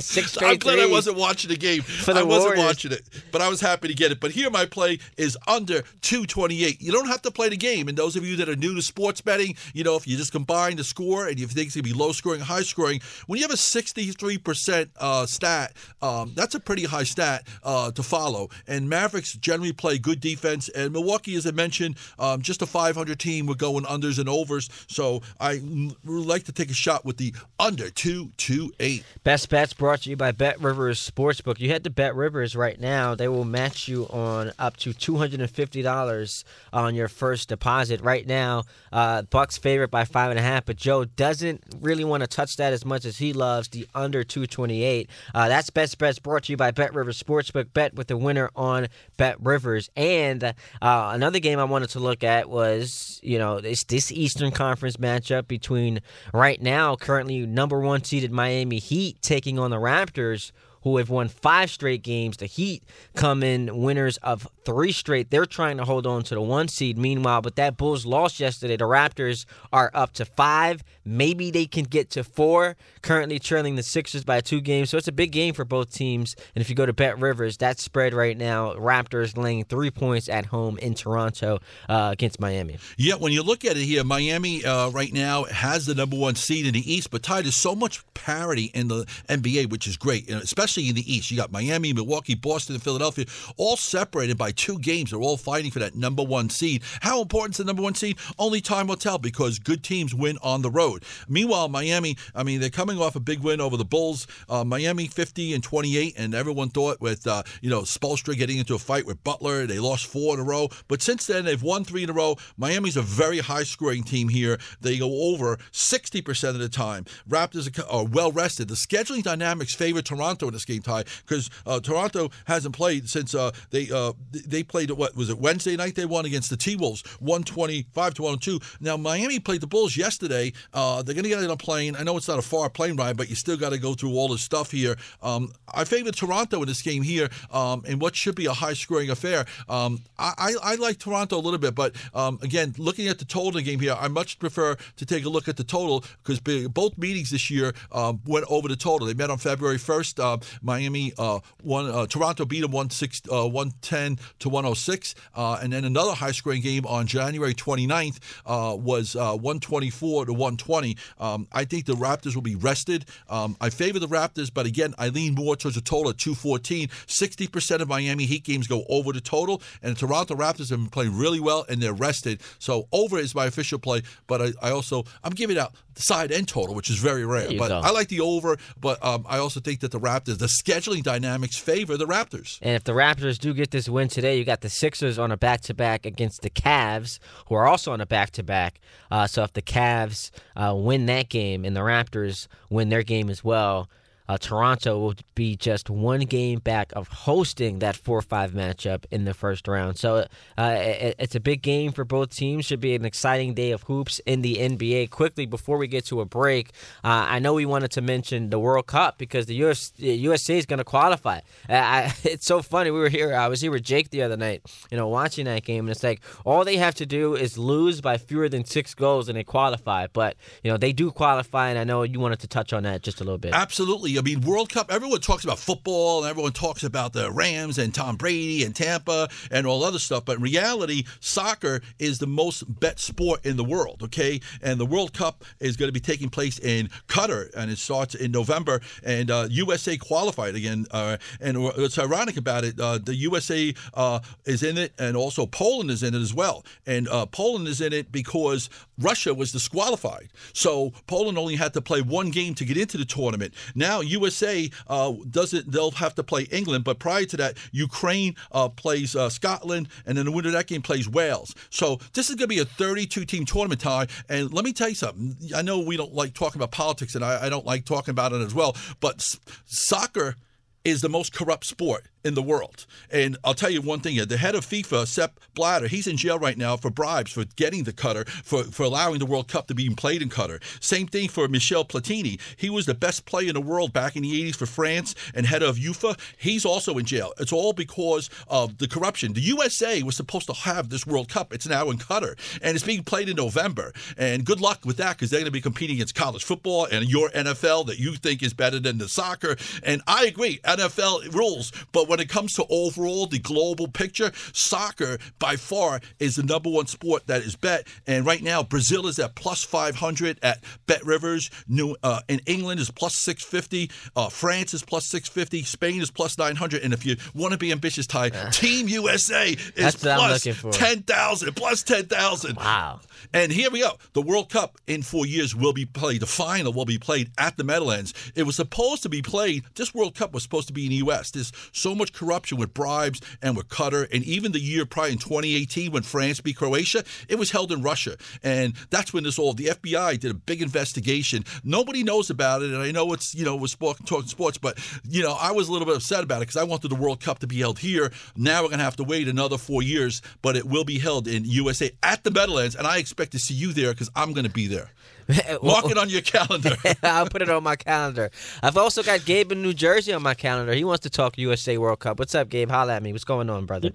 six 0.00 0.32
straight. 0.32 0.48
I'm 0.48 0.58
glad 0.58 0.74
threes. 0.74 0.88
I 0.88 0.90
wasn't 0.90 1.16
watching 1.16 1.50
the 1.50 1.56
game. 1.56 1.82
For 1.82 2.12
the 2.12 2.20
I 2.20 2.22
wasn't 2.22 2.56
Warriors. 2.56 2.66
watching 2.66 2.92
it, 2.92 3.02
but 3.32 3.40
I 3.40 3.48
was 3.48 3.60
happy 3.60 3.88
to 3.88 3.94
get 3.94 4.12
it. 4.12 4.20
But 4.20 4.32
here, 4.32 4.50
my 4.50 4.66
play 4.66 4.98
is 5.16 5.36
under 5.46 5.82
228. 6.02 6.80
You 6.80 6.92
don't 6.92 7.08
have 7.08 7.22
to 7.22 7.30
play 7.30 7.48
the 7.48 7.56
game. 7.56 7.88
And 7.88 7.96
those 7.96 8.16
of 8.16 8.24
you 8.24 8.36
that 8.36 8.48
are 8.48 8.56
new 8.56 8.74
to 8.74 8.82
sports 8.82 9.20
betting, 9.20 9.56
you 9.72 9.84
know, 9.84 9.96
if 9.96 10.06
you 10.06 10.16
just 10.16 10.32
combine 10.32 10.67
the 10.76 10.84
score 10.84 11.28
and 11.28 11.38
you 11.38 11.46
think 11.46 11.66
it's 11.66 11.76
going 11.76 11.84
to 11.84 11.90
be 11.92 11.98
low 11.98 12.12
scoring, 12.12 12.40
high 12.40 12.62
scoring, 12.62 13.00
when 13.26 13.38
you 13.38 13.44
have 13.44 13.50
a 13.50 13.54
63% 13.54 14.88
uh, 14.98 15.26
stat, 15.26 15.72
um, 16.02 16.32
that's 16.34 16.54
a 16.54 16.60
pretty 16.60 16.84
high 16.84 17.04
stat 17.04 17.46
uh, 17.62 17.90
to 17.92 18.02
follow. 18.02 18.48
And 18.66 18.88
Mavericks 18.88 19.32
generally 19.34 19.72
play 19.72 19.98
good 19.98 20.20
defense. 20.20 20.68
And 20.68 20.92
Milwaukee, 20.92 21.36
as 21.36 21.46
I 21.46 21.52
mentioned, 21.52 21.96
um, 22.18 22.42
just 22.42 22.62
a 22.62 22.66
500 22.66 23.18
team. 23.18 23.46
We're 23.46 23.54
going 23.54 23.84
unders 23.84 24.18
and 24.18 24.28
overs. 24.28 24.68
So 24.88 25.22
I 25.40 25.60
like 26.04 26.44
to 26.44 26.52
take 26.52 26.70
a 26.70 26.74
shot 26.74 27.04
with 27.04 27.16
the 27.16 27.34
under 27.58 27.90
228. 27.90 29.04
Best 29.24 29.48
bets 29.48 29.72
brought 29.72 30.02
to 30.02 30.10
you 30.10 30.16
by 30.16 30.32
Bet 30.32 30.60
Rivers 30.60 31.10
Sportsbook. 31.10 31.60
You 31.60 31.68
head 31.68 31.84
to 31.84 31.90
Bet 31.90 32.14
Rivers 32.14 32.54
right 32.56 32.78
now; 32.78 33.14
they 33.14 33.28
will 33.28 33.44
match 33.44 33.88
you 33.88 34.04
on 34.06 34.52
up 34.58 34.76
to 34.78 34.92
two 34.92 35.16
hundred 35.16 35.40
and 35.40 35.50
fifty 35.50 35.82
dollars 35.82 36.44
on 36.72 36.94
your 36.94 37.08
first 37.08 37.48
deposit. 37.48 38.00
Right 38.00 38.26
now, 38.26 38.64
uh, 38.92 39.22
Bucks 39.22 39.58
favorite 39.58 39.90
by 39.90 40.04
five 40.04 40.30
and 40.30 40.38
a 40.38 40.42
half, 40.42 40.57
but 40.66 40.76
Joe 40.76 41.04
doesn't 41.04 41.62
really 41.80 42.04
want 42.04 42.22
to 42.22 42.26
touch 42.26 42.56
that 42.56 42.72
as 42.72 42.84
much 42.84 43.04
as 43.04 43.18
he 43.18 43.32
loves 43.32 43.68
the 43.68 43.86
under 43.94 44.24
two 44.24 44.46
twenty 44.46 44.82
eight. 44.82 45.10
Uh, 45.34 45.48
that's 45.48 45.70
best 45.70 45.98
bets 45.98 46.18
brought 46.18 46.44
to 46.44 46.52
you 46.52 46.56
by 46.56 46.70
Bet 46.70 46.94
Rivers 46.94 47.22
Sportsbook. 47.22 47.72
Bet 47.72 47.94
with 47.94 48.08
the 48.08 48.16
winner 48.16 48.50
on 48.56 48.88
Bet 49.16 49.36
Rivers. 49.40 49.90
And 49.96 50.42
uh, 50.44 50.52
another 50.82 51.38
game 51.38 51.58
I 51.58 51.64
wanted 51.64 51.90
to 51.90 52.00
look 52.00 52.24
at 52.24 52.48
was 52.48 53.20
you 53.22 53.38
know 53.38 53.60
this 53.60 53.84
this 53.84 54.12
Eastern 54.12 54.50
Conference 54.50 54.96
matchup 54.96 55.48
between 55.48 56.00
right 56.32 56.60
now 56.60 56.96
currently 56.96 57.46
number 57.46 57.80
one 57.80 58.04
seeded 58.04 58.32
Miami 58.32 58.78
Heat 58.78 59.20
taking 59.22 59.58
on 59.58 59.70
the 59.70 59.76
Raptors 59.76 60.52
who 60.88 60.96
have 60.96 61.10
won 61.10 61.28
five 61.28 61.70
straight 61.70 62.02
games. 62.02 62.38
The 62.38 62.46
Heat 62.46 62.82
come 63.14 63.42
in 63.42 63.82
winners 63.82 64.16
of 64.18 64.48
three 64.64 64.92
straight. 64.92 65.30
They're 65.30 65.46
trying 65.46 65.76
to 65.76 65.84
hold 65.84 66.06
on 66.06 66.22
to 66.24 66.34
the 66.34 66.40
one 66.40 66.68
seed. 66.68 66.96
Meanwhile, 66.96 67.42
but 67.42 67.56
that 67.56 67.76
Bulls 67.76 68.06
lost 68.06 68.40
yesterday. 68.40 68.76
The 68.76 68.84
Raptors 68.84 69.44
are 69.72 69.90
up 69.92 70.12
to 70.14 70.24
five. 70.24 70.82
Maybe 71.04 71.50
they 71.50 71.66
can 71.66 71.84
get 71.84 72.10
to 72.10 72.24
four. 72.24 72.76
Currently 73.02 73.38
trailing 73.38 73.76
the 73.76 73.82
Sixers 73.82 74.24
by 74.24 74.40
two 74.40 74.60
games. 74.60 74.90
So 74.90 74.96
it's 74.96 75.08
a 75.08 75.12
big 75.12 75.30
game 75.30 75.52
for 75.52 75.64
both 75.64 75.92
teams. 75.92 76.34
And 76.54 76.62
if 76.62 76.70
you 76.70 76.76
go 76.76 76.86
to 76.86 76.92
Bet 76.92 77.18
Rivers, 77.18 77.58
that 77.58 77.78
spread 77.78 78.14
right 78.14 78.36
now, 78.36 78.72
Raptors 78.74 79.36
laying 79.36 79.64
three 79.64 79.90
points 79.90 80.28
at 80.28 80.46
home 80.46 80.78
in 80.78 80.94
Toronto 80.94 81.58
uh, 81.88 82.10
against 82.12 82.40
Miami. 82.40 82.78
Yeah, 82.96 83.14
when 83.14 83.32
you 83.32 83.42
look 83.42 83.64
at 83.64 83.76
it 83.76 83.84
here, 83.84 84.04
Miami 84.04 84.64
uh, 84.64 84.88
right 84.90 85.12
now 85.12 85.44
has 85.44 85.86
the 85.86 85.94
number 85.94 86.16
one 86.16 86.34
seed 86.34 86.66
in 86.66 86.72
the 86.72 86.92
East, 86.92 87.10
but 87.10 87.22
tied 87.22 87.46
is 87.46 87.56
so 87.56 87.74
much 87.74 88.02
parity 88.14 88.70
in 88.74 88.88
the 88.88 89.04
NBA, 89.28 89.70
which 89.70 89.86
is 89.86 89.96
great, 89.96 90.30
especially 90.30 90.77
in 90.86 90.94
the 90.94 91.12
East. 91.12 91.30
You 91.30 91.36
got 91.36 91.50
Miami, 91.50 91.92
Milwaukee, 91.92 92.34
Boston, 92.34 92.74
and 92.74 92.82
Philadelphia, 92.82 93.24
all 93.56 93.76
separated 93.76 94.36
by 94.36 94.52
two 94.52 94.78
games. 94.78 95.10
They're 95.10 95.20
all 95.20 95.36
fighting 95.36 95.70
for 95.70 95.78
that 95.78 95.94
number 95.94 96.22
one 96.22 96.50
seed. 96.50 96.82
How 97.00 97.22
important 97.22 97.54
is 97.54 97.58
the 97.58 97.64
number 97.64 97.82
one 97.82 97.94
seed? 97.94 98.18
Only 98.38 98.60
time 98.60 98.86
will 98.86 98.96
tell 98.96 99.18
because 99.18 99.58
good 99.58 99.82
teams 99.82 100.14
win 100.14 100.38
on 100.42 100.62
the 100.62 100.70
road. 100.70 101.04
Meanwhile, 101.28 101.68
Miami, 101.68 102.16
I 102.34 102.42
mean, 102.42 102.60
they're 102.60 102.70
coming 102.70 102.98
off 103.00 103.16
a 103.16 103.20
big 103.20 103.40
win 103.40 103.60
over 103.60 103.76
the 103.76 103.84
Bulls. 103.84 104.26
Uh, 104.48 104.64
Miami 104.64 105.06
50 105.06 105.54
and 105.54 105.62
28, 105.62 106.14
and 106.18 106.34
everyone 106.34 106.68
thought 106.68 107.00
with, 107.00 107.26
uh, 107.26 107.42
you 107.60 107.70
know, 107.70 107.82
Spoelstra 107.82 108.36
getting 108.36 108.58
into 108.58 108.74
a 108.74 108.78
fight 108.78 109.06
with 109.06 109.22
Butler, 109.24 109.66
they 109.66 109.78
lost 109.78 110.06
four 110.06 110.34
in 110.34 110.40
a 110.40 110.44
row. 110.44 110.68
But 110.86 111.02
since 111.02 111.26
then, 111.26 111.44
they've 111.44 111.62
won 111.62 111.84
three 111.84 112.02
in 112.02 112.10
a 112.10 112.12
row. 112.12 112.36
Miami's 112.56 112.96
a 112.96 113.02
very 113.02 113.38
high 113.38 113.64
scoring 113.64 114.02
team 114.02 114.28
here. 114.28 114.58
They 114.80 114.98
go 114.98 115.32
over 115.32 115.56
60% 115.72 116.48
of 116.50 116.58
the 116.58 116.68
time. 116.68 117.04
Raptors 117.28 117.68
are 117.90 118.04
well 118.04 118.32
rested. 118.32 118.68
The 118.68 118.74
scheduling 118.74 119.22
dynamics 119.22 119.74
favor 119.74 120.02
Toronto 120.02 120.48
in 120.48 120.54
this 120.58 120.64
game, 120.64 120.82
Ty 120.82 121.04
because 121.26 121.50
uh, 121.66 121.80
Toronto 121.80 122.30
hasn't 122.46 122.74
played 122.74 123.08
since 123.08 123.34
uh, 123.34 123.50
they 123.70 123.88
uh, 123.90 124.12
they 124.32 124.62
played, 124.62 124.90
what 124.90 125.16
was 125.16 125.30
it, 125.30 125.38
Wednesday 125.38 125.76
night? 125.76 125.94
They 125.94 126.06
won 126.06 126.24
against 126.24 126.50
the 126.50 126.56
T 126.56 126.76
Wolves, 126.76 127.02
125 127.20 128.14
to 128.14 128.22
102. 128.22 128.60
Now, 128.80 128.96
Miami 128.96 129.38
played 129.38 129.60
the 129.60 129.66
Bulls 129.66 129.96
yesterday. 129.96 130.52
Uh, 130.72 131.02
they're 131.02 131.14
going 131.14 131.24
to 131.24 131.30
get 131.30 131.38
on 131.38 131.50
a 131.50 131.56
plane. 131.56 131.96
I 131.96 132.02
know 132.02 132.16
it's 132.16 132.28
not 132.28 132.38
a 132.38 132.42
far 132.42 132.68
plane 132.70 132.96
ride, 132.96 133.16
but 133.16 133.28
you 133.28 133.34
still 133.34 133.56
got 133.56 133.70
to 133.70 133.78
go 133.78 133.94
through 133.94 134.12
all 134.12 134.28
this 134.28 134.42
stuff 134.42 134.70
here. 134.70 134.96
Um, 135.22 135.52
I 135.72 135.84
favor 135.84 136.10
Toronto 136.10 136.60
in 136.62 136.68
this 136.68 136.82
game 136.82 137.02
here 137.02 137.28
um, 137.52 137.84
in 137.86 137.98
what 137.98 138.16
should 138.16 138.34
be 138.34 138.46
a 138.46 138.52
high 138.52 138.74
scoring 138.74 139.10
affair. 139.10 139.46
Um, 139.68 140.02
I, 140.18 140.32
I, 140.38 140.72
I, 140.72 140.74
like 140.76 140.98
Toronto 140.98 141.36
a 141.36 141.40
little 141.40 141.58
bit, 141.58 141.74
but 141.74 141.94
um, 142.14 142.38
again, 142.42 142.74
looking 142.78 143.08
at 143.08 143.18
the 143.18 143.24
total 143.24 143.60
game 143.60 143.80
here, 143.80 143.96
I 143.98 144.08
much 144.08 144.38
prefer 144.38 144.76
to 144.96 145.06
take 145.06 145.24
a 145.24 145.28
look 145.28 145.48
at 145.48 145.56
the 145.56 145.64
total 145.64 146.04
because 146.22 146.40
both 146.68 146.96
meetings 146.98 147.30
this 147.30 147.50
year 147.50 147.72
um, 147.92 148.20
went 148.26 148.46
over 148.48 148.68
the 148.68 148.76
total. 148.76 149.06
They 149.06 149.14
met 149.14 149.30
on 149.30 149.38
February 149.38 149.78
1st. 149.78 150.40
Uh, 150.54 150.58
Miami 150.62 151.12
uh, 151.18 151.40
won, 151.62 151.88
uh, 151.90 152.06
Toronto 152.06 152.44
beat 152.44 152.60
them 152.60 152.72
110 152.72 154.18
to 154.38 154.48
106. 154.48 155.14
Uh, 155.34 155.58
and 155.62 155.72
then 155.72 155.84
another 155.84 156.12
high 156.12 156.32
scoring 156.32 156.62
game 156.62 156.86
on 156.86 157.06
January 157.06 157.54
29th 157.54 158.18
uh, 158.46 158.76
was 158.76 159.16
uh, 159.16 159.32
124 159.32 160.26
to 160.26 160.32
120. 160.32 160.96
Um, 161.18 161.46
I 161.52 161.64
think 161.64 161.86
the 161.86 161.94
Raptors 161.94 162.34
will 162.34 162.42
be 162.42 162.56
rested. 162.56 163.06
Um, 163.28 163.56
I 163.60 163.70
favor 163.70 163.98
the 163.98 164.08
Raptors, 164.08 164.52
but 164.52 164.66
again, 164.66 164.94
I 164.98 165.08
lean 165.08 165.34
more 165.34 165.56
towards 165.56 165.76
a 165.76 165.80
total 165.80 166.10
of 166.10 166.16
214. 166.18 166.88
60% 166.88 167.80
of 167.80 167.88
Miami 167.88 168.26
Heat 168.26 168.44
games 168.44 168.66
go 168.66 168.84
over 168.88 169.12
the 169.12 169.20
total, 169.20 169.62
and 169.82 169.96
the 169.96 169.98
Toronto 169.98 170.34
Raptors 170.34 170.70
have 170.70 170.78
been 170.78 170.88
playing 170.88 171.16
really 171.16 171.40
well 171.40 171.64
and 171.68 171.82
they're 171.82 171.92
rested. 171.92 172.40
So 172.58 172.88
over 172.92 173.18
is 173.18 173.34
my 173.34 173.46
official 173.46 173.78
play, 173.78 174.02
but 174.26 174.42
I, 174.42 174.52
I 174.62 174.70
also 174.70 175.04
I'm 175.22 175.32
giving 175.32 175.58
out 175.58 175.72
the 175.94 176.02
side 176.02 176.30
and 176.30 176.46
total, 176.46 176.74
which 176.74 176.90
is 176.90 176.96
very 176.96 177.26
rare. 177.26 177.48
But 177.58 177.68
go. 177.68 177.80
I 177.80 177.90
like 177.90 178.08
the 178.08 178.20
over, 178.20 178.56
but 178.80 179.04
um, 179.04 179.26
I 179.28 179.38
also 179.38 179.60
think 179.60 179.80
that 179.80 179.90
the 179.90 180.00
Raptors, 180.00 180.37
the 180.38 180.46
scheduling 180.46 181.02
dynamics 181.02 181.58
favor 181.58 181.96
the 181.96 182.06
Raptors. 182.06 182.58
And 182.62 182.74
if 182.74 182.84
the 182.84 182.92
Raptors 182.92 183.38
do 183.38 183.52
get 183.52 183.70
this 183.70 183.88
win 183.88 184.08
today, 184.08 184.38
you 184.38 184.44
got 184.44 184.60
the 184.60 184.68
Sixers 184.68 185.18
on 185.18 185.32
a 185.32 185.36
back 185.36 185.60
to 185.62 185.74
back 185.74 186.06
against 186.06 186.42
the 186.42 186.50
Cavs, 186.50 187.18
who 187.46 187.54
are 187.54 187.66
also 187.66 187.92
on 187.92 188.00
a 188.00 188.06
back 188.06 188.30
to 188.32 188.42
back. 188.42 188.80
So 189.26 189.42
if 189.42 189.52
the 189.52 189.62
Cavs 189.62 190.30
uh, 190.56 190.74
win 190.76 191.06
that 191.06 191.28
game 191.28 191.64
and 191.64 191.76
the 191.76 191.80
Raptors 191.80 192.46
win 192.70 192.88
their 192.88 193.02
game 193.02 193.28
as 193.30 193.42
well, 193.42 193.88
uh, 194.28 194.36
Toronto 194.38 194.98
will 194.98 195.14
be 195.34 195.56
just 195.56 195.88
one 195.88 196.20
game 196.20 196.58
back 196.58 196.92
of 196.94 197.08
hosting 197.08 197.78
that 197.78 197.96
4 197.96 198.20
5 198.20 198.52
matchup 198.52 199.04
in 199.10 199.24
the 199.24 199.34
first 199.34 199.66
round. 199.66 199.98
So 199.98 200.26
uh, 200.58 200.76
it, 200.78 201.16
it's 201.18 201.34
a 201.34 201.40
big 201.40 201.62
game 201.62 201.92
for 201.92 202.04
both 202.04 202.34
teams. 202.34 202.66
Should 202.66 202.80
be 202.80 202.94
an 202.94 203.04
exciting 203.04 203.54
day 203.54 203.70
of 203.70 203.84
hoops 203.84 204.20
in 204.26 204.42
the 204.42 204.56
NBA. 204.56 205.10
Quickly, 205.10 205.46
before 205.46 205.78
we 205.78 205.86
get 205.86 206.04
to 206.06 206.20
a 206.20 206.24
break, 206.24 206.70
uh, 207.02 207.26
I 207.28 207.38
know 207.38 207.54
we 207.54 207.64
wanted 207.66 207.90
to 207.92 208.02
mention 208.02 208.50
the 208.50 208.58
World 208.58 208.86
Cup 208.86 209.16
because 209.16 209.46
the 209.46 209.54
US, 209.64 209.92
USA 209.96 210.58
is 210.58 210.66
going 210.66 210.78
to 210.78 210.84
qualify. 210.84 211.40
I, 211.68 212.14
it's 212.24 212.44
so 212.46 212.60
funny. 212.60 212.90
We 212.90 213.00
were 213.00 213.08
here, 213.08 213.34
I 213.34 213.48
was 213.48 213.60
here 213.60 213.70
with 213.70 213.82
Jake 213.82 214.10
the 214.10 214.22
other 214.22 214.36
night, 214.36 214.62
you 214.90 214.96
know, 214.96 215.08
watching 215.08 215.46
that 215.46 215.64
game, 215.64 215.86
and 215.86 215.90
it's 215.90 216.02
like 216.02 216.20
all 216.44 216.64
they 216.64 216.76
have 216.76 216.94
to 216.96 217.06
do 217.06 217.34
is 217.34 217.56
lose 217.56 218.00
by 218.00 218.18
fewer 218.18 218.48
than 218.48 218.64
six 218.64 218.94
goals 218.94 219.28
and 219.28 219.38
they 219.38 219.44
qualify. 219.44 220.06
But, 220.12 220.36
you 220.62 220.70
know, 220.70 220.76
they 220.76 220.92
do 220.92 221.10
qualify, 221.10 221.70
and 221.70 221.78
I 221.78 221.84
know 221.84 222.02
you 222.02 222.20
wanted 222.20 222.40
to 222.40 222.48
touch 222.48 222.72
on 222.72 222.82
that 222.82 223.02
just 223.02 223.20
a 223.20 223.24
little 223.24 223.38
bit. 223.38 223.54
Absolutely. 223.54 224.17
I 224.18 224.22
mean, 224.22 224.40
World 224.40 224.68
Cup, 224.68 224.90
everyone 224.90 225.20
talks 225.20 225.44
about 225.44 225.58
football 225.58 226.22
and 226.22 226.30
everyone 226.30 226.52
talks 226.52 226.82
about 226.82 227.12
the 227.12 227.30
Rams 227.30 227.78
and 227.78 227.94
Tom 227.94 228.16
Brady 228.16 228.64
and 228.64 228.74
Tampa 228.74 229.28
and 229.50 229.64
all 229.64 229.84
other 229.84 230.00
stuff. 230.00 230.24
But 230.24 230.38
in 230.38 230.42
reality, 230.42 231.04
soccer 231.20 231.80
is 232.00 232.18
the 232.18 232.26
most 232.26 232.64
bet 232.80 232.98
sport 232.98 233.46
in 233.46 233.56
the 233.56 233.62
world, 233.62 234.02
okay? 234.02 234.40
And 234.60 234.80
the 234.80 234.86
World 234.86 235.12
Cup 235.14 235.44
is 235.60 235.76
going 235.76 235.88
to 235.88 235.92
be 235.92 236.00
taking 236.00 236.30
place 236.30 236.58
in 236.58 236.88
Qatar 237.06 237.50
and 237.56 237.70
it 237.70 237.78
starts 237.78 238.16
in 238.16 238.32
November. 238.32 238.80
And 239.04 239.30
uh, 239.30 239.46
USA 239.50 239.96
qualified 239.96 240.56
again. 240.56 240.86
Uh, 240.90 241.18
and 241.40 241.62
what's 241.62 241.98
ironic 241.98 242.36
about 242.36 242.64
it, 242.64 242.80
uh, 242.80 242.98
the 242.98 243.14
USA 243.14 243.72
uh, 243.94 244.18
is 244.44 244.64
in 244.64 244.78
it 244.78 244.92
and 244.98 245.16
also 245.16 245.46
Poland 245.46 245.90
is 245.92 246.02
in 246.02 246.14
it 246.14 246.20
as 246.20 246.34
well. 246.34 246.64
And 246.86 247.08
uh, 247.08 247.26
Poland 247.26 247.68
is 247.68 247.80
in 247.80 247.92
it 247.92 248.10
because 248.10 248.68
Russia 248.98 249.32
was 249.32 249.52
disqualified. 249.52 250.30
So 250.52 250.92
Poland 251.06 251.38
only 251.38 251.54
had 251.54 251.72
to 251.74 251.80
play 251.80 252.02
one 252.02 252.30
game 252.30 252.54
to 252.54 252.64
get 252.64 252.76
into 252.76 252.98
the 252.98 253.04
tournament. 253.04 253.54
Now 253.76 254.00
USA 254.08 254.70
uh, 254.88 255.12
doesn't 255.30 255.70
they'll 255.70 255.90
have 255.92 256.14
to 256.16 256.22
play 256.22 256.42
England. 256.50 256.84
But 256.84 256.98
prior 256.98 257.24
to 257.26 257.36
that, 257.38 257.56
Ukraine 257.72 258.36
uh, 258.52 258.68
plays 258.68 259.14
uh, 259.14 259.28
Scotland, 259.28 259.88
and 260.06 260.16
then 260.16 260.24
the 260.24 260.32
winner 260.32 260.48
of 260.48 260.54
that 260.54 260.66
game 260.66 260.82
plays 260.82 261.08
Wales. 261.08 261.54
So 261.70 261.98
this 262.14 262.28
is 262.30 262.36
going 262.36 262.48
to 262.48 262.54
be 262.54 262.58
a 262.58 262.64
32-team 262.64 263.44
tournament 263.44 263.80
tie. 263.80 264.06
And 264.28 264.52
let 264.52 264.64
me 264.64 264.72
tell 264.72 264.88
you 264.88 264.94
something. 264.94 265.36
I 265.54 265.62
know 265.62 265.78
we 265.80 265.96
don't 265.96 266.14
like 266.14 266.34
talking 266.34 266.58
about 266.58 266.70
politics, 266.70 267.14
and 267.14 267.24
I, 267.24 267.46
I 267.46 267.48
don't 267.48 267.66
like 267.66 267.84
talking 267.84 268.12
about 268.12 268.32
it 268.32 268.40
as 268.40 268.54
well. 268.54 268.76
But 269.00 269.24
soccer 269.66 270.36
is 270.84 271.00
the 271.00 271.08
most 271.08 271.32
corrupt 271.32 271.66
sport 271.66 272.06
in 272.24 272.34
the 272.34 272.42
world. 272.42 272.86
And 273.10 273.36
I'll 273.44 273.54
tell 273.54 273.70
you 273.70 273.80
one 273.80 274.00
thing 274.00 274.18
the 274.18 274.36
head 274.36 274.54
of 274.54 274.66
FIFA, 274.66 275.06
Sepp 275.06 275.40
Blatter, 275.54 275.86
he's 275.86 276.06
in 276.06 276.16
jail 276.16 276.38
right 276.38 276.58
now 276.58 276.76
for 276.76 276.90
bribes, 276.90 277.32
for 277.32 277.44
getting 277.56 277.84
the 277.84 277.92
Qatar, 277.92 278.28
for, 278.28 278.64
for 278.64 278.82
allowing 278.82 279.18
the 279.18 279.26
World 279.26 279.48
Cup 279.48 279.68
to 279.68 279.74
be 279.74 279.88
played 279.90 280.22
in 280.22 280.28
Qatar. 280.28 280.62
Same 280.82 281.06
thing 281.06 281.28
for 281.28 281.46
Michel 281.48 281.84
Platini. 281.84 282.40
He 282.56 282.70
was 282.70 282.86
the 282.86 282.94
best 282.94 283.26
player 283.26 283.48
in 283.48 283.54
the 283.54 283.60
world 283.60 283.92
back 283.92 284.16
in 284.16 284.22
the 284.22 284.50
80s 284.50 284.56
for 284.56 284.66
France 284.66 285.14
and 285.34 285.46
head 285.46 285.62
of 285.62 285.76
UEFA. 285.76 286.18
He's 286.36 286.64
also 286.64 286.98
in 286.98 287.04
jail. 287.04 287.32
It's 287.38 287.52
all 287.52 287.72
because 287.72 288.28
of 288.48 288.78
the 288.78 288.88
corruption. 288.88 289.32
The 289.32 289.40
USA 289.40 290.02
was 290.02 290.16
supposed 290.16 290.46
to 290.46 290.52
have 290.52 290.88
this 290.88 291.06
World 291.06 291.28
Cup. 291.28 291.52
It's 291.52 291.66
now 291.66 291.90
in 291.90 291.98
Qatar, 291.98 292.38
and 292.62 292.74
it's 292.74 292.84
being 292.84 293.04
played 293.04 293.28
in 293.28 293.36
November. 293.36 293.92
And 294.16 294.44
good 294.44 294.60
luck 294.60 294.80
with 294.84 294.96
that 294.96 295.16
because 295.16 295.30
they're 295.30 295.40
going 295.40 295.46
to 295.46 295.52
be 295.52 295.60
competing 295.60 295.96
against 295.96 296.14
college 296.14 296.44
football 296.44 296.86
and 296.86 297.08
your 297.08 297.30
NFL 297.30 297.86
that 297.86 297.98
you 297.98 298.14
think 298.14 298.42
is 298.42 298.52
better 298.52 298.80
than 298.80 298.98
the 298.98 299.08
soccer. 299.08 299.56
And 299.82 300.02
I 300.06 300.26
agree, 300.26 300.58
NFL 300.64 301.34
rules, 301.34 301.72
but 301.92 302.07
when 302.08 302.20
it 302.20 302.28
comes 302.28 302.54
to 302.54 302.64
overall 302.68 303.26
the 303.26 303.38
global 303.38 303.88
picture, 303.88 304.32
soccer 304.52 305.18
by 305.38 305.56
far 305.56 306.00
is 306.18 306.36
the 306.36 306.42
number 306.42 306.70
one 306.70 306.86
sport 306.86 307.26
that 307.26 307.42
is 307.42 307.56
bet. 307.56 307.86
And 308.06 308.26
right 308.26 308.42
now, 308.42 308.62
Brazil 308.62 309.06
is 309.06 309.18
at 309.18 309.34
plus 309.34 309.64
500 309.64 310.38
at 310.42 310.62
Bet 310.86 311.04
Rivers. 311.04 311.50
New 311.68 311.96
uh, 312.02 312.20
in 312.28 312.40
England 312.46 312.80
is 312.80 312.90
plus 312.90 313.16
650. 313.16 313.90
Uh, 314.16 314.28
France 314.28 314.74
is 314.74 314.82
plus 314.82 315.06
650. 315.06 315.62
Spain 315.64 316.00
is 316.00 316.10
plus 316.10 316.38
900. 316.38 316.82
And 316.82 316.92
if 316.92 317.04
you 317.04 317.16
want 317.34 317.52
to 317.52 317.58
be 317.58 317.72
ambitious, 317.72 318.06
Ty, 318.06 318.30
Team 318.50 318.88
USA 318.88 319.50
is 319.76 319.96
plus 319.96 320.44
10,000. 320.44 321.54
Plus 321.54 321.82
10,000. 321.82 322.56
Wow. 322.56 323.00
And 323.32 323.52
here 323.52 323.70
we 323.70 323.80
go. 323.80 323.92
The 324.12 324.22
World 324.22 324.48
Cup 324.50 324.76
in 324.86 325.02
four 325.02 325.26
years 325.26 325.54
will 325.54 325.72
be 325.72 325.84
played. 325.84 326.22
The 326.22 326.26
final 326.26 326.72
will 326.72 326.84
be 326.84 326.98
played 326.98 327.30
at 327.36 327.56
the 327.56 327.64
Meadowlands. 327.64 328.14
It 328.34 328.44
was 328.44 328.56
supposed 328.56 329.02
to 329.02 329.08
be 329.08 329.22
played. 329.22 329.64
This 329.74 329.94
World 329.94 330.14
Cup 330.14 330.32
was 330.32 330.42
supposed 330.42 330.68
to 330.68 330.72
be 330.72 330.84
in 330.84 330.90
the 330.90 330.96
U.S. 330.96 331.30
There's 331.30 331.52
so 331.72 331.94
much 331.98 332.12
corruption 332.12 332.58
with 332.58 332.72
bribes 332.72 333.20
and 333.42 333.56
with 333.56 333.68
Qatar, 333.68 334.08
and 334.12 334.24
even 334.24 334.52
the 334.52 334.60
year 334.60 334.86
prior 334.86 335.10
in 335.10 335.18
2018 335.18 335.92
when 335.92 336.02
France 336.02 336.40
beat 336.40 336.56
Croatia, 336.56 337.04
it 337.28 337.38
was 337.38 337.50
held 337.50 337.72
in 337.72 337.82
Russia, 337.82 338.16
and 338.42 338.74
that's 338.90 339.12
when 339.12 339.24
this 339.24 339.38
all. 339.38 339.52
The 339.52 339.66
FBI 339.66 340.18
did 340.20 340.30
a 340.30 340.34
big 340.34 340.62
investigation. 340.62 341.44
Nobody 341.64 342.02
knows 342.02 342.30
about 342.30 342.62
it, 342.62 342.70
and 342.70 342.82
I 342.82 342.90
know 342.90 343.12
it's 343.12 343.34
you 343.34 343.44
know 343.44 343.56
we're 343.56 343.66
talking 343.66 344.28
sports, 344.28 344.58
but 344.58 344.78
you 345.08 345.22
know 345.22 345.36
I 345.38 345.52
was 345.52 345.68
a 345.68 345.72
little 345.72 345.86
bit 345.86 345.96
upset 345.96 346.22
about 346.22 346.38
it 346.38 346.48
because 346.48 346.56
I 346.56 346.64
wanted 346.64 346.88
the 346.88 346.94
World 346.94 347.20
Cup 347.20 347.40
to 347.40 347.46
be 347.46 347.58
held 347.58 347.78
here. 347.78 348.12
Now 348.36 348.62
we're 348.62 348.68
going 348.68 348.78
to 348.78 348.84
have 348.84 348.96
to 348.96 349.04
wait 349.04 349.28
another 349.28 349.58
four 349.58 349.82
years, 349.82 350.22
but 350.42 350.56
it 350.56 350.66
will 350.66 350.84
be 350.84 350.98
held 350.98 351.28
in 351.28 351.44
USA 351.44 351.90
at 352.02 352.24
the 352.24 352.30
Meadowlands, 352.30 352.76
and 352.76 352.86
I 352.86 352.98
expect 352.98 353.32
to 353.32 353.38
see 353.38 353.54
you 353.54 353.72
there 353.72 353.92
because 353.92 354.10
I'm 354.14 354.32
going 354.32 354.46
to 354.46 354.52
be 354.52 354.66
there. 354.66 354.90
Mark 355.62 355.90
it 355.90 355.98
on 355.98 356.08
your 356.08 356.22
calendar. 356.22 356.74
I'll 357.02 357.28
put 357.28 357.42
it 357.42 357.50
on 357.50 357.62
my 357.62 357.76
calendar. 357.76 358.30
I've 358.62 358.78
also 358.78 359.02
got 359.02 359.26
Gabe 359.26 359.52
in 359.52 359.62
New 359.62 359.74
Jersey 359.74 360.12
on 360.12 360.22
my 360.22 360.34
calendar. 360.34 360.72
He 360.72 360.84
wants 360.84 361.02
to 361.02 361.10
talk 361.10 361.36
USA 361.36 361.76
World 361.76 361.98
Cup. 361.98 362.18
What's 362.18 362.34
up, 362.34 362.48
Gabe? 362.48 362.70
Holla 362.70 362.96
at 362.96 363.02
me. 363.02 363.12
What's 363.12 363.24
going 363.24 363.50
on, 363.50 363.66
brother? 363.66 363.90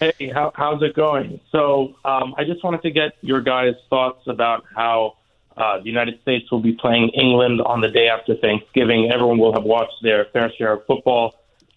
Hey, 0.00 0.32
how, 0.34 0.52
how's 0.56 0.82
it 0.82 0.94
going? 0.96 1.38
So 1.52 1.94
um, 2.04 2.34
I 2.36 2.44
just 2.44 2.64
wanted 2.64 2.82
to 2.82 2.90
get 2.90 3.12
your 3.20 3.40
guys' 3.40 3.74
thoughts 3.88 4.26
about 4.26 4.64
how 4.74 5.16
uh, 5.56 5.78
the 5.78 5.86
United 5.86 6.20
States 6.22 6.50
will 6.50 6.60
be 6.60 6.72
playing 6.72 7.10
England 7.10 7.60
on 7.60 7.80
the 7.80 7.88
day 7.88 8.08
after 8.08 8.34
Thanksgiving. 8.34 9.12
Everyone 9.12 9.38
will 9.38 9.52
have 9.52 9.62
watched 9.62 10.02
their 10.02 10.24
fair 10.32 10.50
share 10.58 10.72
of 10.72 10.86
football, 10.86 11.36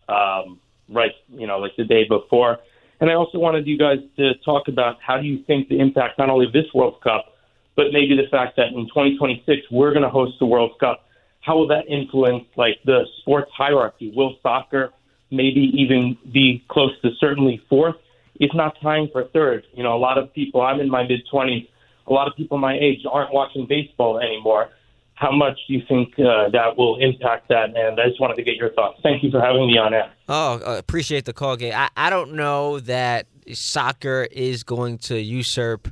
um, 0.09 0.59
right? 0.89 1.11
You 1.29 1.45
know, 1.45 1.59
like 1.59 1.75
the 1.77 1.85
day 1.85 2.07
before. 2.07 2.57
And 2.99 3.11
I 3.11 3.13
also 3.13 3.37
wanted 3.37 3.67
you 3.67 3.77
guys 3.77 3.99
to 4.17 4.33
talk 4.43 4.67
about 4.67 4.97
how 5.05 5.19
do 5.19 5.27
you 5.27 5.43
think 5.43 5.69
the 5.69 5.79
impact 5.79 6.17
not 6.17 6.31
only 6.31 6.47
of 6.47 6.53
this 6.53 6.65
World 6.73 6.99
Cup 7.01 7.36
but 7.77 7.93
maybe 7.93 8.17
the 8.17 8.27
fact 8.29 8.57
that 8.57 8.69
in 8.69 8.87
2026 8.87 9.67
we're 9.71 9.91
going 9.91 10.03
to 10.03 10.09
host 10.09 10.33
the 10.39 10.45
World 10.45 10.71
Cup. 10.79 11.05
How 11.39 11.55
will 11.55 11.67
that 11.67 11.87
influence 11.87 12.43
like 12.57 12.79
the 12.83 13.05
sports 13.21 13.49
hierarchy? 13.55 14.11
Will 14.13 14.35
soccer 14.43 14.91
maybe 15.31 15.71
even 15.73 16.17
be 16.33 16.65
close 16.67 16.91
to 17.03 17.11
certainly 17.19 17.61
fourth, 17.69 17.95
if 18.35 18.53
not 18.53 18.75
tying 18.81 19.07
for 19.13 19.25
third? 19.25 19.65
You 19.73 19.83
know, 19.83 19.95
a 19.95 20.01
lot 20.01 20.17
of 20.17 20.33
people. 20.33 20.61
I'm 20.61 20.81
in 20.81 20.89
my 20.89 21.03
mid 21.03 21.21
20s. 21.31 21.69
A 22.07 22.11
lot 22.11 22.27
of 22.27 22.35
people 22.35 22.57
my 22.57 22.77
age 22.77 22.99
aren't 23.09 23.31
watching 23.31 23.65
baseball 23.67 24.19
anymore. 24.19 24.69
How 25.13 25.31
much 25.31 25.57
do 25.67 25.73
you 25.73 25.81
think 25.87 26.13
uh, 26.19 26.49
that 26.49 26.77
will 26.77 26.97
impact 26.99 27.49
that? 27.49 27.75
And 27.75 27.99
I 27.99 28.07
just 28.07 28.19
wanted 28.19 28.35
to 28.35 28.43
get 28.43 28.55
your 28.55 28.71
thoughts. 28.73 28.99
Thank 29.01 29.23
you 29.23 29.31
for 29.31 29.41
having 29.41 29.67
me 29.67 29.77
on 29.77 29.93
air. 29.93 30.11
Oh, 30.27 30.59
uh, 30.65 30.77
appreciate 30.77 31.25
the 31.25 31.33
call, 31.33 31.55
Gabe. 31.55 31.73
I, 31.73 31.89
I 31.95 32.09
don't 32.09 32.33
know 32.33 32.79
that 32.81 33.27
soccer 33.53 34.27
is 34.31 34.63
going 34.63 34.97
to 34.99 35.19
usurp 35.19 35.87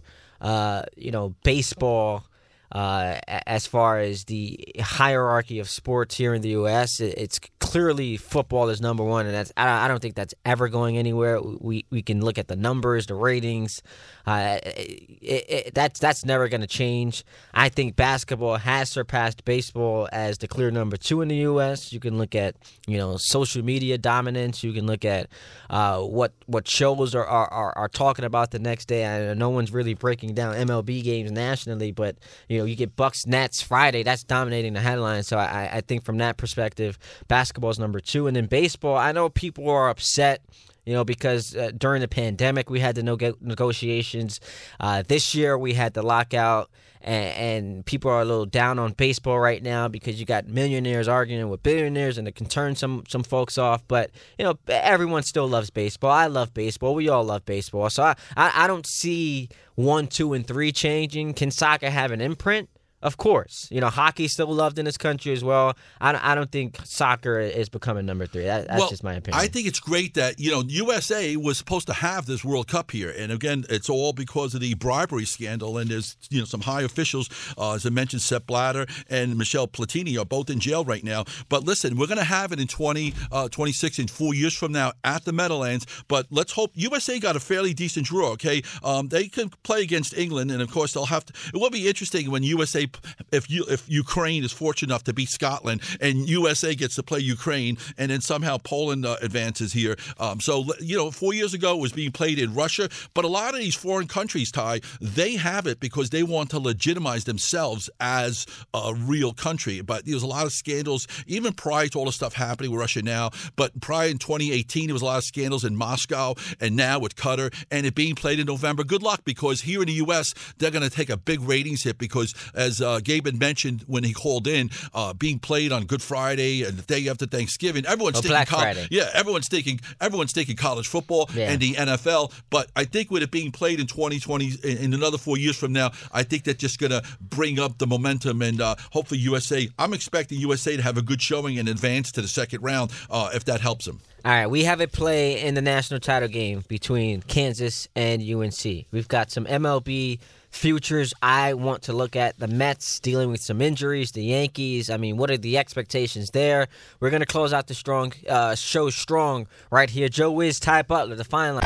uh, 0.46 0.84
you 0.96 1.12
know, 1.12 1.36
baseball. 1.44 2.24
Uh, 2.72 3.20
as 3.28 3.66
far 3.66 4.00
as 4.00 4.26
the 4.26 4.60
hierarchy 4.80 5.60
of 5.60 5.70
sports 5.70 6.18
here 6.18 6.34
in 6.34 6.42
the 6.42 6.50
U.S., 6.50 7.00
it's 7.00 7.40
clearly 7.76 8.16
football 8.16 8.70
is 8.70 8.80
number 8.80 9.04
one, 9.04 9.26
and 9.26 9.36
that's 9.36 9.52
I 9.58 9.90
don't 9.90 10.02
think 10.02 10.16
that's 10.16 10.34
ever 10.46 10.70
going 10.70 10.98
anywhere. 10.98 11.42
We 11.42 11.86
we 11.90 12.02
can 12.02 12.24
look 12.24 12.38
at 12.38 12.48
the 12.48 12.56
numbers, 12.56 13.08
the 13.08 13.16
ratings. 13.16 13.84
Uh, 14.26 14.60
it, 14.64 15.46
it, 15.50 15.76
that's 15.76 16.00
that's 16.00 16.24
never 16.24 16.48
going 16.48 16.62
to 16.62 16.68
change. 16.68 17.26
I 17.54 17.68
think 17.68 17.98
basketball 17.98 18.56
has 18.56 18.90
surpassed 18.90 19.44
baseball 19.44 20.08
as 20.14 20.38
the 20.38 20.48
clear 20.48 20.72
number 20.72 20.96
two 20.96 21.22
in 21.22 21.28
the 21.28 21.36
U.S. 21.52 21.92
You 21.92 22.00
can 22.00 22.18
look 22.18 22.34
at 22.34 22.56
you 22.88 22.98
know 22.98 23.18
social 23.18 23.62
media 23.62 23.98
dominance. 23.98 24.64
You 24.64 24.72
can 24.72 24.88
look 24.88 25.04
at 25.04 25.28
uh, 25.70 26.00
what 26.00 26.32
what 26.46 26.70
shows 26.70 27.14
are, 27.14 27.26
are, 27.26 27.78
are 27.78 27.90
talking 27.90 28.24
about 28.24 28.52
the 28.52 28.60
next 28.60 28.86
day. 28.86 29.06
I 29.06 29.34
no 29.34 29.50
one's 29.50 29.74
really 29.74 29.96
breaking 29.96 30.34
down 30.34 30.56
MLB 30.56 31.04
games 31.04 31.30
nationally, 31.30 31.92
but 31.92 32.16
you 32.48 32.58
know 32.58 32.64
you 32.64 32.78
get 32.78 32.96
Bucks 32.96 33.28
Nets 33.28 33.62
Friday. 33.62 34.02
That's 34.02 34.24
dominating 34.24 34.72
the 34.72 34.82
headlines. 34.82 35.28
So 35.28 35.38
I, 35.38 35.70
I 35.74 35.82
think 35.82 36.06
from 36.06 36.20
that 36.20 36.38
perspective, 36.38 36.98
basketball 37.28 37.65
is 37.70 37.80
number 37.80 38.00
two, 38.00 38.28
and 38.28 38.36
then 38.36 38.46
baseball. 38.48 38.98
I 38.98 39.12
know 39.12 39.30
people 39.30 39.70
are 39.70 39.90
upset 39.90 40.42
you 40.86 40.94
know, 40.94 41.04
because 41.04 41.56
uh, 41.56 41.72
during 41.76 42.02
the 42.02 42.08
pandemic 42.08 42.70
we 42.70 42.80
had 42.80 42.96
the 42.96 43.04
no- 43.04 43.18
negotiations. 43.42 44.40
Uh, 44.80 45.04
this 45.08 45.34
year 45.34 45.58
we 45.58 45.74
had 45.74 45.94
the 45.94 46.04
lockout, 46.04 46.70
and, 47.02 47.66
and, 47.66 47.86
people 47.86 48.10
are 48.10 48.22
a 48.22 48.26
little 48.26 48.46
down 48.46 48.80
on 48.80 48.92
baseball 48.94 49.40
right 49.40 49.62
now 49.62 49.88
because 49.88 50.20
you 50.20 50.26
got 50.26 50.48
millionaires 50.48 51.08
arguing 51.08 51.50
with 51.50 51.64
billionaires, 51.64 52.18
and 52.18 52.28
it 52.28 52.36
can 52.36 52.48
turn 52.48 52.76
some 52.76 53.04
some 53.08 53.24
folks 53.24 53.58
off. 53.58 53.84
But 53.88 54.12
you 54.38 54.46
know, 54.46 54.58
everyone 54.68 55.24
still 55.24 55.48
loves 55.48 55.70
baseball. 55.70 56.12
I 56.12 56.28
love 56.28 56.54
baseball. 56.54 56.94
We 56.94 57.10
all 57.10 57.24
love 57.24 57.46
baseball. 57.46 57.90
So 57.90 58.04
I, 58.04 58.16
I, 58.38 58.64
I 58.64 58.68
don't 58.68 58.86
see 58.86 59.50
one, 59.76 60.08
two, 60.08 60.34
and 60.34 60.46
three 60.46 60.72
changing. 60.72 61.34
Can 61.34 61.52
soccer 61.52 61.90
have 61.90 62.12
an 62.12 62.22
imprint? 62.22 62.70
Of 63.06 63.18
course, 63.18 63.68
you 63.70 63.80
know 63.80 63.90
hockey's 63.90 64.34
still 64.34 64.48
loved 64.48 64.80
in 64.80 64.86
this 64.86 64.98
country 64.98 65.32
as 65.32 65.44
well. 65.44 65.78
I 66.02 66.12
don't, 66.12 66.26
I 66.26 66.34
don't 66.34 66.52
think 66.52 66.80
soccer 66.86 67.40
is 67.40 67.70
becoming 67.70 68.08
number 68.08 68.26
three. 68.26 68.46
That, 68.46 68.68
that's 68.68 68.80
well, 68.80 68.90
just 68.90 69.04
my 69.04 69.14
opinion. 69.14 69.40
I 69.40 69.46
think 69.46 69.68
it's 69.68 69.80
great 69.80 70.16
that 70.16 70.40
you 70.40 70.50
know 70.50 70.64
USA 70.68 71.36
was 71.38 71.60
supposed 71.60 71.86
to 71.86 71.94
have 71.94 72.26
this 72.26 72.44
World 72.44 72.68
Cup 72.68 72.90
here, 72.90 73.14
and 73.16 73.32
again, 73.32 73.64
it's 73.70 73.92
all 73.92 74.12
because 74.12 74.56
of 74.56 74.62
the 74.62 74.74
bribery 74.74 75.26
scandal. 75.26 75.78
And 75.78 75.88
there's 75.88 76.18
you 76.32 76.40
know 76.40 76.46
some 76.46 76.62
high 76.62 76.82
officials, 76.82 77.30
uh, 77.60 77.74
as 77.74 77.86
I 77.86 77.90
mentioned, 77.90 78.24
Sepp 78.24 78.48
Blatter 78.48 78.88
and 79.08 79.38
Michel 79.38 79.68
Platini 79.68 80.20
are 80.20 80.26
both 80.26 80.50
in 80.50 80.60
jail 80.60 80.84
right 80.84 81.04
now. 81.04 81.26
But 81.48 81.64
listen, 81.64 81.98
we're 81.98 82.08
going 82.08 82.18
to 82.18 82.24
have 82.24 82.52
it 82.52 82.60
in 82.60 82.66
20, 82.68 83.14
uh, 83.32 83.50
26 83.50 84.00
in 84.00 84.08
four 84.08 84.34
years 84.34 84.56
from 84.56 84.72
now 84.72 84.94
at 85.04 85.26
the 85.26 85.32
Meadowlands. 85.32 85.86
But 86.08 86.26
let's 86.32 86.54
hope 86.54 86.72
USA 86.74 87.20
got 87.20 87.36
a 87.36 87.40
fairly 87.40 87.76
decent 87.76 88.08
draw. 88.08 88.32
Okay, 88.32 88.64
um, 88.84 89.10
they 89.10 89.28
can 89.28 89.50
play 89.62 89.84
against 89.84 90.18
England, 90.18 90.50
and 90.50 90.60
of 90.60 90.72
course 90.72 90.94
they'll 90.94 91.06
have 91.06 91.26
to. 91.26 91.34
It 91.54 91.58
will 91.60 91.70
be 91.70 91.88
interesting 91.88 92.32
when 92.32 92.42
USA 92.42 92.88
if 93.32 93.50
you 93.50 93.66
if 93.70 93.88
Ukraine 93.90 94.44
is 94.44 94.52
fortunate 94.52 94.92
enough 94.92 95.04
to 95.04 95.14
beat 95.14 95.30
Scotland 95.30 95.82
and 96.02 96.28
USA 96.30 96.76
gets 96.76 96.96
to 96.96 97.04
play 97.04 97.20
Ukraine, 97.20 97.78
and 97.98 98.12
then 98.12 98.22
somehow 98.22 98.58
Poland 98.58 99.06
uh, 99.06 99.18
advances 99.22 99.74
here. 99.74 99.96
Um, 100.20 100.40
so 100.40 100.66
you 100.80 100.98
know, 100.98 101.12
four 101.12 101.34
years 101.34 101.54
ago 101.54 101.76
it 101.76 101.82
was 101.82 101.92
being 101.92 102.12
played 102.12 102.40
in 102.40 102.54
Russia, 102.54 102.90
but 103.14 103.26
a 103.26 103.28
lot 103.28 103.54
of 103.54 103.60
these 103.60 103.76
foreign 103.76 104.08
countries, 104.08 104.52
Ty, 104.52 104.82
they 105.02 105.36
have 105.36 105.68
it 105.68 105.80
because 105.80 106.10
they 106.10 106.24
want 106.24 106.50
to 106.52 106.60
legitimize 106.60 107.26
themselves 107.26 107.90
as 108.00 108.46
a 108.74 108.94
real 108.96 109.34
country. 109.34 109.82
But 109.82 110.06
there's 110.06 110.24
a 110.24 110.28
lot 110.28 110.46
of 110.46 110.54
scandals, 110.54 111.08
even 111.28 111.54
prior 111.54 111.88
to 111.88 112.00
all 112.00 112.06
the 112.06 112.12
stuff 112.12 112.34
happening 112.34 112.72
with 112.72 112.80
Russia 112.80 113.02
now. 113.02 113.32
But 113.56 113.80
prior 113.82 114.10
in 114.10 114.18
2018, 114.18 114.88
there 114.88 114.94
was 114.94 115.02
a 115.02 115.06
lot 115.06 115.18
of 115.18 115.24
scandals 115.24 115.64
in 115.64 115.76
Moscow, 115.76 116.36
and 116.60 116.76
now 116.76 117.00
with 117.00 117.16
Qatar, 117.16 117.54
and 117.72 117.86
it 117.86 117.96
being 117.96 118.16
played 118.16 118.40
in 118.40 118.48
November. 118.48 118.84
Good 118.84 119.04
luck 119.04 119.22
because 119.26 119.62
here 119.62 119.82
in 119.82 119.88
the 119.88 119.94
U.S. 119.94 120.34
they're 120.58 120.72
going 120.72 120.84
to 120.84 120.90
take 120.90 121.10
a 121.10 121.18
big 121.18 121.42
ratings 121.42 121.84
hit 121.84 121.98
because 121.98 122.34
as 122.54 122.75
uh, 122.82 123.00
Gabe 123.04 123.26
had 123.26 123.40
mentioned 123.40 123.84
when 123.88 124.04
he 124.04 124.14
called 124.14 124.48
in, 124.48 124.70
uh, 124.94 125.14
being 125.14 125.40
played 125.40 125.72
on 125.72 125.86
Good 125.86 126.02
Friday 126.02 126.64
and 126.64 126.78
the 126.78 126.82
day 126.84 127.08
after 127.10 127.26
Thanksgiving. 127.26 127.86
Everyone's 127.86 128.18
oh, 128.18 128.22
thinking 128.22 128.32
Black 128.32 128.48
college, 128.48 128.64
Friday. 128.76 128.88
yeah, 128.92 129.10
everyone's 129.14 129.48
thinking 129.48 129.80
everyone's 130.02 130.32
thinking 130.32 130.56
college 130.56 130.88
football 130.88 131.30
Yeah. 131.34 131.52
and 131.52 131.62
the 131.62 131.74
NFL. 131.74 132.32
But 132.50 132.70
I 132.76 132.84
think 132.86 133.12
with 133.12 133.24
it 133.24 133.32
being 133.32 133.52
played 133.52 133.80
in 133.80 133.88
2020, 133.88 134.54
in, 134.64 134.78
in 134.78 134.94
another 134.94 135.18
four 135.18 135.38
years 135.38 135.56
from 135.58 135.74
now, 135.74 135.92
I 136.12 136.24
think 136.24 136.44
that's 136.44 136.60
just 136.60 136.80
going 136.80 136.92
to 136.92 137.04
bring 137.22 137.60
up 137.60 137.78
the 137.78 137.88
momentum 137.88 138.42
and 138.42 138.62
uh, 138.62 138.76
hopefully 138.92 139.20
USA. 139.22 139.68
I'm 139.78 139.94
expecting 139.94 140.40
USA 140.40 140.76
to 140.76 140.82
have 140.84 140.98
a 140.98 141.02
good 141.02 141.22
showing 141.22 141.60
and 141.60 141.68
advance 141.70 142.12
to 142.14 142.22
the 142.22 142.28
second 142.28 142.62
round 142.62 142.92
uh, 143.10 143.30
if 143.34 143.46
that 143.46 143.62
helps 143.62 143.86
them. 143.86 144.00
All 144.24 144.32
right, 144.32 144.48
we 144.48 144.64
have 144.64 144.82
a 144.82 144.88
play 144.88 145.40
in 145.40 145.54
the 145.54 145.62
national 145.62 146.00
title 146.00 146.28
game 146.28 146.64
between 146.68 147.22
Kansas 147.22 147.88
and 147.96 148.24
UNC. 148.24 148.86
We've 148.92 149.08
got 149.08 149.30
some 149.30 149.46
MLB 149.46 150.20
futures 150.56 151.14
I 151.22 151.54
want 151.54 151.84
to 151.84 151.94
look 151.94 152.16
at. 152.16 152.40
The 152.40 152.48
Mets 152.48 153.00
dealing 153.02 153.30
with 153.30 153.42
some 153.42 153.62
injuries, 153.62 154.12
the 154.12 154.24
Yankees. 154.24 154.90
I 154.90 154.98
mean, 154.98 155.18
what 155.18 155.30
are 155.30 155.38
the 155.38 155.58
expectations 155.58 156.32
there? 156.32 156.68
We're 157.00 157.10
going 157.10 157.20
to 157.20 157.26
close 157.26 157.52
out 157.54 157.68
the 157.68 157.74
strong 157.74 158.14
uh, 158.28 158.56
show 158.56 158.90
strong 158.90 159.48
right 159.70 159.90
here. 159.90 160.08
Joe 160.08 160.32
Wiz, 160.32 160.60
Ty 160.60 160.84
Butler, 160.84 161.16
the 161.16 161.26
final. 161.26 161.60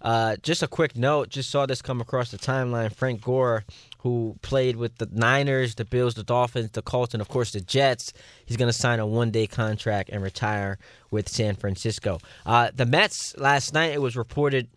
Uh, 0.00 0.36
just 0.42 0.62
a 0.62 0.68
quick 0.68 0.96
note, 0.96 1.30
just 1.30 1.50
saw 1.50 1.64
this 1.64 1.80
come 1.82 2.00
across 2.00 2.30
the 2.30 2.36
timeline. 2.38 2.94
Frank 2.94 3.22
Gore, 3.22 3.64
who 4.00 4.36
played 4.42 4.76
with 4.76 4.98
the 4.98 5.08
Niners, 5.10 5.74
the 5.74 5.84
Bills, 5.86 6.14
the 6.14 6.22
Dolphins, 6.22 6.70
the 6.72 6.82
Colts, 6.82 7.14
and 7.14 7.20
of 7.22 7.28
course 7.28 7.52
the 7.52 7.60
Jets, 7.60 8.12
he's 8.44 8.58
going 8.58 8.68
to 8.68 8.78
sign 8.78 9.00
a 9.00 9.06
one 9.06 9.30
day 9.30 9.46
contract 9.46 10.10
and 10.10 10.22
retire 10.22 10.78
with 11.10 11.28
San 11.28 11.56
Francisco. 11.56 12.20
Uh, 12.44 12.70
the 12.74 12.84
Mets, 12.84 13.34
last 13.38 13.72
night, 13.72 13.92
it 13.92 14.02
was 14.02 14.14
reported 14.14 14.68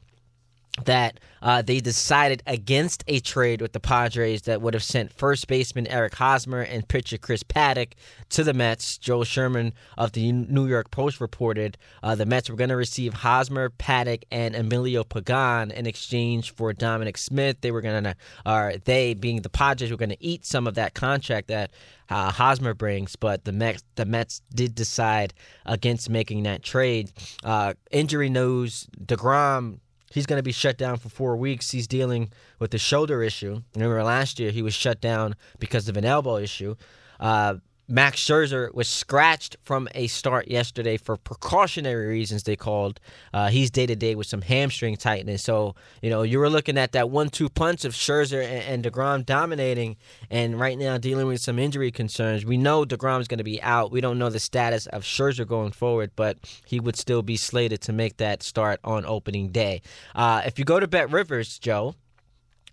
that 0.86 1.20
uh, 1.42 1.62
they 1.62 1.80
decided 1.80 2.44
against 2.48 3.04
a 3.08 3.20
trade 3.20 3.62
with 3.62 3.74
the 3.74 3.80
Padres 3.80 4.44
that 4.44 4.62
would 4.62 4.74
have 4.74 4.84
sent 4.84 5.12
first 5.12 5.48
baseman 5.48 5.88
Eric 5.88 6.16
Hosmer 6.16 6.62
and 6.62 6.88
pitcher 6.88 7.18
Chris 7.18 7.44
Paddack 7.44 7.94
to 8.30 8.44
the 8.44 8.54
Mets. 8.54 8.98
Joel 8.98 9.24
Sherman 9.24 9.74
of 9.98 10.14
the 10.14 10.32
New 10.32 10.68
York 10.68 10.92
Post 10.92 11.22
reported 11.22 11.78
uh, 12.04 12.16
the 12.16 12.26
Mets 12.26 12.50
were 12.50 12.56
going 12.56 12.70
to 12.70 12.76
receive 12.76 13.14
Hosmer, 13.14 13.70
Paddack, 13.70 14.24
and 14.32 14.56
Emilio 14.56 15.04
Pagan 15.04 15.72
in 15.72 15.86
exchange 15.86 16.52
for 16.52 16.74
Dominic 16.74 17.18
Smith. 17.18 17.58
They 17.62 17.72
were 17.72 17.82
going 17.82 18.04
to, 18.04 18.16
or 18.46 18.74
they 18.86 19.14
being 19.14 19.42
the 19.42 19.50
Padres, 19.50 19.92
were 19.92 19.98
going 19.98 20.10
to 20.10 20.24
eat 20.24 20.46
some 20.46 20.68
of 20.68 20.76
that 20.76 20.94
contract 20.94 21.48
that 21.48 21.72
uh, 22.10 22.32
Hosmer 22.32 22.74
brings, 22.74 23.16
but 23.16 23.44
the 23.44 23.52
Mets 23.52 23.84
the 23.96 24.06
Mets 24.06 24.42
did 24.54 24.76
decide 24.76 25.34
against 25.66 26.10
making 26.10 26.44
that 26.44 26.64
trade. 26.64 27.12
Uh, 27.44 27.74
injury 27.92 28.30
news: 28.30 28.88
Degrom 29.04 29.80
He's 30.12 30.26
going 30.26 30.38
to 30.40 30.44
be 30.44 30.52
shut 30.52 30.78
down 30.78 30.98
for 30.98 31.10
four 31.10 31.36
weeks. 31.36 31.72
He's 31.72 31.88
dealing 31.88 32.32
with 32.60 32.74
a 32.74 32.78
shoulder 32.78 33.22
issue. 33.22 33.62
Remember 33.76 34.02
last 34.04 34.40
year 34.40 34.52
he 34.52 34.62
was 34.62 34.74
shut 34.74 35.02
down 35.02 35.36
because 35.60 35.90
of 35.90 35.98
an 35.98 36.06
elbow 36.06 36.38
issue. 36.38 36.76
Uh, 37.20 37.56
Max 37.90 38.20
Scherzer 38.20 38.74
was 38.74 38.90
scratched 38.90 39.56
from 39.64 39.88
a 39.96 40.08
start 40.08 40.50
yesterday 40.50 40.98
for 40.98 41.16
precautionary 41.16 42.08
reasons. 42.08 42.44
They 42.44 42.58
called. 42.58 43.00
Uh, 43.34 43.48
he's 43.48 43.72
day 43.72 43.86
to 43.86 43.96
day 43.96 44.14
with 44.14 44.28
some 44.28 44.42
hamstring 44.42 44.98
tightness. 44.98 45.42
So 45.42 45.74
you 46.02 46.10
know 46.10 46.24
you 46.24 46.40
were 46.40 46.50
looking 46.50 46.78
at 46.78 46.92
that 46.92 47.10
one-two 47.10 47.48
punch 47.48 47.86
of 47.86 47.94
Scherzer 47.94 48.44
and, 48.44 48.84
and 48.84 48.84
Degrom 48.84 49.26
dominating, 49.26 49.96
and 50.30 50.60
right 50.60 50.78
now 50.78 50.98
dealing 50.98 51.28
with 51.28 51.40
some 51.40 51.58
injury 51.58 51.92
concerns. 51.92 52.46
We 52.46 52.58
know 52.58 52.84
Degrom's 52.84 53.30
going 53.30 53.38
to 53.38 53.46
be 53.46 53.62
out. 53.62 53.92
We 53.92 54.02
don't 54.02 54.20
know 54.20 54.30
the 54.30 54.40
status 54.40 54.88
of 54.88 55.04
Scherzer 55.04 55.48
going 55.48 55.72
forward, 55.72 56.12
but 56.18 56.38
he 56.66 56.82
would 56.82 56.98
still 56.98 57.22
be 57.22 57.38
slated 57.38 57.80
to 57.82 57.94
make 57.94 58.18
that 58.18 58.44
start 58.44 58.82
on 58.84 59.06
opening 59.06 59.50
day. 59.50 59.82
Uh, 60.14 60.42
if 60.46 60.60
you 60.60 60.66
go 60.66 60.82
to 60.82 60.88
Bet 60.88 61.10
Rivers, 61.12 61.58
Joe, 61.58 61.96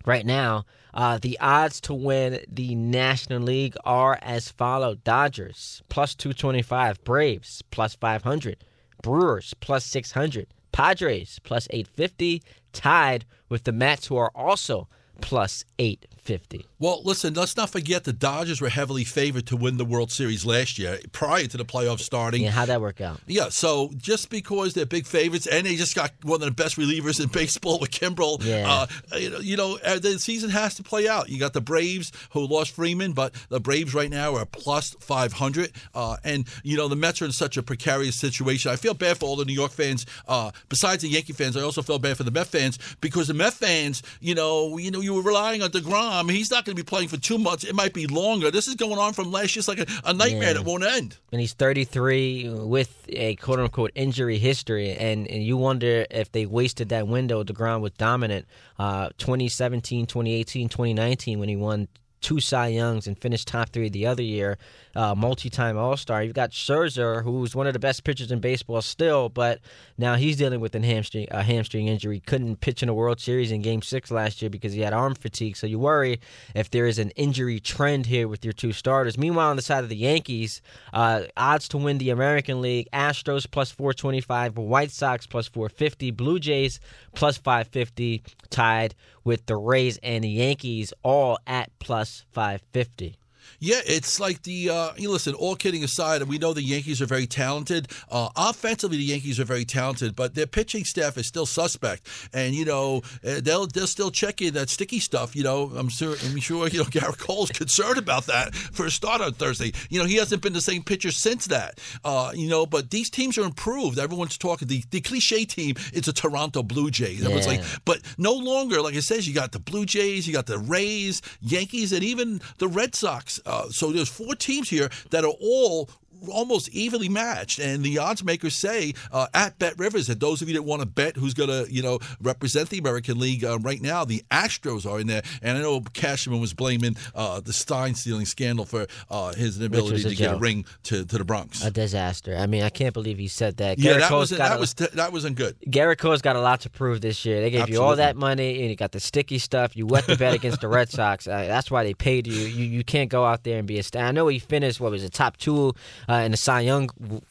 right 0.05 0.25
now. 0.25 0.65
Uh, 0.95 1.19
the 1.21 1.37
odds 1.41 1.81
to 1.81 1.93
win 1.93 2.39
the 2.47 2.73
National 2.73 3.41
League 3.41 3.75
are 3.83 4.17
as 4.21 4.49
follow: 4.49 4.95
Dodgers 4.95 5.83
plus 5.89 6.15
two 6.15 6.31
twenty 6.31 6.61
five, 6.61 7.03
Braves 7.03 7.61
plus 7.69 7.95
five 7.95 8.23
hundred, 8.23 8.63
Brewers 9.03 9.53
plus 9.59 9.83
six 9.83 10.13
hundred, 10.13 10.47
Padres 10.71 11.39
plus 11.43 11.67
eight 11.71 11.87
fifty, 11.89 12.41
tied 12.71 13.25
with 13.49 13.65
the 13.65 13.73
Mets, 13.73 14.07
who 14.07 14.15
are 14.15 14.31
also 14.33 14.87
plus 15.19 15.65
eight 15.79 16.07
fifty. 16.17 16.65
Well, 16.77 17.01
listen, 17.05 17.33
let's 17.35 17.55
not 17.55 17.69
forget 17.69 18.03
the 18.03 18.11
Dodgers 18.11 18.59
were 18.59 18.67
heavily 18.67 19.05
favored 19.05 19.47
to 19.47 19.55
win 19.55 19.77
the 19.77 19.85
World 19.85 20.11
Series 20.11 20.45
last 20.45 20.77
year 20.77 20.99
prior 21.13 21.45
to 21.47 21.55
the 21.57 21.63
playoffs 21.63 22.01
starting. 22.01 22.41
Yeah, 22.43 22.51
how'd 22.51 22.67
that 22.67 22.81
work 22.81 22.99
out? 22.99 23.21
Yeah, 23.27 23.47
so 23.47 23.91
just 23.95 24.29
because 24.29 24.73
they're 24.73 24.85
big 24.85 25.05
favorites 25.05 25.47
and 25.47 25.65
they 25.65 25.77
just 25.77 25.95
got 25.95 26.11
one 26.23 26.41
of 26.41 26.47
the 26.47 26.51
best 26.53 26.75
relievers 26.75 27.21
in 27.23 27.29
baseball 27.31 27.79
with 27.79 27.91
Kimbrel, 27.91 28.43
Yeah. 28.43 28.87
uh, 29.11 29.15
you 29.17 29.29
know, 29.29 29.39
you 29.39 29.55
know, 29.55 29.79
uh, 29.85 29.99
the 29.99 30.19
season 30.19 30.49
has 30.49 30.75
to 30.75 30.83
play 30.83 31.07
out. 31.07 31.29
You 31.29 31.39
got 31.39 31.53
the 31.53 31.61
Braves 31.61 32.11
who 32.31 32.45
lost 32.45 32.71
Freeman, 32.71 33.13
but 33.13 33.33
the 33.47 33.61
Braves 33.61 33.93
right 33.93 34.09
now 34.09 34.35
are 34.35 34.45
plus 34.45 34.97
500. 34.99 35.71
Uh, 35.93 36.17
and, 36.25 36.45
you 36.63 36.75
know, 36.75 36.89
the 36.89 36.97
Mets 36.97 37.21
are 37.21 37.25
in 37.25 37.31
such 37.31 37.55
a 37.55 37.63
precarious 37.63 38.17
situation. 38.17 38.69
I 38.69 38.75
feel 38.75 38.93
bad 38.93 39.17
for 39.17 39.27
all 39.27 39.37
the 39.37 39.45
New 39.45 39.53
York 39.53 39.71
fans. 39.71 40.05
Uh, 40.27 40.51
besides 40.67 41.03
the 41.03 41.07
Yankee 41.09 41.31
fans, 41.31 41.55
I 41.55 41.61
also 41.61 41.81
feel 41.81 41.99
bad 41.99 42.17
for 42.17 42.23
the 42.23 42.31
Met 42.31 42.47
fans 42.47 42.77
because 42.99 43.29
the 43.29 43.33
Met 43.33 43.53
fans, 43.53 44.03
you 44.19 44.35
know, 44.35 44.77
you 44.77 44.91
know, 44.91 44.99
you 44.99 45.13
were 45.13 45.21
relying 45.21 45.61
on 45.63 45.69
DeGrom. 45.69 46.29
He's 46.29 46.51
not 46.51 46.65
going 46.65 46.74
be 46.75 46.83
playing 46.83 47.07
for 47.07 47.17
two 47.17 47.37
months. 47.37 47.63
It 47.63 47.75
might 47.75 47.93
be 47.93 48.07
longer. 48.07 48.51
This 48.51 48.67
is 48.67 48.75
going 48.75 48.97
on 48.97 49.13
from 49.13 49.31
last 49.31 49.55
year. 49.55 49.61
It's 49.61 49.67
like 49.67 49.79
a, 49.79 49.85
a 50.03 50.13
nightmare 50.13 50.43
Yeah. 50.49 50.53
that 50.53 50.63
won't 50.65 50.83
end. 50.83 51.17
and 51.31 51.41
he's 51.41 51.53
33 51.53 52.49
with 52.49 53.05
a 53.09 53.35
quote 53.35 53.59
unquote 53.59 53.91
injury 53.95 54.37
history. 54.37 54.91
And, 54.91 55.27
and 55.27 55.43
you 55.43 55.57
wonder 55.57 56.05
if 56.11 56.31
they 56.31 56.45
wasted 56.45 56.89
that 56.89 57.07
window. 57.07 57.43
DeGrom 57.43 57.81
was 57.81 57.91
dominant 57.93 58.45
uh, 58.79 59.09
2017, 59.17 60.05
2018, 60.05 60.69
2019 60.69 61.39
when 61.39 61.49
he 61.49 61.55
won 61.55 61.87
two 62.25 62.39
Cy 62.39 62.69
Youngs 62.69 63.05
and 63.05 63.15
finished 63.15 63.47
top 63.47 63.69
three 63.69 63.87
the 63.87 64.07
other 64.07 64.23
year, 64.23 64.57
uh, 64.95 65.13
multi 65.13 65.47
time 65.47 65.77
All 65.77 65.95
Star. 65.95 66.23
You've 66.23 66.33
got 66.33 66.49
Scherzer, 66.49 67.23
who's 67.23 67.55
one 67.55 67.67
of 67.67 67.73
the 67.73 67.79
best 67.79 68.03
pitchers 68.03 68.31
in 68.31 68.39
baseball 68.39 68.81
still, 68.81 69.29
but 69.29 69.59
now 69.99 70.15
he's 70.15 70.35
dealing 70.35 70.59
with 70.59 70.73
a 70.73 70.79
hamstring, 70.79 71.27
a 71.29 71.43
hamstring 71.43 71.87
injury. 71.87 72.19
Couldn't 72.21 72.61
pitch 72.61 72.81
in 72.81 72.89
a 72.89 72.95
World 72.95 73.19
Series 73.19 73.51
in 73.51 73.61
game 73.61 73.83
six 73.83 74.09
last 74.09 74.41
year 74.41 74.49
because 74.49 74.73
he 74.73 74.81
had 74.81 74.91
arm 74.91 75.13
fatigue. 75.13 75.55
So 75.55 75.67
you 75.67 75.77
worry 75.77 76.19
if 76.55 76.71
there 76.71 76.87
is 76.87 76.97
an 76.97 77.11
injury 77.11 77.59
trend 77.59 78.07
here 78.07 78.27
with 78.27 78.43
your 78.43 78.53
two 78.53 78.71
starters. 78.71 79.19
Meanwhile, 79.19 79.51
on 79.51 79.55
the 79.55 79.61
side 79.61 79.83
of 79.83 79.89
the 79.89 79.95
Yankees, 79.95 80.63
uh, 80.93 81.25
odds 81.37 81.67
to 81.69 81.77
win 81.77 81.99
the 81.99 82.09
American 82.09 82.59
League 82.59 82.89
Astros 82.91 83.45
plus 83.49 83.69
425, 83.69 84.57
White 84.57 84.89
Sox 84.89 85.27
plus 85.27 85.47
450, 85.47 86.09
Blue 86.09 86.39
Jays 86.39 86.79
plus 87.13 87.37
550, 87.37 88.23
tied 88.49 88.95
with 89.25 89.45
the 89.47 89.57
Rays 89.57 89.99
and 90.01 90.23
the 90.23 90.29
Yankees 90.29 90.93
all 91.03 91.37
at 91.45 91.77
plus 91.79 92.23
550. 92.31 93.17
Yeah, 93.59 93.81
it's 93.85 94.19
like 94.19 94.43
the 94.43 94.69
uh, 94.69 94.89
you 94.97 95.09
listen. 95.11 95.33
All 95.33 95.55
kidding 95.55 95.83
aside, 95.83 96.21
and 96.21 96.29
we 96.29 96.37
know 96.37 96.53
the 96.53 96.61
Yankees 96.63 97.01
are 97.01 97.05
very 97.05 97.27
talented. 97.27 97.87
Uh, 98.11 98.29
offensively, 98.35 98.97
the 98.97 99.03
Yankees 99.03 99.39
are 99.39 99.45
very 99.45 99.65
talented, 99.65 100.15
but 100.15 100.35
their 100.35 100.47
pitching 100.47 100.83
staff 100.83 101.17
is 101.17 101.27
still 101.27 101.45
suspect. 101.45 102.07
And 102.33 102.53
you 102.55 102.65
know 102.65 103.01
uh, 103.27 103.41
they'll 103.41 103.67
they'll 103.67 103.87
still 103.87 104.11
check 104.11 104.41
in 104.41 104.53
that 104.55 104.69
sticky 104.69 104.99
stuff. 104.99 105.35
You 105.35 105.43
know, 105.43 105.71
I'm 105.75 105.89
sure 105.89 106.15
I'm 106.25 106.39
sure 106.39 106.67
you 106.67 106.79
know 106.79 106.83
Gerrit 106.95 107.17
Cole's 107.19 107.51
concerned 107.51 107.97
about 107.97 108.25
that 108.27 108.53
for 108.55 108.85
a 108.85 108.91
start 108.91 109.21
on 109.21 109.33
Thursday. 109.33 109.71
You 109.89 109.99
know, 109.99 110.05
he 110.05 110.15
hasn't 110.17 110.41
been 110.41 110.53
the 110.53 110.61
same 110.61 110.83
pitcher 110.83 111.11
since 111.11 111.47
that. 111.47 111.79
Uh, 112.03 112.31
you 112.35 112.49
know, 112.49 112.65
but 112.65 112.91
these 112.91 113.09
teams 113.09 113.37
are 113.37 113.43
improved. 113.45 113.97
Everyone's 113.99 114.37
talking 114.37 114.67
the 114.67 114.83
the 114.91 115.01
cliche 115.01 115.45
team. 115.45 115.75
It's 115.93 116.07
a 116.07 116.13
Toronto 116.13 116.63
Blue 116.63 116.89
Jays. 116.91 117.21
Everyone's 117.21 117.45
Yeah. 117.45 117.53
like, 117.53 117.63
but 117.85 118.01
no 118.17 118.33
longer, 118.33 118.81
like 118.81 118.95
I 118.95 118.99
says, 118.99 119.27
you 119.27 119.33
got 119.33 119.51
the 119.51 119.59
Blue 119.59 119.85
Jays, 119.85 120.27
you 120.27 120.33
got 120.33 120.45
the 120.45 120.59
Rays, 120.59 121.21
Yankees, 121.41 121.91
and 121.93 122.03
even 122.03 122.41
the 122.57 122.67
Red 122.67 122.95
Sox. 122.95 123.34
Uh, 123.45 123.69
so 123.69 123.91
there's 123.91 124.09
four 124.09 124.35
teams 124.35 124.69
here 124.69 124.89
that 125.11 125.23
are 125.23 125.33
all 125.41 125.89
almost 126.29 126.69
evenly 126.69 127.09
matched. 127.09 127.59
And 127.59 127.83
the 127.83 127.97
odds 127.99 128.23
makers 128.23 128.55
say 128.55 128.93
uh, 129.11 129.27
at 129.33 129.57
Bet 129.59 129.77
Rivers 129.77 130.07
that 130.07 130.19
those 130.19 130.41
of 130.41 130.47
you 130.47 130.55
that 130.55 130.63
want 130.63 130.81
to 130.81 130.85
bet 130.87 131.15
who's 131.15 131.33
going 131.33 131.49
to, 131.49 131.71
you 131.71 131.81
know, 131.81 131.99
represent 132.21 132.69
the 132.69 132.77
American 132.77 133.19
League 133.19 133.43
uh, 133.43 133.59
right 133.59 133.81
now, 133.81 134.05
the 134.05 134.23
Astros 134.31 134.89
are 134.89 134.99
in 134.99 135.07
there. 135.07 135.21
And 135.41 135.57
I 135.57 135.61
know 135.61 135.81
Cashman 135.81 136.39
was 136.39 136.53
blaming 136.53 136.95
uh, 137.13 137.39
the 137.41 137.53
sign 137.53 137.95
stealing 137.95 138.25
scandal 138.25 138.65
for 138.65 138.87
uh, 139.09 139.33
his 139.33 139.59
inability 139.59 140.03
to 140.03 140.15
get 140.15 140.33
a 140.33 140.37
ring 140.37 140.65
to, 140.83 141.05
to 141.05 141.17
the 141.17 141.25
Bronx. 141.25 141.63
A 141.63 141.71
disaster. 141.71 142.35
I 142.37 142.47
mean, 142.47 142.63
I 142.63 142.69
can't 142.69 142.93
believe 142.93 143.17
he 143.17 143.27
said 143.27 143.57
that. 143.57 143.79
yeah, 143.79 143.93
that 143.97 144.09
Cole's 144.09 144.31
was 144.31 144.37
got 144.37 144.49
that 144.49 144.57
a- 144.57 144.59
was 144.59 144.73
that 144.73 145.11
wasn't 145.11 145.35
good. 145.37 145.55
Gerrit 145.67 145.97
Cole's 145.97 146.21
got 146.21 146.35
a 146.35 146.41
lot 146.41 146.61
to 146.61 146.69
prove 146.69 147.01
this 147.01 147.25
year. 147.25 147.41
They 147.41 147.49
gave 147.49 147.69
you 147.69 147.81
all 147.81 147.95
that 147.95 148.15
money, 148.15 148.61
and 148.61 148.69
you 148.69 148.75
got 148.75 148.91
the 148.91 148.99
sticky 148.99 149.39
stuff. 149.39 149.75
You 149.75 149.85
wet 149.85 150.05
the 150.07 150.15
bet 150.15 150.33
against 150.33 150.61
the 150.61 150.67
Red 150.67 150.89
Sox. 150.89 151.27
Uh, 151.27 151.45
that's 151.47 151.69
why 151.71 151.83
they 151.83 151.93
paid 151.93 152.27
you. 152.27 152.33
You 152.33 152.65
you 152.65 152.83
can't 152.83 153.09
go 153.09 153.25
out 153.25 153.43
there 153.43 153.57
and 153.59 153.67
be 153.67 153.77
a 153.79 153.83
star. 153.83 154.03
I 154.03 154.11
know 154.11 154.27
he 154.27 154.39
finished 154.39 154.79
what 154.79 154.91
was 154.91 155.03
it, 155.03 155.13
top 155.13 155.37
two 155.37 155.73
uh, 156.15 156.25
in 156.25 156.31
the 156.31 156.37
Cy 156.37 156.61
Young 156.61 156.89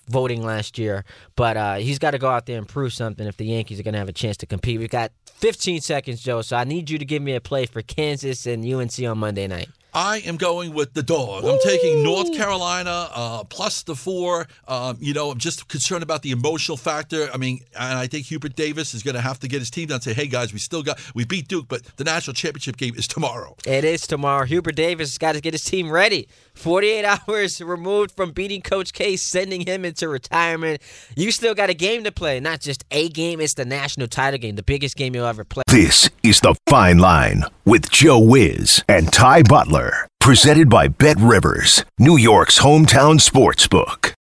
voting 0.08 0.44
last 0.44 0.78
year, 0.78 1.04
but 1.36 1.56
uh, 1.56 1.74
he's 1.76 1.98
got 1.98 2.12
to 2.12 2.18
go 2.18 2.28
out 2.28 2.46
there 2.46 2.58
and 2.58 2.68
prove 2.68 2.92
something 2.92 3.26
if 3.26 3.36
the 3.36 3.46
Yankees 3.46 3.80
are 3.80 3.82
going 3.82 3.94
to 3.94 3.98
have 3.98 4.08
a 4.08 4.12
chance 4.12 4.36
to 4.38 4.46
compete. 4.46 4.78
We've 4.78 4.90
got 4.90 5.12
15 5.26 5.80
seconds, 5.80 6.22
Joe. 6.22 6.42
So 6.42 6.56
I 6.56 6.64
need 6.64 6.90
you 6.90 6.98
to 6.98 7.04
give 7.04 7.22
me 7.22 7.34
a 7.34 7.40
play 7.40 7.66
for 7.66 7.82
Kansas 7.82 8.46
and 8.46 8.64
UNC 8.64 8.98
on 9.06 9.18
Monday 9.18 9.46
night. 9.46 9.68
I 9.96 10.18
am 10.26 10.36
going 10.38 10.74
with 10.74 10.92
the 10.92 11.04
dog. 11.04 11.44
I'm 11.44 11.58
taking 11.62 12.02
North 12.02 12.34
Carolina 12.34 13.08
uh, 13.14 13.44
plus 13.44 13.84
the 13.84 13.94
four. 13.94 14.48
Um, 14.66 14.96
you 14.98 15.14
know, 15.14 15.30
I'm 15.30 15.38
just 15.38 15.68
concerned 15.68 16.02
about 16.02 16.22
the 16.22 16.32
emotional 16.32 16.76
factor. 16.76 17.28
I 17.32 17.36
mean, 17.36 17.60
and 17.78 17.96
I 17.96 18.08
think 18.08 18.26
Hubert 18.26 18.56
Davis 18.56 18.92
is 18.92 19.04
going 19.04 19.14
to 19.14 19.20
have 19.20 19.38
to 19.40 19.48
get 19.48 19.60
his 19.60 19.70
team 19.70 19.86
down 19.86 19.96
and 19.96 20.02
say, 20.02 20.12
"Hey 20.12 20.26
guys, 20.26 20.52
we 20.52 20.58
still 20.58 20.82
got 20.82 21.00
we 21.14 21.24
beat 21.24 21.46
Duke, 21.46 21.66
but 21.68 21.84
the 21.96 22.02
national 22.02 22.34
championship 22.34 22.76
game 22.76 22.96
is 22.96 23.06
tomorrow." 23.06 23.54
It 23.64 23.84
is 23.84 24.08
tomorrow. 24.08 24.44
Hubert 24.46 24.74
Davis 24.74 25.10
has 25.10 25.18
got 25.18 25.36
to 25.36 25.40
get 25.40 25.54
his 25.54 25.62
team 25.62 25.88
ready. 25.88 26.26
48 26.54 27.04
hours 27.28 27.60
removed 27.60 28.12
from 28.12 28.32
beating 28.32 28.62
Coach 28.62 28.92
K, 28.92 29.16
sending 29.16 29.66
him 29.66 29.84
into 29.84 30.08
retirement. 30.08 30.80
You 31.16 31.30
still 31.32 31.54
got 31.54 31.70
a 31.70 31.74
game 31.74 32.04
to 32.04 32.12
play, 32.12 32.40
not 32.40 32.60
just 32.60 32.84
a 32.90 33.08
game. 33.08 33.40
It's 33.40 33.54
the 33.54 33.64
national 33.64 34.08
title 34.08 34.38
game, 34.38 34.56
the 34.56 34.62
biggest 34.62 34.96
game 34.96 35.14
you'll 35.14 35.26
ever 35.26 35.44
play. 35.44 35.62
This 35.66 36.10
is 36.22 36.40
The 36.40 36.54
Feinline 36.68 37.50
with 37.64 37.90
Joe 37.90 38.18
Wiz 38.18 38.82
and 38.88 39.12
Ty 39.12 39.42
Butler. 39.42 40.08
Presented 40.20 40.70
by 40.70 40.88
Bet 40.88 41.18
Rivers, 41.20 41.84
New 41.98 42.16
York's 42.16 42.60
hometown 42.60 43.20
sports 43.20 43.68
book. 43.68 44.12